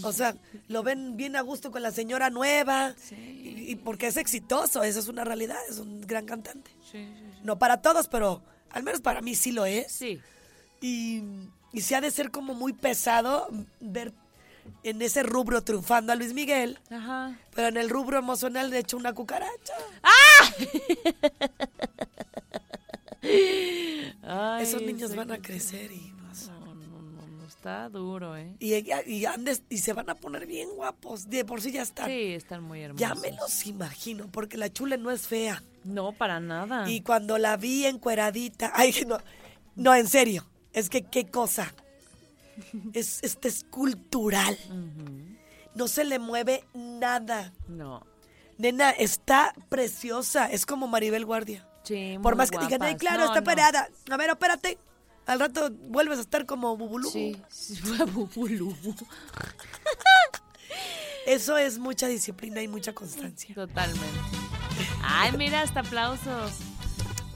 O 0.04 0.12
sea, 0.12 0.36
lo 0.68 0.82
ven 0.84 1.16
bien 1.16 1.34
a 1.36 1.40
gusto 1.42 1.70
con 1.72 1.82
la 1.82 1.90
señora 1.90 2.30
nueva. 2.30 2.94
Y, 3.10 3.72
y 3.72 3.76
porque 3.76 4.06
es 4.06 4.16
exitoso, 4.16 4.82
eso 4.84 5.00
es 5.00 5.08
una 5.08 5.24
realidad, 5.24 5.58
es 5.68 5.78
un 5.78 6.00
gran 6.00 6.24
cantante. 6.24 6.70
Sí, 6.90 7.06
No 7.42 7.58
para 7.58 7.82
todos, 7.82 8.06
pero 8.08 8.40
al 8.70 8.84
menos 8.84 9.00
para 9.00 9.20
mí 9.20 9.34
sí 9.34 9.50
lo 9.52 9.66
es. 9.66 9.90
sí. 9.92 10.20
Y, 10.80 11.22
y 11.72 11.80
se 11.82 11.94
ha 11.96 12.00
de 12.00 12.10
ser 12.10 12.30
como 12.30 12.54
muy 12.54 12.72
pesado 12.72 13.48
ver 13.80 14.12
en 14.82 15.00
ese 15.02 15.22
rubro 15.22 15.62
triunfando 15.62 16.12
a 16.12 16.16
Luis 16.16 16.32
Miguel, 16.34 16.78
Ajá. 16.90 17.38
pero 17.54 17.68
en 17.68 17.76
el 17.76 17.88
rubro 17.90 18.18
emocional 18.18 18.70
de 18.70 18.78
hecho 18.80 18.96
una 18.96 19.12
cucaracha. 19.12 19.74
Ay, 24.22 24.62
Esos 24.64 24.82
niños 24.82 25.14
van 25.14 25.30
a 25.32 25.38
crecer 25.38 25.90
y, 25.92 26.12
No, 26.48 26.74
no, 26.74 26.74
no, 26.74 27.26
no, 27.38 27.46
está 27.46 27.88
duro, 27.88 28.36
¿eh? 28.36 28.54
y, 28.58 28.74
y, 28.74 29.24
andes- 29.24 29.62
y 29.68 29.78
se 29.78 29.92
van 29.92 30.10
a 30.10 30.14
poner 30.14 30.46
bien 30.46 30.68
guapos. 30.74 31.28
De 31.28 31.44
por 31.44 31.60
sí 31.60 31.72
ya 31.72 31.82
están. 31.82 32.06
Sí, 32.08 32.32
están 32.34 32.62
muy 32.64 32.80
hermosos. 32.82 33.00
Ya 33.08 33.14
me 33.14 33.32
los 33.36 33.66
imagino, 33.66 34.26
porque 34.30 34.56
la 34.56 34.72
chule 34.72 34.98
no 34.98 35.10
es 35.10 35.26
fea. 35.26 35.62
No, 35.84 36.12
para 36.12 36.40
nada. 36.40 36.88
Y 36.90 37.00
cuando 37.02 37.38
la 37.38 37.56
vi 37.56 37.86
encueradita, 37.86 38.72
ay, 38.74 38.94
no, 39.06 39.18
no, 39.76 39.94
en 39.94 40.08
serio, 40.08 40.46
es 40.72 40.88
que 40.90 41.02
qué 41.02 41.26
cosa. 41.26 41.72
Es, 42.92 43.20
este 43.22 43.48
es 43.48 43.64
cultural. 43.64 44.56
No 45.74 45.88
se 45.88 46.04
le 46.04 46.18
mueve 46.18 46.64
nada. 46.74 47.52
No. 47.68 48.06
Nena, 48.58 48.90
está 48.90 49.54
preciosa. 49.68 50.50
Es 50.50 50.66
como 50.66 50.86
Maribel 50.86 51.24
Guardia. 51.24 51.66
Sí, 51.84 52.16
Por 52.22 52.36
más 52.36 52.50
que 52.50 52.58
digan, 52.58 52.82
ay, 52.82 52.96
claro, 52.96 53.20
No, 53.20 53.24
está 53.26 53.40
no. 53.40 53.44
parada. 53.44 53.88
A 54.10 54.16
ver, 54.16 54.30
espérate. 54.30 54.78
Al 55.26 55.40
rato 55.40 55.70
vuelves 55.70 56.18
a 56.18 56.22
estar 56.22 56.46
como 56.46 56.76
bubulú. 56.76 57.10
Sí, 57.10 57.40
bubulú. 58.12 58.76
Eso 61.26 61.56
es 61.56 61.78
mucha 61.78 62.08
disciplina 62.08 62.60
y 62.62 62.68
mucha 62.68 62.92
constancia. 62.92 63.54
Totalmente. 63.54 64.06
Ay, 65.02 65.32
mira, 65.36 65.62
hasta 65.62 65.80
aplausos. 65.80 66.52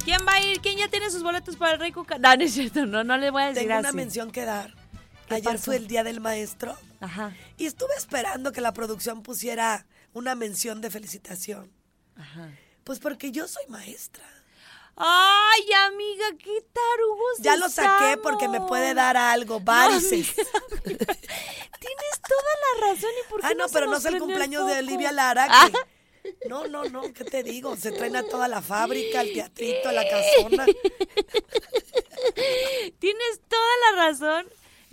¿Quién 0.04 0.18
va 0.26 0.34
a 0.34 0.40
ir? 0.40 0.60
¿Quién 0.60 0.78
ya 0.78 0.88
tiene 0.88 1.10
sus 1.10 1.22
boletos 1.22 1.56
para 1.56 1.72
el 1.72 1.80
Rey 1.80 1.92
Cuca? 1.92 2.18
No, 2.18 2.36
no 2.36 2.42
es 2.44 2.52
cierto, 2.54 2.86
no, 2.86 3.02
no 3.04 3.16
le 3.16 3.30
voy 3.30 3.42
a 3.42 3.46
decir 3.48 3.66
Tengo 3.66 3.80
una 3.80 3.92
mención 3.92 4.30
que 4.30 4.44
dar. 4.44 4.74
¿Qué 5.26 5.34
Ayer 5.34 5.52
pasó? 5.52 5.64
fue 5.66 5.76
el 5.76 5.86
Día 5.88 6.04
del 6.04 6.20
Maestro 6.20 6.76
Ajá, 7.00 7.34
y 7.56 7.66
estuve 7.66 7.94
esperando 7.96 8.52
que 8.52 8.60
la 8.60 8.72
producción 8.72 9.22
pusiera 9.22 9.86
una 10.12 10.34
mención 10.34 10.80
de 10.80 10.90
felicitación. 10.90 11.70
ajá. 12.18 12.50
Pues 12.84 13.00
porque 13.00 13.32
yo 13.32 13.48
soy 13.48 13.64
maestra. 13.66 14.24
Ay, 14.94 15.72
amiga, 15.88 16.26
qué 16.38 16.64
tarugos 16.72 17.38
Ya 17.40 17.56
lo 17.56 17.68
saqué 17.68 18.16
porque 18.22 18.48
me 18.48 18.60
puede 18.60 18.94
dar 18.94 19.16
algo, 19.16 19.58
varices. 19.60 20.32
Tienes 20.84 22.20
toda 22.22 22.52
la 22.62 22.86
razón. 22.86 23.10
¿Y 23.24 23.28
por 23.28 23.40
qué 23.40 23.46
ah, 23.48 23.54
no, 23.56 23.66
pero 23.72 23.86
no 23.86 23.96
es 23.96 24.04
el 24.04 24.18
cumpleaños 24.18 24.66
de? 24.68 24.78
Olivia 24.78 25.10
Lara. 25.12 25.48
Ah. 25.50 25.68
que- 26.22 26.48
No, 26.48 26.66
no, 26.68 26.84
no, 26.84 27.12
¿qué 27.12 27.24
te 27.24 27.42
digo? 27.42 27.76
Se 27.76 27.90
traen 27.92 28.16
a 28.16 28.22
toda 28.22 28.46
la 28.48 28.62
fábrica, 28.62 29.20
al 29.20 29.32
teatrito, 29.32 29.88
a 29.88 29.92
la 29.92 30.04
casona. 30.08 30.66
Tienes 32.98 33.40
toda 33.48 33.72
la 33.90 34.06
razón. 34.06 34.46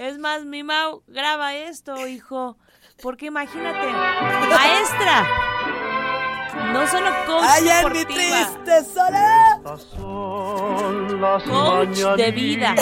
Es 0.04 0.18
más, 0.20 0.44
mi 0.44 0.64
Mau, 0.64 1.02
graba 1.08 1.56
esto, 1.56 2.08
hijo. 2.08 2.58
Porque 3.02 3.28
imagínate, 3.28 3.88
maestra. 4.50 5.26
No 6.74 6.86
solo 6.88 7.10
coach 7.26 7.44
¡Ay, 7.48 7.70
en 7.70 7.94
mi 7.94 8.00
deportiva, 8.00 8.50
triste 8.64 8.84
soledad! 8.94 9.62
coach 11.46 11.98
de 12.18 12.32
vida. 12.32 12.76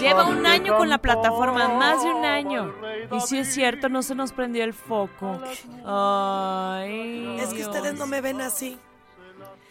Lleva 0.00 0.24
un 0.26 0.44
año 0.44 0.76
con 0.76 0.88
la 0.88 0.98
plataforma, 0.98 1.68
más 1.68 2.02
de 2.02 2.10
un 2.10 2.24
año. 2.24 2.74
Y 3.12 3.20
si 3.20 3.38
es 3.38 3.52
cierto, 3.54 3.88
no 3.88 4.02
se 4.02 4.14
nos 4.14 4.32
prendió 4.32 4.64
el 4.64 4.72
foco. 4.74 5.40
Ay, 5.86 7.36
Es 7.38 7.50
que 7.50 7.56
Dios. 7.56 7.68
ustedes 7.68 7.94
no 7.94 8.06
me 8.06 8.20
ven 8.20 8.40
así. 8.40 8.78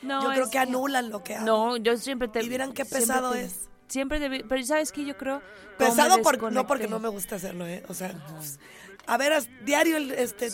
No, 0.01 0.21
Yo 0.23 0.29
creo 0.29 0.43
es 0.45 0.49
que 0.49 0.59
anulan 0.59 1.09
lo 1.09 1.23
que 1.23 1.35
hago. 1.35 1.45
No, 1.45 1.77
yo 1.77 1.97
siempre 1.97 2.29
te. 2.29 2.41
Y 2.41 2.47
vieran 2.49 2.71
qué 2.73 2.85
pesado 2.85 3.31
te- 3.31 3.43
es. 3.43 3.69
Siempre 3.89 4.19
debí. 4.19 4.43
Pero 4.43 4.63
¿sabes 4.63 4.91
qué? 4.91 5.03
Yo 5.03 5.17
creo. 5.17 5.41
Pesado 5.77 6.21
por, 6.21 6.51
no 6.51 6.65
porque 6.65 6.87
no 6.87 6.99
me 6.99 7.09
gusta 7.09 7.35
hacerlo, 7.35 7.67
¿eh? 7.67 7.83
O 7.89 7.93
sea, 7.93 8.13
pues, 8.35 8.59
a 9.07 9.17
ver, 9.17 9.43
diario, 9.65 9.97
el, 9.97 10.11
este, 10.11 10.49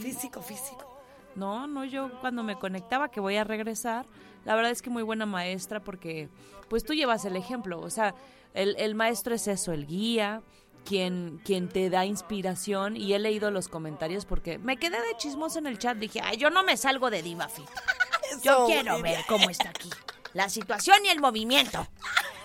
físico, 0.00 0.42
físico. 0.42 0.92
No, 1.34 1.66
no, 1.66 1.84
yo 1.84 2.10
cuando 2.20 2.42
me 2.42 2.58
conectaba, 2.58 3.10
que 3.10 3.20
voy 3.20 3.36
a 3.36 3.44
regresar, 3.44 4.06
la 4.44 4.54
verdad 4.54 4.70
es 4.70 4.82
que 4.82 4.90
muy 4.90 5.02
buena 5.02 5.26
maestra 5.26 5.82
porque 5.82 6.28
pues 6.68 6.84
tú 6.84 6.94
llevas 6.94 7.24
el 7.24 7.36
ejemplo, 7.36 7.80
o 7.80 7.90
sea, 7.90 8.14
el, 8.54 8.76
el 8.78 8.94
maestro 8.94 9.34
es 9.34 9.46
eso, 9.48 9.72
el 9.72 9.86
guía, 9.86 10.42
quien, 10.84 11.40
quien 11.44 11.68
te 11.68 11.90
da 11.90 12.04
inspiración 12.04 12.96
y 12.96 13.14
he 13.14 13.18
leído 13.18 13.50
los 13.50 13.68
comentarios 13.68 14.24
porque 14.24 14.58
me 14.58 14.76
quedé 14.76 15.00
de 15.00 15.16
chismoso 15.16 15.58
en 15.58 15.66
el 15.66 15.78
chat, 15.78 15.96
dije, 15.96 16.20
ay, 16.22 16.36
yo 16.36 16.50
no 16.50 16.62
me 16.62 16.76
salgo 16.76 17.10
de 17.10 17.22
Diva 17.22 17.48
Fit, 17.48 17.68
yo 18.42 18.66
quiero 18.66 19.00
ver 19.00 19.20
cómo 19.28 19.48
está 19.48 19.70
aquí, 19.70 19.90
la 20.34 20.48
situación 20.48 20.98
y 21.04 21.08
el 21.08 21.20
movimiento. 21.20 21.86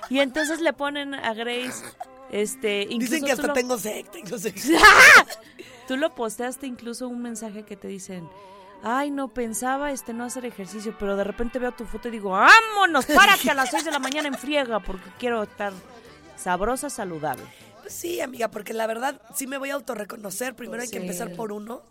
Y 0.10 0.20
entonces 0.20 0.62
le 0.62 0.74
ponen 0.74 1.14
a 1.14 1.34
Grace, 1.34 1.84
este, 2.32 2.84
incluso 2.84 3.14
Dicen 3.16 3.26
que 3.26 3.32
hasta 3.34 3.48
lo- 3.48 3.54
tengo 3.54 3.78
secta 3.78 4.18
no 4.30 4.38
sé. 4.38 4.54
Tú 5.88 5.96
lo 5.98 6.14
posteaste 6.16 6.68
incluso 6.68 7.08
un 7.08 7.22
mensaje 7.22 7.64
que 7.64 7.76
te 7.78 7.88
dicen, 7.88 8.28
ay, 8.84 9.10
no 9.12 9.30
pensaba 9.30 9.92
este 9.92 10.14
no 10.14 10.26
hacer 10.26 10.46
ejercicio, 10.46 10.96
pero 11.00 11.16
de 11.16 11.24
repente 11.24 11.60
veo 11.60 11.72
tu 11.72 11.86
foto 11.86 12.10
y 12.10 12.12
digo, 12.12 12.32
vámonos, 12.32 13.06
párate 13.16 13.50
a 13.50 13.54
las 13.54 13.70
6 13.72 13.86
de 13.86 13.92
la 13.92 14.00
mañana 14.00 14.28
en 14.28 14.36
friega 14.36 14.80
porque 14.82 15.10
quiero 15.18 15.44
estar 15.44 15.72
sabrosa, 16.36 16.90
saludable. 16.90 17.44
Pues 17.82 17.94
sí, 17.94 18.20
amiga, 18.20 18.50
porque 18.52 18.74
la 18.74 18.86
verdad 18.86 19.22
sí 19.34 19.48
me 19.48 19.58
voy 19.58 19.70
a 19.70 19.76
autorreconocer. 19.76 20.56
Primero 20.56 20.82
hay 20.84 20.90
que 20.90 20.98
Sí. 20.98 21.04
empezar 21.04 21.32
por 21.34 21.52
uno. 21.54 21.82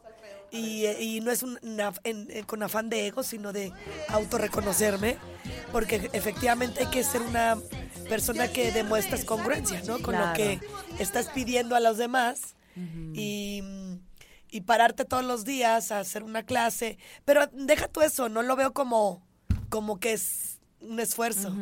Y, 0.50 0.84
eh, 0.86 1.02
y 1.02 1.20
no 1.20 1.30
es 1.30 1.42
un, 1.42 1.58
en- 2.04 2.30
eh, 2.30 2.44
con 2.46 2.62
afán 2.62 2.88
de 2.88 3.06
ego, 3.06 3.22
sino 3.22 3.52
de 3.52 3.72
autorreconocerme. 4.08 5.16
Porque 5.72 6.10
efectivamente 6.12 6.80
hay 6.80 6.90
que 6.90 7.02
ser 7.04 7.22
una 7.22 7.58
persona 8.08 8.48
que 8.48 8.70
demuestras 8.72 9.24
congruencia, 9.24 9.82
¿no? 9.86 10.00
Con 10.00 10.14
lo 10.28 10.32
que 10.34 10.60
estás 10.98 11.28
pidiendo 11.30 11.74
a 11.76 11.80
los 11.80 11.96
demás. 11.98 12.54
y, 13.14 13.62
y 14.50 14.60
pararte 14.60 15.04
todos 15.04 15.24
los 15.24 15.44
días 15.44 15.90
a 15.92 16.00
hacer 16.00 16.22
una 16.22 16.42
clase. 16.44 16.98
Pero 17.24 17.46
deja 17.52 17.88
tú 17.88 18.02
eso, 18.02 18.28
no 18.28 18.42
lo 18.42 18.54
veo 18.56 18.72
como, 18.74 19.26
como 19.70 19.98
que 19.98 20.12
es 20.12 20.58
un 20.80 21.00
esfuerzo. 21.00 21.54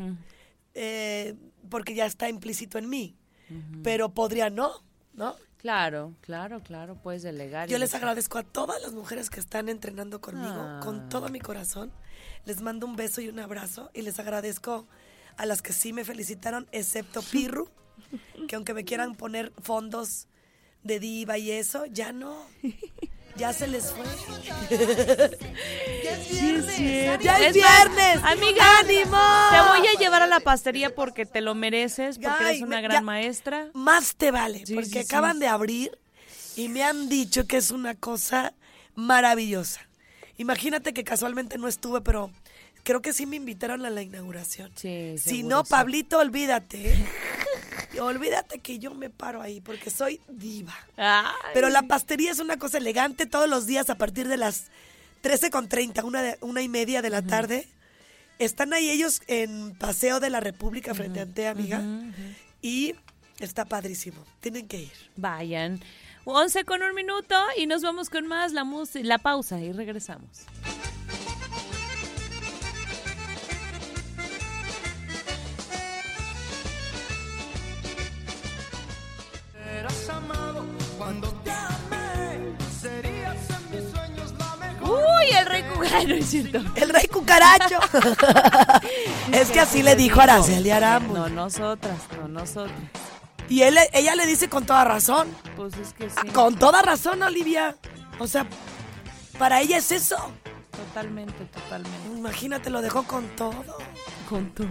Eh, 0.74 1.34
porque 1.70 1.94
ya 1.94 2.04
está 2.06 2.28
implícito 2.28 2.78
en 2.78 2.88
mí. 2.88 3.16
Pero 3.82 4.12
podría 4.12 4.50
no, 4.50 4.70
¿no? 5.12 5.36
Claro, 5.64 6.12
claro, 6.20 6.62
claro, 6.62 6.94
puedes 7.02 7.22
delegar. 7.22 7.70
Yo 7.70 7.78
les 7.78 7.94
agradezco 7.94 8.36
a 8.36 8.42
todas 8.42 8.82
las 8.82 8.92
mujeres 8.92 9.30
que 9.30 9.40
están 9.40 9.70
entrenando 9.70 10.20
conmigo, 10.20 10.52
Ah. 10.60 10.80
con 10.84 11.08
todo 11.08 11.30
mi 11.30 11.40
corazón. 11.40 11.90
Les 12.44 12.60
mando 12.60 12.84
un 12.86 12.96
beso 12.96 13.22
y 13.22 13.28
un 13.30 13.38
abrazo 13.38 13.90
y 13.94 14.02
les 14.02 14.18
agradezco 14.18 14.86
a 15.38 15.46
las 15.46 15.62
que 15.62 15.72
sí 15.72 15.94
me 15.94 16.04
felicitaron, 16.04 16.66
excepto 16.70 17.22
Pirru, 17.32 17.70
que 18.46 18.56
aunque 18.56 18.74
me 18.74 18.84
quieran 18.84 19.14
poner 19.14 19.54
fondos 19.62 20.28
de 20.82 21.00
diva 21.00 21.38
y 21.38 21.50
eso, 21.50 21.86
ya 21.86 22.12
no. 22.12 22.44
Ya 23.36 23.52
se 23.52 23.66
les 23.66 23.92
fue. 23.92 24.04
ya 26.04 26.10
es 26.12 26.26
Sí, 26.26 26.48
es 26.56 26.78
viernes. 26.78 27.24
ya 27.24 27.38
es, 27.38 27.56
Es 27.56 27.62
más, 27.62 27.84
viernes. 27.94 28.24
Amiga, 28.24 28.78
¡Ánimo! 28.78 29.18
Te 29.50 29.78
voy 29.78 29.86
a 29.88 29.98
llevar 29.98 30.22
a 30.22 30.26
la 30.26 30.40
pastería 30.40 30.94
porque 30.94 31.26
te 31.26 31.40
lo 31.40 31.54
mereces, 31.54 32.18
porque 32.18 32.44
Ay, 32.44 32.50
eres 32.58 32.62
una 32.62 32.80
gran 32.80 32.98
ya- 32.98 33.00
maestra. 33.02 33.68
Más 33.74 34.14
te 34.16 34.30
vale, 34.30 34.64
Sí, 34.66 34.74
porque 34.74 34.88
sí, 34.88 34.98
acaban 34.98 35.38
de 35.40 35.48
abrir 35.48 35.98
y 36.56 36.68
me 36.68 36.84
han 36.84 37.08
dicho 37.08 37.46
que 37.46 37.56
es 37.56 37.70
una 37.72 37.94
cosa 37.96 38.54
maravillosa. 38.94 39.80
Imagínate 40.36 40.92
que 40.94 41.02
casualmente 41.04 41.58
no 41.58 41.66
estuve, 41.68 42.00
pero 42.02 42.30
creo 42.84 43.02
que 43.02 43.12
sí 43.12 43.26
me 43.26 43.36
invitaron 43.36 43.84
a 43.84 43.90
la 43.90 44.02
inauguración. 44.02 44.70
Sí, 44.76 45.16
si 45.18 45.42
no. 45.42 45.64
Pablito, 45.64 46.18
olvídate. 46.18 46.94
¿Eh? 47.94 48.00
olvídate 48.00 48.58
que 48.60 48.78
yo 48.78 48.94
me 48.94 49.10
paro 49.10 49.40
ahí 49.42 49.60
porque 49.60 49.90
soy 49.90 50.20
diva. 50.28 50.74
Ay. 50.96 51.24
Pero 51.54 51.68
la 51.70 51.82
pastería 51.82 52.30
es 52.32 52.38
una 52.38 52.56
cosa 52.58 52.78
elegante 52.78 53.26
todos 53.26 53.48
los 53.48 53.66
días 53.66 53.90
a 53.90 53.94
partir 53.96 54.28
de 54.28 54.36
las 54.36 54.64
13.30, 55.22 56.04
una, 56.04 56.22
de- 56.22 56.38
una 56.40 56.62
y 56.62 56.68
media 56.68 57.02
de 57.02 57.10
la 57.10 57.22
tarde. 57.22 57.68
Están 58.38 58.72
ahí 58.74 58.90
ellos 58.90 59.22
en 59.26 59.74
Paseo 59.76 60.20
de 60.20 60.28
la 60.30 60.40
República 60.40 60.94
frente 60.94 61.20
a 61.20 61.22
Ante, 61.22 61.46
amiga. 61.48 61.82
Y 62.62 62.94
está 63.38 63.64
padrísimo. 63.64 64.24
Tienen 64.40 64.66
que 64.68 64.80
ir. 64.82 64.92
Vayan. 65.16 65.80
11 66.24 66.64
con 66.64 66.82
un 66.82 66.94
minuto 66.94 67.34
y 67.56 67.66
nos 67.66 67.82
vamos 67.82 68.08
con 68.10 68.26
más 68.26 68.52
la 68.52 68.64
música, 68.64 69.04
la 69.06 69.18
pausa 69.18 69.60
y 69.60 69.72
regresamos. 69.72 70.46
Uy, 84.82 85.26
el 85.38 85.46
rey 85.46 85.62
Cucaracho, 85.62 86.08
no 86.08 86.14
es 86.14 86.26
cierto. 86.26 86.58
El 86.76 86.88
rey 86.90 87.06
cucaracho. 87.08 87.78
es 89.32 89.50
que 89.50 89.60
así 89.60 89.82
le 89.82 89.96
dijo 89.96 90.20
Araceli 90.20 90.70
Arámbula. 90.70 91.20
No, 91.20 91.28
nosotras, 91.28 91.98
no 92.20 92.28
nosotras. 92.28 92.76
Y 93.48 93.62
él, 93.62 93.78
ella 93.92 94.14
le 94.14 94.26
dice 94.26 94.48
con 94.48 94.64
toda 94.66 94.84
razón. 94.84 95.28
Pues 95.56 95.74
es 95.76 95.92
que 95.92 96.10
sí. 96.10 96.28
Con 96.32 96.56
toda 96.56 96.82
razón, 96.82 97.22
Olivia. 97.22 97.76
O 98.18 98.26
sea, 98.26 98.46
para 99.38 99.60
ella 99.60 99.78
es 99.78 99.90
eso. 99.92 100.16
Totalmente, 100.70 101.44
totalmente. 101.46 102.08
Imagínate, 102.16 102.70
lo 102.70 102.82
dejó 102.82 103.04
con 103.04 103.26
todo. 103.36 103.64
Con 104.28 104.50
todo. 104.50 104.68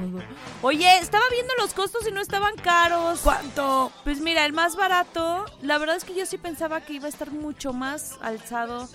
Oye, 0.61 0.97
estaba 0.97 1.23
viendo 1.31 1.53
los 1.59 1.73
costos 1.73 2.07
y 2.07 2.11
no 2.11 2.21
estaban 2.21 2.55
caros. 2.55 3.19
¿Cuánto? 3.21 3.91
Pues 4.03 4.19
mira, 4.19 4.45
el 4.45 4.53
más 4.53 4.75
barato, 4.75 5.45
la 5.61 5.77
verdad 5.77 5.95
es 5.95 6.03
que 6.03 6.15
yo 6.15 6.25
sí 6.25 6.37
pensaba 6.37 6.81
que 6.81 6.93
iba 6.93 7.05
a 7.05 7.09
estar 7.09 7.31
mucho 7.31 7.73
más 7.73 8.17
alzado 8.21 8.89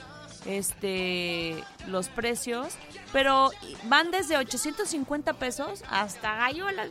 este 0.47 1.63
los 1.87 2.09
precios, 2.09 2.75
pero 3.13 3.51
van 3.85 4.11
desde 4.11 4.37
850 4.37 5.35
pesos 5.35 5.83
hasta 5.91 6.37
Gallola, 6.37 6.87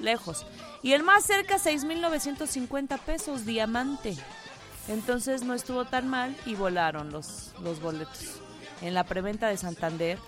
lejos. 0.00 0.46
Y 0.82 0.92
el 0.92 1.02
más 1.02 1.24
cerca 1.24 1.58
6950 1.58 2.98
pesos 2.98 3.44
diamante. 3.44 4.16
Entonces 4.88 5.42
no 5.42 5.54
estuvo 5.54 5.84
tan 5.84 6.08
mal 6.08 6.36
y 6.46 6.54
volaron 6.54 7.10
los 7.10 7.52
los 7.60 7.80
boletos 7.80 8.40
en 8.82 8.94
la 8.94 9.04
preventa 9.04 9.48
de 9.48 9.56
Santander. 9.56 10.18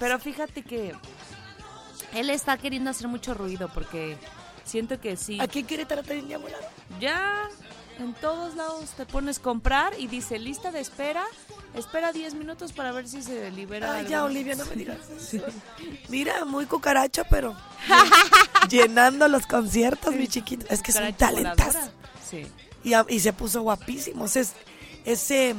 Pero 0.00 0.18
fíjate 0.18 0.62
que 0.64 0.92
él 2.14 2.30
está 2.30 2.56
queriendo 2.58 2.90
hacer 2.90 3.06
mucho 3.06 3.34
ruido 3.34 3.70
porque 3.72 4.16
siento 4.64 5.00
que 5.00 5.16
sí. 5.16 5.38
Aquí 5.40 5.60
en 5.60 5.66
Querétaro 5.66 6.02
también 6.02 6.26
ya 6.26 6.38
volaron. 6.38 6.64
Ya 6.98 7.48
en 7.98 8.14
todos 8.14 8.56
lados 8.56 8.90
te 8.96 9.06
pones 9.06 9.38
comprar 9.38 9.92
y 9.98 10.08
dice 10.08 10.38
lista 10.40 10.72
de 10.72 10.80
espera 10.80 11.22
espera 11.74 12.12
10 12.12 12.34
minutos 12.34 12.72
para 12.72 12.90
ver 12.90 13.06
si 13.06 13.22
se 13.22 13.50
libera. 13.52 13.92
Ay, 13.92 13.98
algo". 14.00 14.10
ya, 14.10 14.24
Olivia, 14.24 14.56
no 14.56 14.64
me 14.66 14.74
digas 14.74 14.98
eso. 15.16 15.44
Mira, 16.08 16.44
muy 16.44 16.66
cucaracho, 16.66 17.22
pero 17.30 17.54
llenando 18.68 19.28
los 19.28 19.46
conciertos, 19.46 20.14
mi 20.16 20.26
chiquito. 20.26 20.66
Es 20.68 20.82
que 20.82 20.90
es 20.90 20.96
un 20.96 21.12
Cucaracha 21.12 21.26
talentazo. 21.28 21.68
voladora. 21.78 21.92
Sí. 22.28 22.46
Y, 22.82 23.14
y 23.14 23.20
se 23.20 23.32
puso 23.32 23.62
guapísimo. 23.62 24.24
Ese, 24.24 24.46
ese 25.04 25.54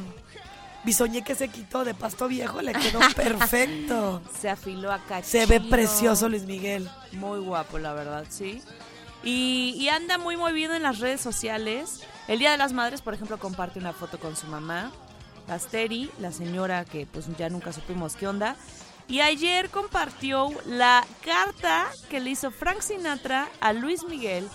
bisoñé 0.84 1.24
que 1.24 1.36
se 1.36 1.50
quitó 1.50 1.84
de 1.84 1.94
pasto 1.94 2.28
viejo 2.28 2.62
le 2.62 2.74
quedó 2.74 3.00
perfecto. 3.16 4.22
Se 4.40 4.50
afiló 4.50 4.92
acá. 4.92 5.24
Se 5.24 5.46
ve 5.46 5.60
precioso 5.62 6.30
Luis 6.30 6.44
Miguel. 6.44 6.90
Muy 7.14 7.40
guapo, 7.40 7.78
la 7.78 7.94
verdad, 7.94 8.26
sí. 8.30 8.62
Y, 9.24 9.76
y 9.78 9.90
anda 9.90 10.18
muy 10.18 10.38
movido 10.38 10.74
en 10.74 10.84
las 10.84 11.00
redes 11.00 11.22
sociales. 11.22 12.02
El 12.28 12.40
Día 12.40 12.52
de 12.52 12.58
las 12.58 12.74
Madres, 12.74 13.02
por 13.02 13.14
ejemplo, 13.14 13.38
comparte 13.38 13.80
una 13.80 13.94
foto 13.94 14.20
con 14.20 14.36
su 14.36 14.48
mamá, 14.48 14.92
Asteri, 15.48 16.10
la 16.20 16.32
señora 16.32 16.86
que 16.86 17.06
pues 17.06 17.26
ya 17.38 17.50
nunca 17.50 17.74
supimos 17.74 18.16
qué 18.16 18.28
onda. 18.28 18.56
Y 19.08 19.20
ayer 19.20 19.70
compartió 19.70 20.50
la 20.66 21.06
carta 21.24 21.88
que 22.10 22.20
le 22.22 22.30
hizo 22.30 22.50
Frank 22.52 22.82
Sinatra 22.82 23.50
a 23.60 23.74
Luis 23.74 24.06
Miguel. 24.06 24.48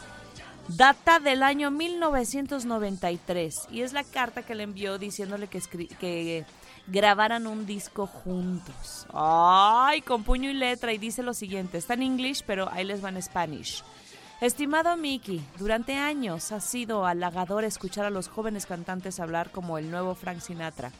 Data 0.68 1.20
del 1.20 1.44
año 1.44 1.70
1993 1.70 3.68
y 3.70 3.82
es 3.82 3.92
la 3.92 4.02
carta 4.02 4.42
que 4.42 4.56
le 4.56 4.64
envió 4.64 4.98
diciéndole 4.98 5.48
que, 5.48 6.44
grabaran 6.88 7.46
un 7.46 7.66
disco 7.66 8.06
juntos. 8.06 9.06
Ay, 9.12 10.02
con 10.02 10.24
puño 10.24 10.50
y 10.50 10.54
letra 10.54 10.92
y 10.92 10.98
dice 10.98 11.22
lo 11.22 11.34
siguiente, 11.34 11.78
está 11.78 11.94
en 11.94 12.02
inglés 12.02 12.42
pero 12.44 12.68
ahí 12.70 12.84
les 12.84 13.04
va 13.04 13.10
en 13.10 13.22
Spanish. 13.22 13.84
Estimado 14.40 14.96
Mickey, 14.96 15.40
durante 15.56 15.96
años 15.96 16.52
ha 16.52 16.60
sido 16.60 17.06
halagador 17.06 17.64
escuchar 17.64 18.04
a 18.04 18.10
los 18.10 18.28
jóvenes 18.28 18.66
cantantes 18.66 19.20
hablar 19.20 19.50
como 19.50 19.78
el 19.78 19.90
nuevo 19.90 20.14
Frank 20.14 20.40
Sinatra. 20.40 20.92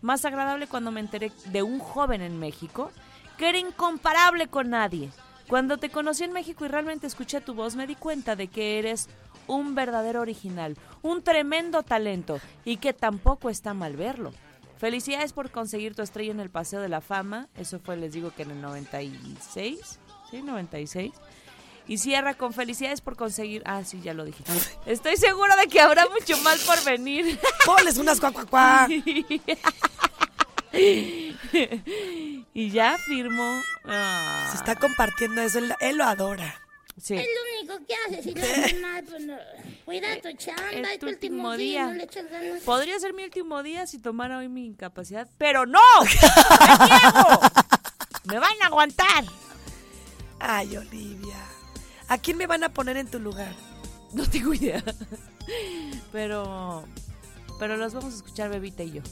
Más 0.00 0.24
agradable 0.24 0.66
cuando 0.66 0.92
me 0.92 1.00
enteré 1.00 1.32
de 1.46 1.62
un 1.62 1.78
joven 1.78 2.22
en 2.22 2.38
México 2.38 2.92
que 3.36 3.48
era 3.48 3.58
incomparable 3.58 4.48
con 4.48 4.70
nadie. 4.70 5.10
Cuando 5.48 5.78
te 5.78 5.88
conocí 5.88 6.24
en 6.24 6.32
México 6.32 6.66
y 6.66 6.68
realmente 6.68 7.06
escuché 7.06 7.40
tu 7.40 7.54
voz, 7.54 7.74
me 7.74 7.86
di 7.86 7.94
cuenta 7.94 8.36
de 8.36 8.48
que 8.48 8.78
eres 8.78 9.08
un 9.46 9.74
verdadero 9.74 10.20
original, 10.20 10.76
un 11.00 11.22
tremendo 11.22 11.82
talento 11.82 12.38
y 12.66 12.76
que 12.76 12.92
tampoco 12.92 13.48
está 13.48 13.72
mal 13.72 13.96
verlo. 13.96 14.32
Felicidades 14.76 15.32
por 15.32 15.50
conseguir 15.50 15.94
tu 15.94 16.02
estrella 16.02 16.32
en 16.32 16.40
el 16.40 16.50
Paseo 16.50 16.80
de 16.80 16.90
la 16.90 17.00
Fama. 17.00 17.48
Eso 17.56 17.80
fue, 17.80 17.96
les 17.96 18.12
digo 18.12 18.30
que 18.30 18.42
en 18.42 18.50
el 18.50 18.60
96. 18.60 19.98
Sí, 20.30 20.42
96. 20.42 21.12
Y 21.88 21.96
cierra 21.96 22.34
con 22.34 22.52
felicidades 22.52 23.00
por 23.00 23.16
conseguir. 23.16 23.62
Ah, 23.64 23.82
sí, 23.84 24.02
ya 24.02 24.12
lo 24.12 24.26
dije. 24.26 24.44
Estoy 24.84 25.16
segura 25.16 25.56
de 25.56 25.66
que 25.66 25.80
habrá 25.80 26.06
mucho 26.10 26.36
más 26.42 26.58
por 26.60 26.84
venir. 26.84 27.40
Ponles 27.64 27.96
unas 27.96 28.20
cuacuacuá. 28.20 28.86
y 32.54 32.70
ya 32.70 32.96
firmó. 33.06 33.60
Ah. 33.84 34.48
Se 34.50 34.56
está 34.58 34.76
compartiendo 34.76 35.40
eso. 35.42 35.58
Él, 35.58 35.74
él 35.80 35.96
lo 35.96 36.04
adora. 36.04 36.60
Sí. 37.00 37.14
Es 37.14 37.26
lo 37.26 37.74
único 37.74 37.86
que 37.86 37.94
haces 37.94 38.26
y 38.26 38.34
no 38.34 38.42
haces 38.42 38.80
nada. 38.80 39.02
Pues 39.08 39.24
no. 39.24 39.36
Cuida 39.84 40.20
tu 40.20 40.32
chamba, 40.36 40.92
es 40.92 40.98
tu 40.98 41.06
último 41.06 41.56
día. 41.56 41.86
No 41.86 41.92
le 41.94 42.04
echas 42.04 42.28
ganas. 42.30 42.62
Podría 42.62 42.98
ser 42.98 43.14
mi 43.14 43.24
último 43.24 43.62
día 43.62 43.86
si 43.86 43.98
tomara 43.98 44.38
hoy 44.38 44.48
mi 44.48 44.66
incapacidad, 44.66 45.28
pero 45.38 45.64
no. 45.64 45.78
¡Me 46.00 46.86
niego! 46.86 47.40
¡Me 48.24 48.38
van 48.38 48.62
a 48.62 48.66
aguantar! 48.66 49.24
Ay, 50.40 50.76
Olivia. 50.76 51.36
¿A 52.08 52.18
quién 52.18 52.36
me 52.36 52.46
van 52.46 52.64
a 52.64 52.70
poner 52.70 52.96
en 52.96 53.08
tu 53.08 53.20
lugar? 53.20 53.54
No 54.12 54.28
tengo 54.28 54.54
idea. 54.54 54.82
Pero. 56.12 56.84
Pero 57.58 57.76
los 57.76 57.94
vamos 57.94 58.14
a 58.14 58.16
escuchar, 58.16 58.50
Bebita 58.50 58.82
y 58.82 58.92
yo. 58.92 59.02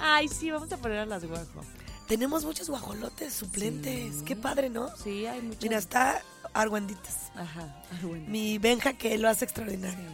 Ay, 0.00 0.28
sí, 0.28 0.50
vamos 0.50 0.72
a 0.72 0.76
poner 0.76 0.98
a 1.00 1.06
las 1.06 1.24
guajo. 1.24 1.64
Tenemos 2.08 2.44
muchos 2.44 2.68
guajolotes 2.68 3.32
suplentes. 3.34 4.22
Qué 4.24 4.34
padre, 4.36 4.68
¿no? 4.70 4.88
Sí, 4.96 5.26
hay 5.26 5.40
muchos. 5.42 5.62
Mira, 5.62 5.78
está 5.78 6.22
Argüenditas. 6.54 7.30
Ajá, 7.36 7.82
Argüenditas. 7.92 8.30
Mi 8.32 8.58
Benja 8.58 8.92
que 8.94 9.16
lo 9.18 9.28
hace 9.28 9.44
extraordinario. 9.44 10.08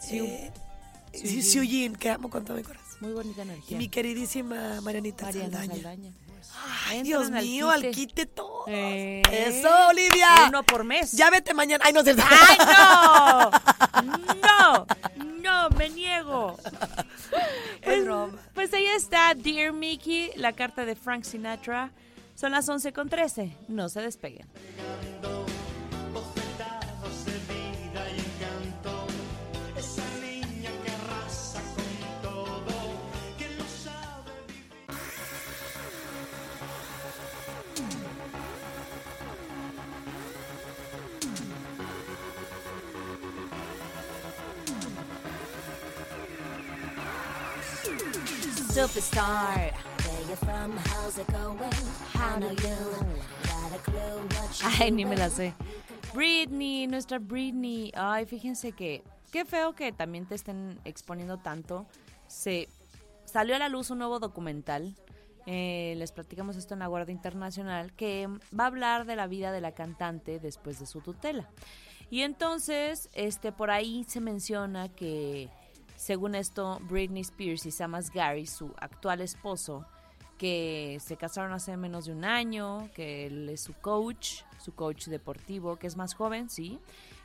Sí. 0.00 0.18
Eh, 0.20 0.52
Sí, 1.12 1.90
que 1.98 2.10
amo 2.10 2.28
con 2.30 2.44
todo 2.44 2.56
mi 2.56 2.62
corazón. 2.62 2.86
Muy 3.00 3.12
bonita 3.12 3.40
Y 3.40 3.42
energía. 3.42 3.78
mi 3.78 3.88
queridísima 3.88 4.80
Marianita 4.82 5.24
Mariana 5.24 5.50
Saldaña. 5.58 5.74
Saldaña. 5.74 6.12
Ay, 6.88 7.02
Dios 7.02 7.30
mío, 7.30 7.70
al 7.70 7.90
quite. 7.90 8.26
todo. 8.26 8.64
Eh, 8.66 9.22
Eso, 9.30 9.68
Olivia. 9.88 10.28
Uno 10.48 10.62
por 10.64 10.84
mes. 10.84 11.12
Ya 11.12 11.30
vete 11.30 11.54
mañana. 11.54 11.82
Ay, 11.86 11.92
no 11.92 12.02
sé. 12.02 12.14
¡Ay, 12.18 12.58
no! 12.58 13.50
¡No! 14.42 14.86
¡No! 15.70 15.76
¡Me 15.76 15.88
niego! 15.90 16.56
Pues, 17.84 18.04
pues 18.54 18.74
ahí 18.74 18.86
está, 18.86 19.34
Dear 19.34 19.72
Mickey, 19.72 20.32
la 20.36 20.52
carta 20.52 20.84
de 20.84 20.94
Frank 20.94 21.24
Sinatra. 21.24 21.90
Son 22.34 22.52
las 22.52 22.68
11 22.68 22.92
con 22.92 23.08
13. 23.08 23.56
No 23.68 23.88
se 23.88 24.00
despeguen. 24.02 24.46
Ay, 54.80 54.92
ni 54.92 55.04
me 55.04 55.16
la 55.16 55.30
sé. 55.30 55.52
Britney, 56.14 56.86
nuestra 56.86 57.18
Britney. 57.18 57.90
Ay, 57.96 58.24
fíjense 58.26 58.70
que 58.72 59.02
qué 59.32 59.44
feo 59.44 59.74
que 59.74 59.90
también 59.90 60.26
te 60.26 60.36
estén 60.36 60.78
exponiendo 60.84 61.38
tanto. 61.38 61.86
Se 62.28 62.68
salió 63.24 63.56
a 63.56 63.58
la 63.58 63.68
luz 63.68 63.90
un 63.90 63.98
nuevo 63.98 64.20
documental. 64.20 64.94
eh, 65.46 65.94
les 65.96 66.12
platicamos 66.12 66.56
esto 66.56 66.74
en 66.74 66.80
la 66.80 66.86
Guardia 66.88 67.12
Internacional 67.12 67.92
que 67.94 68.28
va 68.58 68.64
a 68.64 68.66
hablar 68.66 69.06
de 69.06 69.16
la 69.16 69.26
vida 69.26 69.50
de 69.50 69.62
la 69.62 69.72
cantante 69.72 70.38
después 70.40 70.78
de 70.78 70.86
su 70.86 71.00
tutela. 71.00 71.48
Y 72.10 72.20
entonces, 72.20 73.08
este, 73.14 73.50
por 73.50 73.70
ahí 73.70 74.04
se 74.04 74.20
menciona 74.20 74.88
que, 74.88 75.48
según 75.98 76.36
esto, 76.36 76.78
Britney 76.88 77.22
Spears 77.22 77.66
y 77.66 77.72
Sam 77.72 77.96
Asghari, 77.96 78.46
su 78.46 78.72
actual 78.78 79.20
esposo, 79.20 79.84
que 80.38 80.98
se 81.00 81.16
casaron 81.16 81.52
hace 81.52 81.76
menos 81.76 82.04
de 82.04 82.12
un 82.12 82.24
año, 82.24 82.88
que 82.94 83.26
él 83.26 83.48
es 83.48 83.62
su 83.62 83.74
coach, 83.74 84.42
su 84.58 84.72
coach 84.74 85.06
deportivo, 85.08 85.74
que 85.74 85.88
es 85.88 85.96
más 85.96 86.14
joven, 86.14 86.48
sí. 86.50 86.78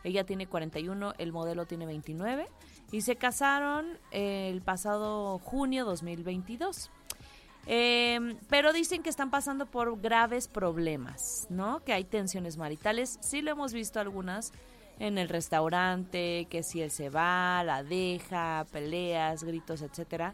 Ella 0.03 0.25
tiene 0.25 0.47
41, 0.47 1.13
el 1.19 1.31
modelo 1.31 1.67
tiene 1.67 1.85
29 1.85 2.47
y 2.91 3.01
se 3.01 3.15
casaron 3.15 3.99
eh, 4.11 4.49
el 4.51 4.63
pasado 4.63 5.37
junio 5.37 5.85
2022. 5.85 6.89
Eh, 7.67 8.35
pero 8.49 8.73
dicen 8.73 9.03
que 9.03 9.09
están 9.11 9.29
pasando 9.29 9.67
por 9.67 10.01
graves 10.01 10.47
problemas, 10.47 11.45
¿no? 11.51 11.83
Que 11.83 11.93
hay 11.93 12.05
tensiones 12.05 12.57
maritales. 12.57 13.19
Sí 13.21 13.43
lo 13.43 13.51
hemos 13.51 13.71
visto 13.71 13.99
algunas 13.99 14.51
en 15.03 15.17
el 15.17 15.27
restaurante, 15.27 16.47
que 16.49 16.63
si 16.63 16.81
él 16.81 16.89
se 16.89 17.09
va, 17.09 17.61
la 17.65 17.83
deja, 17.83 18.65
peleas, 18.71 19.43
gritos, 19.43 19.81
etcétera. 19.81 20.33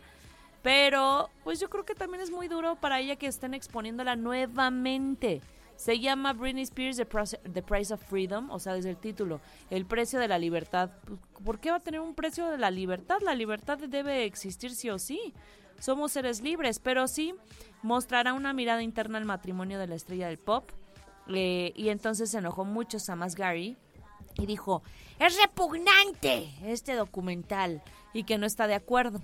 Pero, 0.62 1.32
pues 1.44 1.60
yo 1.60 1.72
creo 1.72 1.86
que 1.86 1.96
también 1.96 2.22
es 2.22 2.30
muy 2.30 2.48
duro 2.48 2.76
para 2.76 3.00
ella 3.00 3.16
que 3.16 3.26
estén 3.26 3.56
exponiéndola 3.56 4.16
nuevamente. 4.16 5.42
Se 5.76 6.00
llama 6.00 6.34
Britney 6.34 6.64
Spears 6.64 6.98
The 6.98 7.06
Price, 7.08 7.38
The 7.52 7.64
Price 7.64 7.92
of 7.92 8.04
Freedom, 8.04 8.52
o 8.52 8.60
sea, 8.60 8.74
desde 8.74 8.92
el 8.92 8.98
título, 8.98 9.42
el 9.72 9.88
precio 9.88 10.20
de 10.20 10.28
la 10.28 10.38
libertad. 10.38 10.92
¿Por 11.44 11.60
qué 11.60 11.72
va 11.72 11.78
a 11.78 11.80
tener 11.80 12.02
un 12.02 12.14
precio 12.14 12.46
de 12.48 12.60
la 12.60 12.70
libertad? 12.70 13.22
La 13.22 13.34
libertad 13.34 13.80
debe 13.80 14.26
existir 14.26 14.76
sí 14.76 14.92
o 14.92 15.00
sí. 15.00 15.34
Somos 15.80 16.12
seres 16.12 16.42
libres, 16.42 16.78
pero 16.78 17.08
sí 17.08 17.34
mostrará 17.82 18.34
una 18.34 18.54
mirada 18.54 18.84
interna 18.84 19.18
al 19.18 19.26
matrimonio 19.26 19.80
de 19.80 19.88
la 19.88 19.96
estrella 19.96 20.28
del 20.28 20.38
pop. 20.38 20.70
Eh, 21.28 21.74
y 21.76 21.90
entonces 21.90 22.30
se 22.30 22.38
enojó 22.38 22.66
mucho 22.66 23.00
Sam 23.00 23.24
Asghari 23.24 23.78
y 24.36 24.46
dijo, 24.46 24.84
es 25.20 25.38
repugnante 25.38 26.50
este 26.64 26.96
documental 26.96 27.82
y 28.14 28.24
que 28.24 28.38
no 28.38 28.46
está 28.46 28.68
de 28.68 28.76
acuerdo. 28.76 29.22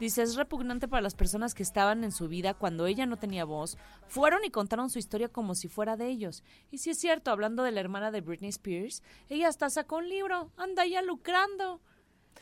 Dice, 0.00 0.22
es 0.22 0.34
repugnante 0.34 0.88
para 0.88 1.02
las 1.02 1.14
personas 1.14 1.54
que 1.54 1.62
estaban 1.62 2.02
en 2.02 2.10
su 2.10 2.28
vida 2.28 2.54
cuando 2.54 2.86
ella 2.86 3.06
no 3.06 3.16
tenía 3.16 3.44
voz. 3.44 3.78
Fueron 4.08 4.44
y 4.44 4.50
contaron 4.50 4.90
su 4.90 4.98
historia 4.98 5.28
como 5.28 5.54
si 5.54 5.68
fuera 5.68 5.96
de 5.96 6.08
ellos. 6.08 6.42
Y 6.70 6.78
si 6.78 6.90
es 6.90 6.98
cierto, 6.98 7.30
hablando 7.30 7.62
de 7.62 7.70
la 7.70 7.80
hermana 7.80 8.10
de 8.10 8.20
Britney 8.20 8.50
Spears, 8.50 9.02
ella 9.28 9.48
hasta 9.48 9.70
sacó 9.70 9.98
un 9.98 10.08
libro, 10.08 10.50
anda 10.56 10.84
ya 10.84 11.00
lucrando. 11.00 11.80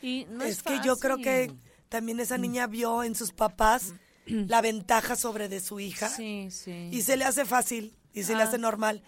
Y 0.01 0.25
no 0.29 0.43
es, 0.43 0.57
es 0.57 0.63
que 0.63 0.79
yo 0.83 0.97
creo 0.97 1.17
que 1.17 1.53
también 1.89 2.19
esa 2.19 2.39
niña 2.39 2.65
vio 2.65 3.03
en 3.03 3.13
sus 3.13 3.31
papás 3.31 3.93
la 4.25 4.61
ventaja 4.61 5.15
sobre 5.15 5.47
de 5.47 5.59
su 5.59 5.79
hija. 5.79 6.09
Sí, 6.09 6.49
sí. 6.49 6.89
Y 6.91 7.03
se 7.03 7.17
le 7.17 7.25
hace 7.25 7.45
fácil 7.45 7.95
y 8.13 8.23
se 8.23 8.35
le 8.35 8.43
hace 8.43 8.57
normal. 8.57 9.03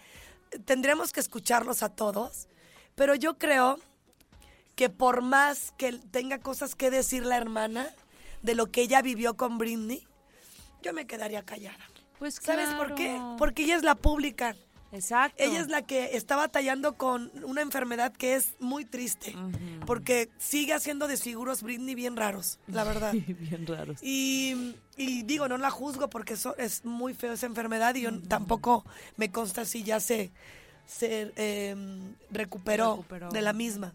Tendríamos 0.64 1.12
que 1.12 1.20
escucharlos 1.20 1.82
a 1.82 1.88
todos, 1.88 2.48
pero 2.96 3.14
yo 3.14 3.38
creo 3.38 3.78
que 4.74 4.90
por 4.90 5.22
más 5.22 5.72
que 5.78 5.92
tenga 5.92 6.38
cosas 6.40 6.74
que 6.74 6.90
decir 6.90 7.24
la 7.24 7.36
hermana, 7.36 7.86
de 8.42 8.54
lo 8.54 8.70
que 8.70 8.82
ella 8.82 9.02
vivió 9.02 9.36
con 9.36 9.58
Britney, 9.58 10.06
yo 10.82 10.92
me 10.92 11.06
quedaría 11.06 11.42
callada. 11.42 11.84
Pues 12.18 12.38
¿Sabes 12.40 12.70
por 12.70 12.94
qué? 12.94 13.20
Porque 13.38 13.64
ella 13.64 13.76
es 13.76 13.82
la 13.82 13.94
pública. 13.94 14.56
Exacto. 14.92 15.42
Ella 15.42 15.60
es 15.60 15.68
la 15.68 15.82
que 15.82 16.16
está 16.16 16.36
batallando 16.36 16.96
con 16.96 17.30
una 17.44 17.60
enfermedad 17.60 18.12
que 18.12 18.34
es 18.34 18.54
muy 18.60 18.84
triste. 18.84 19.34
Porque 19.84 20.30
sigue 20.38 20.72
haciendo 20.72 21.08
desfiguros 21.08 21.62
Britney 21.62 21.94
bien 21.94 22.16
raros, 22.16 22.58
la 22.66 22.84
verdad. 22.84 23.12
Bien 23.12 23.66
raros. 23.66 24.02
Y, 24.02 24.74
y 24.96 25.22
digo, 25.24 25.48
no 25.48 25.58
la 25.58 25.70
juzgo 25.70 26.08
porque 26.08 26.34
eso 26.34 26.56
es 26.56 26.84
muy 26.84 27.14
feo 27.14 27.32
esa 27.32 27.46
enfermedad 27.46 27.94
y 27.96 28.02
yo 28.02 28.22
tampoco 28.22 28.84
me 29.16 29.30
consta 29.30 29.64
si 29.64 29.82
ya 29.82 30.00
se, 30.00 30.32
se 30.86 31.32
eh, 31.36 31.74
recuperó, 32.30 32.92
Recuperó. 32.96 33.30
de 33.30 33.42
la 33.42 33.52
misma. 33.52 33.94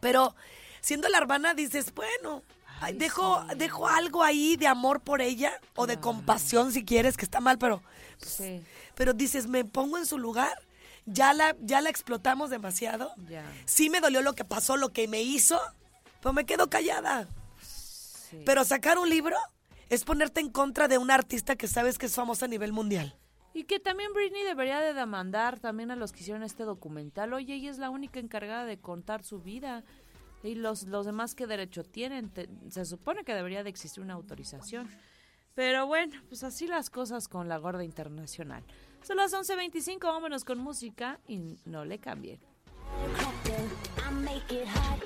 Pero 0.00 0.34
siendo 0.80 1.08
la 1.08 1.18
hermana 1.18 1.54
dices, 1.54 1.92
bueno, 1.94 2.42
ay, 2.80 2.94
dejo, 2.94 3.44
dejo 3.56 3.88
algo 3.88 4.22
ahí 4.22 4.56
de 4.56 4.66
amor 4.66 5.00
por 5.00 5.20
ella 5.20 5.52
o 5.74 5.86
de 5.86 5.98
compasión 6.00 6.72
si 6.72 6.84
quieres, 6.84 7.16
que 7.16 7.24
está 7.24 7.40
mal, 7.40 7.58
pero, 7.58 7.82
Sí, 8.18 8.62
pero 8.94 9.12
dices, 9.12 9.46
me 9.46 9.64
pongo 9.64 9.98
en 9.98 10.06
su 10.06 10.18
lugar. 10.18 10.62
Ya 11.08 11.32
la, 11.34 11.54
ya 11.60 11.80
la 11.82 11.88
explotamos 11.90 12.50
demasiado. 12.50 13.12
ya. 13.28 13.44
Sí 13.64 13.90
me 13.90 14.00
dolió 14.00 14.22
lo 14.22 14.34
que 14.34 14.44
pasó, 14.44 14.76
lo 14.76 14.88
que 14.92 15.06
me 15.06 15.22
hizo, 15.22 15.60
pero 16.20 16.32
me 16.32 16.44
quedo 16.46 16.68
callada. 16.68 17.28
Sí. 17.62 18.42
Pero 18.44 18.64
sacar 18.64 18.98
un 18.98 19.08
libro 19.08 19.36
es 19.88 20.02
ponerte 20.04 20.40
en 20.40 20.50
contra 20.50 20.88
de 20.88 20.98
una 20.98 21.14
artista 21.14 21.54
que 21.54 21.68
sabes 21.68 21.96
que 21.98 22.06
es 22.06 22.14
famosa 22.14 22.46
a 22.46 22.48
nivel 22.48 22.72
mundial. 22.72 23.16
Y 23.56 23.64
que 23.64 23.80
también 23.80 24.12
Britney 24.12 24.42
debería 24.44 24.80
de 24.80 24.92
demandar 24.92 25.58
también 25.58 25.90
a 25.90 25.96
los 25.96 26.12
que 26.12 26.20
hicieron 26.20 26.42
este 26.42 26.64
documental. 26.64 27.32
Oye, 27.32 27.54
ella 27.54 27.70
es 27.70 27.78
la 27.78 27.88
única 27.88 28.20
encargada 28.20 28.66
de 28.66 28.76
contar 28.78 29.24
su 29.24 29.40
vida. 29.40 29.82
Y 30.42 30.56
los, 30.56 30.82
los 30.82 31.06
demás 31.06 31.34
qué 31.34 31.46
derecho 31.46 31.82
tienen. 31.82 32.28
Te- 32.28 32.50
se 32.68 32.84
supone 32.84 33.24
que 33.24 33.32
debería 33.32 33.64
de 33.64 33.70
existir 33.70 34.02
una 34.02 34.12
autorización. 34.12 34.90
Pero 35.54 35.86
bueno, 35.86 36.20
pues 36.28 36.44
así 36.44 36.66
las 36.66 36.90
cosas 36.90 37.28
con 37.28 37.48
la 37.48 37.56
gorda 37.56 37.82
internacional. 37.82 38.62
Son 39.00 39.16
las 39.16 39.32
11.25, 39.32 40.00
vámonos 40.02 40.44
con 40.44 40.58
música 40.58 41.18
y 41.26 41.56
no 41.64 41.86
le 41.86 41.98
cambien. 41.98 42.38
I 43.96 44.12
make 44.12 44.52
it 44.52 44.68
hot 44.68 45.02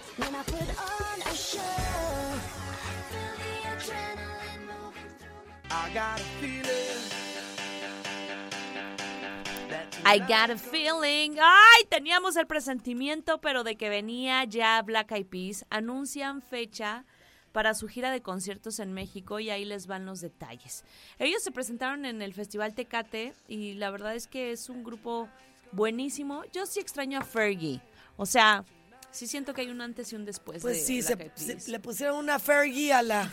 I 10.04 10.18
got 10.20 10.50
a 10.50 10.56
feeling. 10.56 11.36
¡Ay! 11.40 11.84
Teníamos 11.88 12.36
el 12.36 12.46
presentimiento, 12.46 13.40
pero 13.40 13.64
de 13.64 13.76
que 13.76 13.88
venía 13.88 14.44
ya 14.44 14.80
Black 14.82 15.12
Eyed 15.12 15.26
Peas. 15.26 15.64
Anuncian 15.70 16.42
fecha 16.42 17.04
para 17.52 17.74
su 17.74 17.88
gira 17.88 18.10
de 18.12 18.22
conciertos 18.22 18.78
en 18.78 18.92
México 18.92 19.40
y 19.40 19.50
ahí 19.50 19.64
les 19.64 19.86
van 19.86 20.06
los 20.06 20.20
detalles. 20.20 20.84
Ellos 21.18 21.42
se 21.42 21.50
presentaron 21.50 22.04
en 22.04 22.22
el 22.22 22.32
Festival 22.34 22.74
Tecate 22.74 23.34
y 23.48 23.74
la 23.74 23.90
verdad 23.90 24.14
es 24.14 24.26
que 24.28 24.52
es 24.52 24.68
un 24.68 24.84
grupo 24.84 25.28
buenísimo. 25.72 26.44
Yo 26.52 26.66
sí 26.66 26.78
extraño 26.80 27.18
a 27.18 27.24
Fergie. 27.24 27.80
O 28.16 28.26
sea, 28.26 28.64
sí 29.10 29.26
siento 29.26 29.52
que 29.54 29.62
hay 29.62 29.70
un 29.70 29.80
antes 29.80 30.12
y 30.12 30.16
un 30.16 30.24
después 30.24 30.62
Pues 30.62 30.76
de 30.76 30.84
sí, 30.84 31.02
se, 31.02 31.70
le 31.70 31.80
pusieron 31.80 32.18
una 32.18 32.38
Fergie 32.38 32.92
a 32.92 33.02
la, 33.02 33.28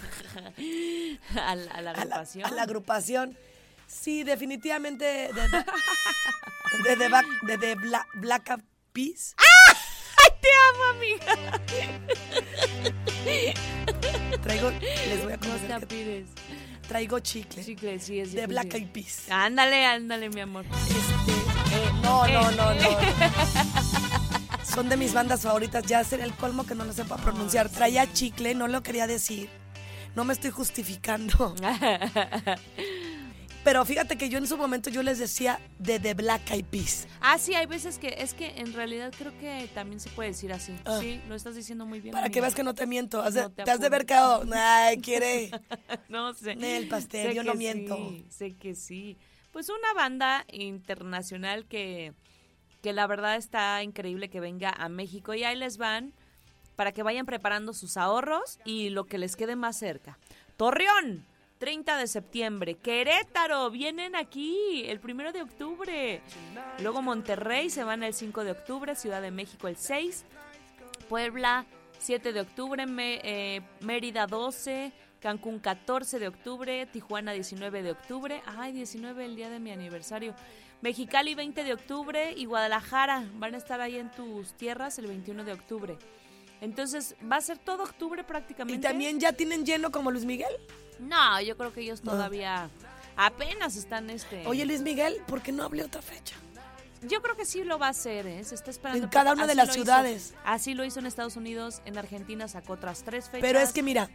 a, 1.35 1.55
la, 1.55 1.71
a 1.73 1.81
la 1.81 1.91
a 1.91 1.93
la- 1.93 2.01
agrupación. 2.01 2.45
a 2.45 2.51
la 2.51 2.63
agrupación. 2.63 3.37
Sí, 3.87 4.23
definitivamente 4.23 5.05
de, 5.05 5.33
de, 6.83 6.95
de, 6.97 7.07
Back- 7.09 7.41
de- 7.43 7.57
de 7.57 7.75
Bla- 7.77 8.05
Black 8.15 8.49
Eyed 8.49 8.59
Peas. 8.93 9.35
¡Ay, 9.37 10.31
te 10.41 10.47
amo, 10.69 10.83
amiga! 10.83 11.61
Traigo, 14.43 14.71
les 14.71 15.23
voy 15.23 15.33
a 15.33 15.37
No 15.37 15.75
apires. 15.75 16.27
traigo 16.87 17.19
chicle. 17.19 17.63
Chicle, 17.63 17.99
sí, 17.99 18.19
es 18.19 18.31
De 18.33 18.41
difícil. 18.41 18.47
Black 18.47 18.73
Eyed 18.73 18.87
Peas. 18.91 19.25
Ándale, 19.29 19.85
ándale, 19.85 20.29
mi 20.29 20.41
amor. 20.41 20.65
Eh, 20.65 21.91
no, 22.01 22.27
no, 22.27 22.51
no, 22.51 22.73
no. 22.73 22.89
Son 24.63 24.89
de 24.89 24.97
mis 24.97 25.13
bandas 25.13 25.41
favoritas. 25.41 25.83
Ya 25.85 26.03
sería 26.03 26.25
el 26.25 26.33
colmo 26.33 26.65
que 26.65 26.75
no 26.75 26.83
lo 26.85 26.93
sepa 26.93 27.15
pronunciar. 27.17 27.69
Traía 27.69 28.11
chicle, 28.13 28.53
no 28.53 28.67
lo 28.67 28.83
quería 28.83 29.07
decir. 29.07 29.49
No 30.15 30.23
me 30.25 30.33
estoy 30.33 30.51
justificando. 30.51 31.55
Pero 33.67 33.83
fíjate 33.83 34.17
que 34.17 34.29
yo 34.29 34.37
en 34.37 34.47
su 34.47 34.55
momento 34.55 34.89
yo 34.89 35.03
les 35.03 35.19
decía 35.19 35.59
de 35.77 35.99
The 35.99 36.13
Black 36.13 36.51
Eyed 36.51 36.63
Peas. 36.63 37.05
ah, 37.19 37.37
sí, 37.37 37.53
hay 37.53 37.65
veces 37.65 37.99
que 37.99 38.15
es 38.19 38.33
que 38.33 38.47
en 38.61 38.71
realidad 38.71 39.11
creo 39.17 39.37
que 39.39 39.69
también 39.73 39.99
se 39.99 40.09
puede 40.09 40.29
decir 40.29 40.53
así. 40.53 40.73
Ah. 40.85 40.99
Sí, 41.01 41.19
lo 41.27 41.35
estás 41.35 41.53
diciendo 41.53 41.85
muy 41.85 41.99
bien. 41.99 42.13
Para 42.13 42.29
que 42.29 42.39
veas 42.39 42.55
que 42.55 42.63
no 42.63 42.73
te 42.73 42.87
miento. 42.87 43.21
Has 43.21 43.33
de- 43.33 43.41
No 43.41 43.51
te 43.51 43.65
te, 43.65 43.71
has 43.71 43.81
de 43.81 43.89
ver 43.89 44.05
quedado. 44.05 44.45
Ay, 44.53 45.01
quiere. 45.01 45.51
no 46.07 46.33
sé. 46.33 46.55
Nel 46.55 46.87
pastel, 46.87 47.31
Sé 47.31 47.35
yo 47.35 47.43
no 47.43 47.55
miento. 47.55 47.97
sí, 47.97 48.25
sé 48.29 48.53
que 48.53 48.73
sí. 48.73 49.17
Pues 49.51 49.67
una 49.67 49.93
banda 49.93 50.45
internacional 50.49 51.65
que, 51.65 52.13
que 52.81 52.93
la 52.93 53.05
verdad 53.05 53.35
está 53.35 53.83
increíble 53.83 54.29
que 54.29 54.39
venga 54.39 54.69
a 54.69 54.87
México 54.87 55.33
y 55.33 55.43
ahí 55.43 55.57
les 55.57 55.77
van 55.77 56.13
para 56.77 56.93
que 56.93 57.03
vayan 57.03 57.25
preparando 57.25 57.73
sus 57.73 57.97
ahorros 57.97 58.59
y 58.63 58.91
lo 58.91 59.03
que 59.07 59.17
les 59.17 59.35
quede 59.35 59.57
más 59.57 59.77
cerca. 59.77 60.17
Torreón, 60.55 61.25
30 61.57 61.97
de 61.97 62.07
septiembre. 62.07 62.75
Querétaro, 62.75 63.69
vienen 63.71 64.15
aquí 64.15 64.83
el 64.85 64.99
primero 64.99 65.31
de 65.31 65.41
octubre. 65.41 66.21
Luego 66.81 67.01
Monterrey 67.01 67.69
se 67.69 67.83
van 67.83 68.03
el 68.03 68.13
5 68.13 68.43
de 68.43 68.51
octubre, 68.51 68.95
Ciudad 68.95 69.21
de 69.21 69.31
México 69.31 69.67
el 69.67 69.75
6. 69.77 70.25
Puebla, 71.09 71.65
7 71.99 72.33
de 72.33 72.41
octubre, 72.41 72.85
Me- 72.85 73.21
eh, 73.23 73.61
Mérida 73.81 74.27
12, 74.27 74.91
Cancún 75.19 75.59
14 75.59 76.19
de 76.19 76.27
octubre, 76.27 76.85
Tijuana 76.87 77.31
19 77.31 77.81
de 77.81 77.91
octubre, 77.91 78.41
ay 78.45 78.71
19 78.73 79.25
el 79.25 79.35
día 79.35 79.49
de 79.49 79.59
mi 79.59 79.71
aniversario, 79.71 80.35
Mexicali 80.81 81.33
20 81.33 81.63
de 81.63 81.73
octubre 81.73 82.33
y 82.37 82.45
Guadalajara 82.45 83.23
van 83.35 83.55
a 83.55 83.57
estar 83.57 83.81
ahí 83.81 83.97
en 83.97 84.11
tus 84.11 84.53
tierras 84.53 84.99
el 84.99 85.07
21 85.07 85.43
de 85.43 85.53
octubre. 85.53 85.97
Entonces 86.61 87.15
va 87.31 87.37
a 87.37 87.41
ser 87.41 87.57
todo 87.57 87.83
octubre 87.83 88.21
¿Y 88.21 88.25
prácticamente. 88.25 88.87
también 88.87 89.19
ya 89.19 89.33
tienen 89.33 89.65
lleno 89.65 89.91
como 89.91 90.11
Luis 90.11 90.25
Miguel? 90.25 90.51
No, 90.99 91.39
yo 91.41 91.55
creo 91.57 91.71
que 91.73 91.81
ellos 91.81 92.01
todavía 92.01 92.69
apenas 93.15 93.75
están 93.75 94.09
este. 94.09 94.45
Oye, 94.47 94.65
Luis 94.65 94.81
Miguel, 94.81 95.17
¿por 95.27 95.41
qué 95.41 95.51
no 95.51 95.63
hablé 95.63 95.83
otra 95.83 96.01
fecha? 96.01 96.35
Yo 97.03 97.21
creo 97.21 97.35
que 97.35 97.45
sí 97.45 97.63
lo 97.63 97.77
va 97.77 97.87
a 97.87 97.89
hacer, 97.91 98.25
¿eh? 98.25 98.43
Se 98.43 98.55
está 98.55 98.71
esperando. 98.71 99.03
En 99.03 99.09
cada 99.11 99.33
una 99.33 99.45
de 99.45 99.53
las 99.53 99.67
hizo- 99.67 99.73
ciudades. 99.75 100.33
así 100.43 100.73
lo 100.73 100.83
hizo 100.83 100.99
en 100.99 101.05
Estados 101.05 101.35
Unidos, 101.35 101.81
en 101.85 101.95
Argentina 101.97 102.47
sacó 102.47 102.73
otras 102.73 103.03
tres 103.03 103.25
fechas. 103.25 103.41
Pero 103.41 103.59
es 103.59 103.71
que 103.71 103.83
mira, 103.83 104.09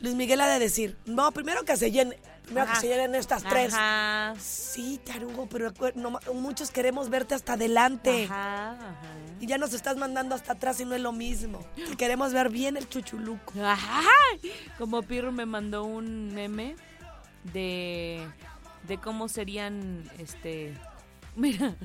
Luis 0.00 0.14
Miguel 0.14 0.42
ha 0.42 0.48
de 0.48 0.58
decir, 0.58 0.98
no, 1.06 1.32
primero 1.32 1.64
que 1.64 1.78
se 1.78 1.90
llenen, 1.90 2.18
primero 2.44 2.70
que 2.70 2.76
se 2.78 2.88
llenen 2.88 3.14
estas 3.14 3.42
tres. 3.42 3.72
Ajá. 3.72 4.34
Sí, 4.38 5.00
Tarugo, 5.02 5.46
pero 5.48 5.72
no 5.94 6.20
muchos 6.34 6.70
queremos 6.70 7.08
verte 7.08 7.34
hasta 7.34 7.54
adelante. 7.54 8.24
Ajá, 8.24 8.72
ajá. 8.72 8.94
Y 9.40 9.46
ya 9.46 9.58
nos 9.58 9.72
estás 9.72 9.96
mandando 9.96 10.34
hasta 10.34 10.52
atrás 10.52 10.80
y 10.80 10.84
no 10.84 10.94
es 10.94 11.00
lo 11.00 11.12
mismo. 11.12 11.60
Te 11.74 11.96
queremos 11.96 12.32
ver 12.32 12.48
bien 12.50 12.76
el 12.76 12.88
chuchuluco. 12.88 13.52
Ajá. 13.62 14.02
Como 14.78 15.02
Pirro 15.02 15.32
me 15.32 15.46
mandó 15.46 15.84
un 15.84 16.34
meme 16.34 16.76
de, 17.52 18.26
de 18.86 18.98
cómo 18.98 19.28
serían, 19.28 20.10
este, 20.18 20.74
mira, 21.36 21.76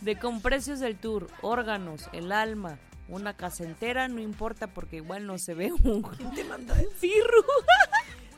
de 0.00 0.18
con 0.18 0.40
precios 0.40 0.80
del 0.80 0.96
tour, 0.96 1.28
órganos, 1.42 2.08
el 2.12 2.30
alma, 2.32 2.78
una 3.08 3.34
casa 3.34 3.64
entera, 3.64 4.08
no 4.08 4.20
importa 4.20 4.66
porque 4.66 4.96
igual 4.96 5.26
no 5.26 5.38
se 5.38 5.54
ve 5.54 5.72
un 5.72 6.02
¿Quién 6.16 6.34
te 6.34 6.44
mandó 6.44 6.74
eso? 6.74 6.90
Pirro. 7.00 7.44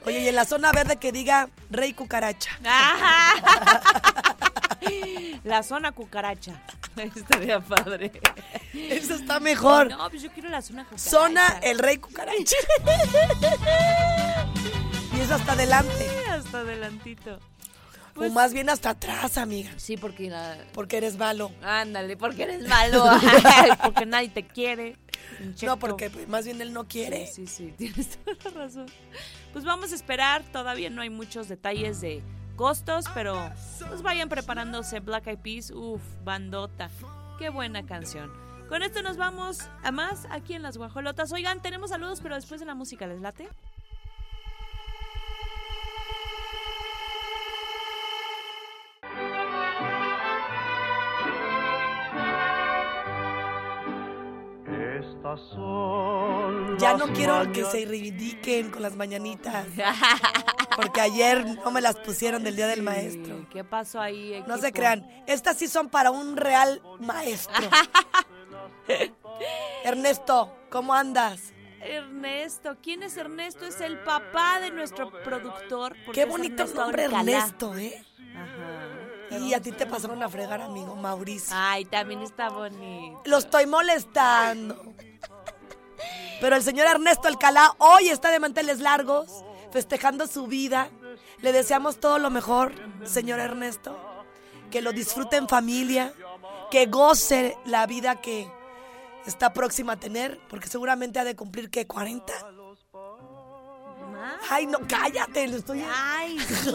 Oye, 0.04 0.20
y 0.20 0.28
en 0.28 0.36
la 0.36 0.44
zona 0.44 0.72
verde 0.72 0.96
que 0.96 1.12
diga 1.12 1.50
Rey 1.70 1.92
Cucaracha. 1.92 2.58
Ajá. 2.64 4.22
La 5.44 5.62
zona 5.62 5.92
cucaracha. 5.92 6.60
Estaría 6.96 7.60
padre. 7.60 8.10
Eso 8.72 9.14
está 9.14 9.40
mejor. 9.40 9.88
No, 9.90 10.10
pues 10.10 10.22
yo 10.22 10.30
quiero 10.30 10.48
la 10.48 10.62
zona 10.62 10.84
cucaracha. 10.84 11.10
Zona 11.10 11.60
el 11.62 11.78
Rey 11.78 11.98
Cucaracha. 11.98 12.56
y 15.16 15.20
eso 15.20 15.34
hasta 15.34 15.52
adelante. 15.52 16.08
Hasta 16.28 16.60
adelantito. 16.60 17.38
o 18.16 18.28
más 18.30 18.52
bien 18.52 18.68
hasta 18.68 18.90
atrás, 18.90 19.38
amiga. 19.38 19.70
Sí, 19.76 19.96
porque 19.96 20.28
la... 20.28 20.56
Porque 20.72 20.96
eres 20.96 21.16
malo. 21.16 21.52
Ándale, 21.62 22.16
porque 22.16 22.42
eres 22.44 22.66
malo. 22.68 23.04
porque 23.84 24.06
nadie 24.06 24.30
te 24.30 24.44
quiere. 24.46 24.96
No, 25.62 25.78
porque 25.78 26.10
pues, 26.10 26.28
más 26.28 26.44
bien 26.44 26.60
él 26.60 26.72
no 26.72 26.88
quiere. 26.88 27.26
Sí, 27.26 27.46
sí, 27.46 27.68
sí, 27.68 27.74
tienes 27.76 28.18
toda 28.18 28.36
la 28.44 28.50
razón. 28.64 28.86
Pues 29.52 29.64
vamos 29.64 29.92
a 29.92 29.94
esperar, 29.94 30.42
todavía 30.52 30.90
no 30.90 31.00
hay 31.02 31.10
muchos 31.10 31.48
detalles 31.48 32.00
de 32.00 32.22
costos, 32.58 33.04
pero 33.14 33.50
pues 33.88 34.02
vayan 34.02 34.28
preparándose 34.28 34.98
Black 34.98 35.28
Eyed 35.28 35.38
Peas, 35.38 35.70
uff, 35.70 36.02
bandota. 36.24 36.90
Qué 37.38 37.50
buena 37.50 37.86
canción. 37.86 38.32
Con 38.68 38.82
esto 38.82 39.00
nos 39.00 39.16
vamos 39.16 39.60
a 39.84 39.92
más 39.92 40.26
aquí 40.28 40.54
en 40.54 40.62
Las 40.62 40.76
Guajolotas. 40.76 41.32
Oigan, 41.32 41.62
tenemos 41.62 41.90
saludos, 41.90 42.18
pero 42.20 42.34
después 42.34 42.58
de 42.58 42.66
la 42.66 42.74
música, 42.74 43.06
¿les 43.06 43.20
late? 43.20 43.48
Ya 56.78 56.96
no 56.96 57.12
quiero 57.12 57.50
que 57.52 57.64
se 57.64 57.84
reivindiquen 57.84 58.70
con 58.70 58.82
las 58.82 58.96
mañanitas. 58.96 59.66
Porque 60.76 61.00
ayer 61.00 61.44
no 61.64 61.70
me 61.70 61.80
las 61.80 61.96
pusieron 61.96 62.44
del 62.44 62.54
Día 62.54 62.68
del 62.68 62.82
Maestro. 62.82 63.46
¿Qué 63.50 63.64
pasó 63.64 64.00
ahí? 64.00 64.44
No 64.46 64.58
se 64.58 64.72
crean, 64.72 65.08
estas 65.26 65.56
sí 65.56 65.66
son 65.66 65.88
para 65.88 66.10
un 66.10 66.36
real 66.36 66.80
maestro. 67.00 67.68
Ernesto, 69.84 70.56
¿cómo 70.70 70.94
andas? 70.94 71.52
Ernesto, 71.80 72.76
¿quién 72.82 73.02
es 73.02 73.16
Ernesto? 73.16 73.66
Es 73.66 73.80
el 73.80 73.98
papá 73.98 74.60
de 74.60 74.70
nuestro 74.70 75.10
productor. 75.22 75.96
Qué 76.12 76.22
es 76.22 76.28
bonito 76.28 76.62
Ernesto 76.62 76.80
nombre. 76.80 77.04
Ernesto, 77.04 77.76
¿eh? 77.76 78.04
Y 79.30 79.52
a 79.52 79.60
ti 79.60 79.72
te 79.72 79.86
pasaron 79.86 80.22
a 80.22 80.28
fregar, 80.28 80.60
amigo 80.60 80.94
Mauricio. 80.96 81.54
Ay, 81.56 81.84
también 81.84 82.22
está 82.22 82.48
bonito. 82.48 83.20
Lo 83.24 83.38
estoy 83.38 83.66
molestando. 83.66 84.94
Pero 86.40 86.56
el 86.56 86.62
señor 86.62 86.86
Ernesto 86.86 87.28
Alcalá 87.28 87.74
hoy 87.78 88.08
está 88.08 88.30
de 88.30 88.40
manteles 88.40 88.80
largos, 88.80 89.44
festejando 89.72 90.26
su 90.26 90.46
vida. 90.46 90.90
Le 91.40 91.52
deseamos 91.52 91.98
todo 91.98 92.18
lo 92.18 92.30
mejor, 92.30 92.72
señor 93.04 93.40
Ernesto. 93.40 93.96
Que 94.70 94.82
lo 94.82 94.92
disfrute 94.92 95.36
en 95.36 95.48
familia, 95.48 96.12
que 96.70 96.86
goce 96.86 97.56
la 97.64 97.86
vida 97.86 98.20
que 98.20 98.50
está 99.26 99.52
próxima 99.52 99.94
a 99.94 99.96
tener, 99.96 100.40
porque 100.48 100.68
seguramente 100.68 101.18
ha 101.18 101.24
de 101.24 101.36
cumplir, 101.36 101.70
¿qué? 101.70 101.86
¿40? 101.86 102.22
Ay, 104.50 104.66
no, 104.66 104.78
cállate, 104.88 105.46
lo 105.48 105.56
estoy... 105.58 105.84
Ay, 105.88 106.38
sí. 106.40 106.74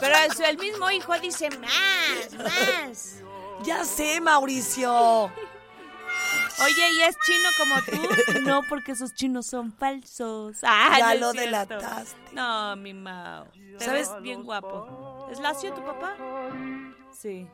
Pero 0.00 0.14
el 0.48 0.58
mismo 0.58 0.90
hijo 0.90 1.18
dice 1.20 1.48
más, 1.50 2.32
más. 2.38 3.16
Ya 3.64 3.84
sé, 3.84 4.20
Mauricio. 4.20 5.30
Oye, 6.64 6.90
¿y 6.92 7.02
es 7.02 7.16
chino 7.24 7.48
como 7.58 7.82
tú? 7.82 8.40
No, 8.42 8.62
porque 8.68 8.92
esos 8.92 9.14
chinos 9.14 9.46
son 9.46 9.72
falsos. 9.72 10.58
Ah, 10.62 10.96
Ya 10.98 11.14
no 11.14 11.20
lo 11.20 11.32
delataste. 11.32 12.16
No, 12.32 12.76
mi 12.76 12.92
Mao. 12.94 13.46
Te 13.78 13.84
¿Sabes? 13.84 14.10
ves 14.10 14.22
bien 14.22 14.42
guapo. 14.42 15.28
¿Es 15.30 15.38
Lacio 15.40 15.72
tu 15.72 15.82
papá? 15.84 16.14
Sí. 17.12 17.48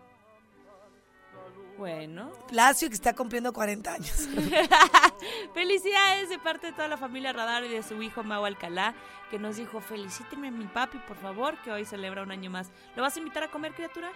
Bueno. 1.76 2.32
Lacio 2.50 2.88
que 2.88 2.94
está 2.94 3.14
cumpliendo 3.14 3.52
40 3.52 3.92
años. 3.92 4.28
Felicidades 5.54 6.28
de 6.28 6.38
parte 6.38 6.66
de 6.68 6.72
toda 6.72 6.88
la 6.88 6.96
familia 6.96 7.32
Radar 7.32 7.64
y 7.64 7.68
de 7.68 7.82
su 7.84 8.02
hijo 8.02 8.24
Mau 8.24 8.44
Alcalá, 8.44 8.94
que 9.30 9.38
nos 9.38 9.56
dijo, 9.56 9.80
felicíteme 9.80 10.48
a 10.48 10.50
mi 10.50 10.64
papi, 10.66 10.98
por 11.06 11.16
favor, 11.18 11.56
que 11.62 11.70
hoy 11.70 11.84
celebra 11.84 12.22
un 12.22 12.32
año 12.32 12.50
más. 12.50 12.70
¿Lo 12.96 13.02
vas 13.02 13.14
a 13.14 13.18
invitar 13.20 13.44
a 13.44 13.50
comer, 13.50 13.72
criatura? 13.74 14.10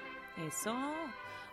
Eso. 0.48 0.74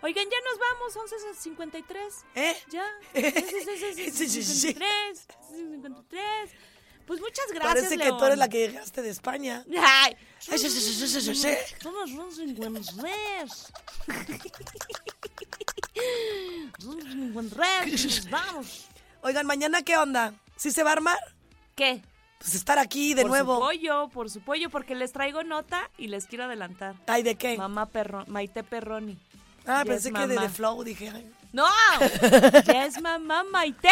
Oigan, 0.01 0.25
ya 0.29 0.37
nos 0.49 0.59
vamos, 0.59 1.11
11.53. 1.45 1.95
¿Eh? 2.35 2.55
Ya. 2.69 2.85
Sí, 3.13 4.27
sí, 4.27 4.43
sí, 4.43 4.43
sí. 4.43 4.73
53. 4.73 5.27
53. 5.51 6.51
Pues 7.05 7.19
muchas 7.21 7.45
gracias, 7.49 7.73
Parece 7.73 7.97
que 7.97 8.09
tú 8.09 8.23
eres 8.23 8.37
la 8.37 8.47
que 8.49 8.67
llegaste 8.67 9.01
de 9.01 9.09
España. 9.09 9.65
Ay. 9.67 10.15
Ay, 10.51 10.59
sí, 10.59 10.69
sí, 10.69 10.79
sí, 10.79 11.07
sí, 11.07 11.21
sí, 11.21 11.35
sí. 11.35 11.49
Somos 11.81 12.11
los 12.11 12.35
53. 12.35 13.71
Somos 16.79 17.03
53. 17.03 18.29
Vamos. 18.29 18.85
Oigan, 19.21 19.47
¿mañana 19.47 19.81
qué 19.81 19.97
onda? 19.97 20.33
¿Sí 20.55 20.71
se 20.71 20.83
va 20.83 20.91
a 20.91 20.93
armar? 20.93 21.17
¿Qué? 21.75 22.01
Pues 22.37 22.55
estar 22.55 22.79
aquí 22.79 23.13
de 23.15 23.23
por 23.23 23.31
nuevo. 23.31 23.55
Su 23.55 23.61
pollo, 23.61 24.09
por 24.09 24.29
su 24.29 24.41
pollo, 24.41 24.69
porque 24.69 24.95
les 24.95 25.11
traigo 25.11 25.43
nota 25.43 25.89
y 25.97 26.07
les 26.07 26.25
quiero 26.25 26.45
adelantar. 26.45 26.95
Ay, 27.07 27.23
¿de 27.23 27.35
qué? 27.35 27.57
Mamá 27.57 27.87
Perro, 27.87 28.23
Maite 28.27 28.63
Perroni. 28.63 29.17
Ah, 29.69 29.83
Ya 29.83 29.85
pensé 29.85 30.07
es 30.09 30.13
que 30.15 30.27
de 30.27 30.35
mamá. 30.35 30.47
The 30.47 30.53
Flow, 30.53 30.83
dije. 30.83 31.11
ay. 31.13 31.31
¡No! 31.51 31.65
ya 32.65 32.85
es 32.85 33.01
mamá 33.01 33.43
Maite. 33.43 33.89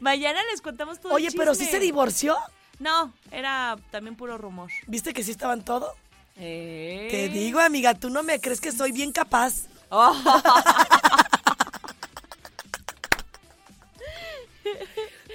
Mañana 0.00 0.40
les 0.50 0.60
contamos 0.60 1.00
todo 1.00 1.16
el 1.16 1.24
Oye, 1.24 1.36
pero 1.36 1.54
sí 1.54 1.64
se 1.64 1.78
divorció. 1.78 2.36
No, 2.78 3.12
era 3.30 3.76
también 3.90 4.16
puro 4.16 4.36
rumor. 4.38 4.70
¿Viste 4.86 5.12
que 5.12 5.22
sí 5.22 5.30
estaban 5.30 5.64
todo? 5.64 5.94
Eh. 6.36 7.08
Te 7.10 7.28
digo, 7.28 7.60
amiga, 7.60 7.94
tú 7.94 8.10
no 8.10 8.22
me 8.22 8.40
crees 8.40 8.60
que 8.60 8.70
soy 8.72 8.92
bien 8.92 9.12
capaz. 9.12 9.66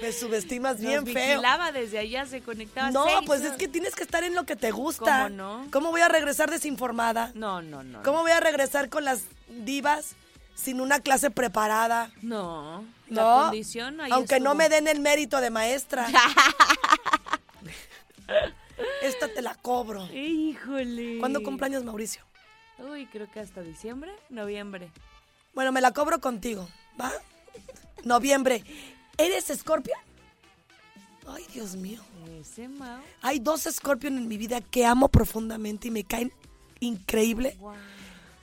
Me 0.02 0.12
subestimas 0.12 0.80
bien 0.80 1.04
Nos 1.04 1.14
feo. 1.14 1.26
vigilaba 1.28 1.70
desde 1.70 1.98
allá, 2.00 2.26
se 2.26 2.42
conectaba. 2.42 2.90
No, 2.90 3.04
seis 3.04 3.20
pues 3.24 3.42
es 3.42 3.52
que 3.52 3.68
tienes 3.68 3.94
que 3.94 4.02
estar 4.02 4.24
en 4.24 4.34
lo 4.34 4.44
que 4.44 4.56
te 4.56 4.72
gusta. 4.72 5.24
¿Cómo 5.24 5.28
no? 5.30 5.66
¿Cómo 5.70 5.90
voy 5.92 6.00
a 6.00 6.08
regresar 6.08 6.50
desinformada? 6.50 7.30
No, 7.36 7.62
no, 7.62 7.84
no. 7.84 8.02
¿Cómo 8.02 8.22
voy 8.22 8.32
a 8.32 8.40
regresar 8.40 8.88
con 8.88 9.04
las 9.04 9.22
divas 9.48 10.16
sin 10.56 10.80
una 10.80 10.98
clase 10.98 11.30
preparada? 11.30 12.10
No. 12.20 12.84
No, 13.08 13.36
La 13.36 13.44
condición 13.44 14.00
ahí 14.00 14.10
aunque 14.10 14.40
no 14.40 14.56
me 14.56 14.68
den 14.68 14.88
el 14.88 14.98
mérito 14.98 15.40
de 15.40 15.50
maestra. 15.50 16.08
Esta 19.02 19.28
te 19.28 19.40
la 19.42 19.54
cobro. 19.54 20.06
Híjole. 20.12 21.18
¿Cuándo 21.20 21.42
cumpleaños, 21.44 21.84
Mauricio? 21.84 22.22
Uy, 22.78 23.06
creo 23.06 23.30
que 23.30 23.38
hasta 23.38 23.60
diciembre, 23.60 24.10
noviembre. 24.30 24.90
Bueno, 25.54 25.70
me 25.70 25.80
la 25.80 25.92
cobro 25.92 26.20
contigo, 26.20 26.68
¿va? 27.00 27.12
Noviembre. 28.04 28.64
¿Eres 29.18 29.46
Scorpion? 29.54 29.98
Ay, 31.26 31.46
Dios 31.52 31.76
mío. 31.76 32.00
Ese 32.40 32.68
Mao. 32.68 33.00
Hay 33.20 33.38
dos 33.38 33.62
Scorpion 33.70 34.16
en 34.18 34.28
mi 34.28 34.36
vida 34.36 34.60
que 34.60 34.84
amo 34.84 35.08
profundamente 35.08 35.88
y 35.88 35.90
me 35.90 36.04
caen 36.04 36.32
increíble. 36.80 37.56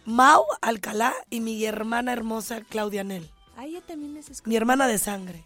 Mau 0.06 0.44
Alcalá 0.62 1.14
y 1.30 1.42
mi 1.42 1.64
hermana 1.66 2.14
hermosa 2.14 2.62
Claudia 2.62 3.04
Nel. 3.04 3.30
Ah, 3.58 3.66
ella 3.66 3.82
también 3.82 4.16
es 4.18 4.30
escorpión. 4.30 4.50
Mi 4.50 4.56
hermana 4.56 4.88
de 4.88 4.98
sangre. 4.98 5.44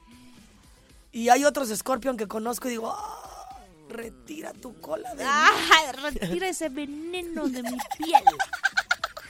Y 1.11 1.29
hay 1.29 1.45
otros 1.45 1.69
Scorpion 1.69 2.17
que 2.17 2.27
conozco 2.27 2.67
y 2.67 2.71
digo, 2.71 2.91
"Ah, 2.95 3.57
retira 3.89 4.53
tu 4.53 4.79
cola 4.79 5.09
de 5.15 5.23
mí". 5.23 5.29
Ah, 5.31 5.91
retira 6.01 6.47
ese 6.47 6.69
veneno 6.69 7.47
de 7.47 7.63
mi 7.63 7.77
piel. 7.97 8.23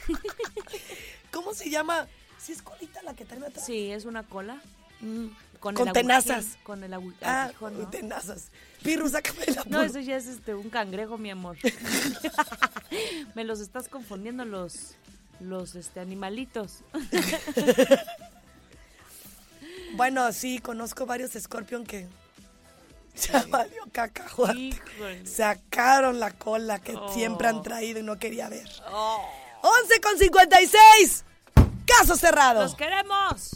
¿Cómo 1.32 1.54
se 1.54 1.70
llama? 1.70 2.08
¿Sí 2.38 2.52
es 2.52 2.62
colita 2.62 3.02
la 3.04 3.16
que 3.16 3.26
trae 3.26 3.39
atrás? 3.46 3.66
Sí, 3.66 3.91
es 3.91 4.06
una 4.06 4.24
cola. 4.24 4.62
Mm, 5.00 5.28
Con, 5.64 5.76
Con 5.76 5.88
el 5.88 5.93
tenazas. 5.93 6.57
Con 6.64 6.84
el 6.84 6.91
agu- 6.91 7.14
Ah, 7.22 7.49
¿no? 7.61 7.89
tenazas. 7.89 8.47
Pirru, 8.84 9.07
sácame 9.07 9.45
la 9.55 9.64
No, 9.68 9.82
eso 9.82 10.01
ya 10.01 10.18
es 10.18 10.28
este, 10.28 10.53
un 10.53 10.70
cangrejo, 10.70 11.18
mi 11.18 11.32
amor. 11.32 11.55
Me 13.34 13.45
los 13.45 13.61
estás 13.61 13.88
confundiendo 13.88 14.43
los, 14.43 14.95
los 15.39 15.76
este, 15.76 16.01
animalitos. 16.01 16.80
Bueno, 19.95 20.34
sí, 20.34 20.57
conozco 20.59 21.05
varios 21.05 21.32
Scorpion 21.39 21.86
que 21.86 22.07
ya 23.16 23.45
valió 23.47 23.84
cacahuate. 23.91 24.57
Híjole. 24.59 25.26
Sacaron 25.26 26.20
la 26.20 26.32
cola 26.32 26.80
que 26.80 26.95
Oh. 26.95 27.14
siempre 27.14 27.47
han 27.47 27.61
traído 27.61 27.99
y 27.99 28.03
no 28.03 28.18
quería 28.18 28.49
ver. 28.49 28.68
11 29.61 30.01
con 30.01 30.18
56. 30.18 31.24
Caso 31.86 32.18
cerrado. 32.18 32.64
¡Los 32.64 32.76
queremos! 32.76 33.51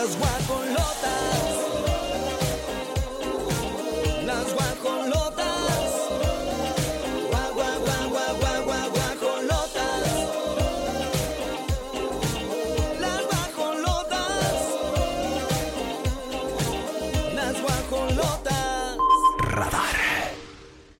Las 0.00 0.16
guacolotas. 0.16 1.59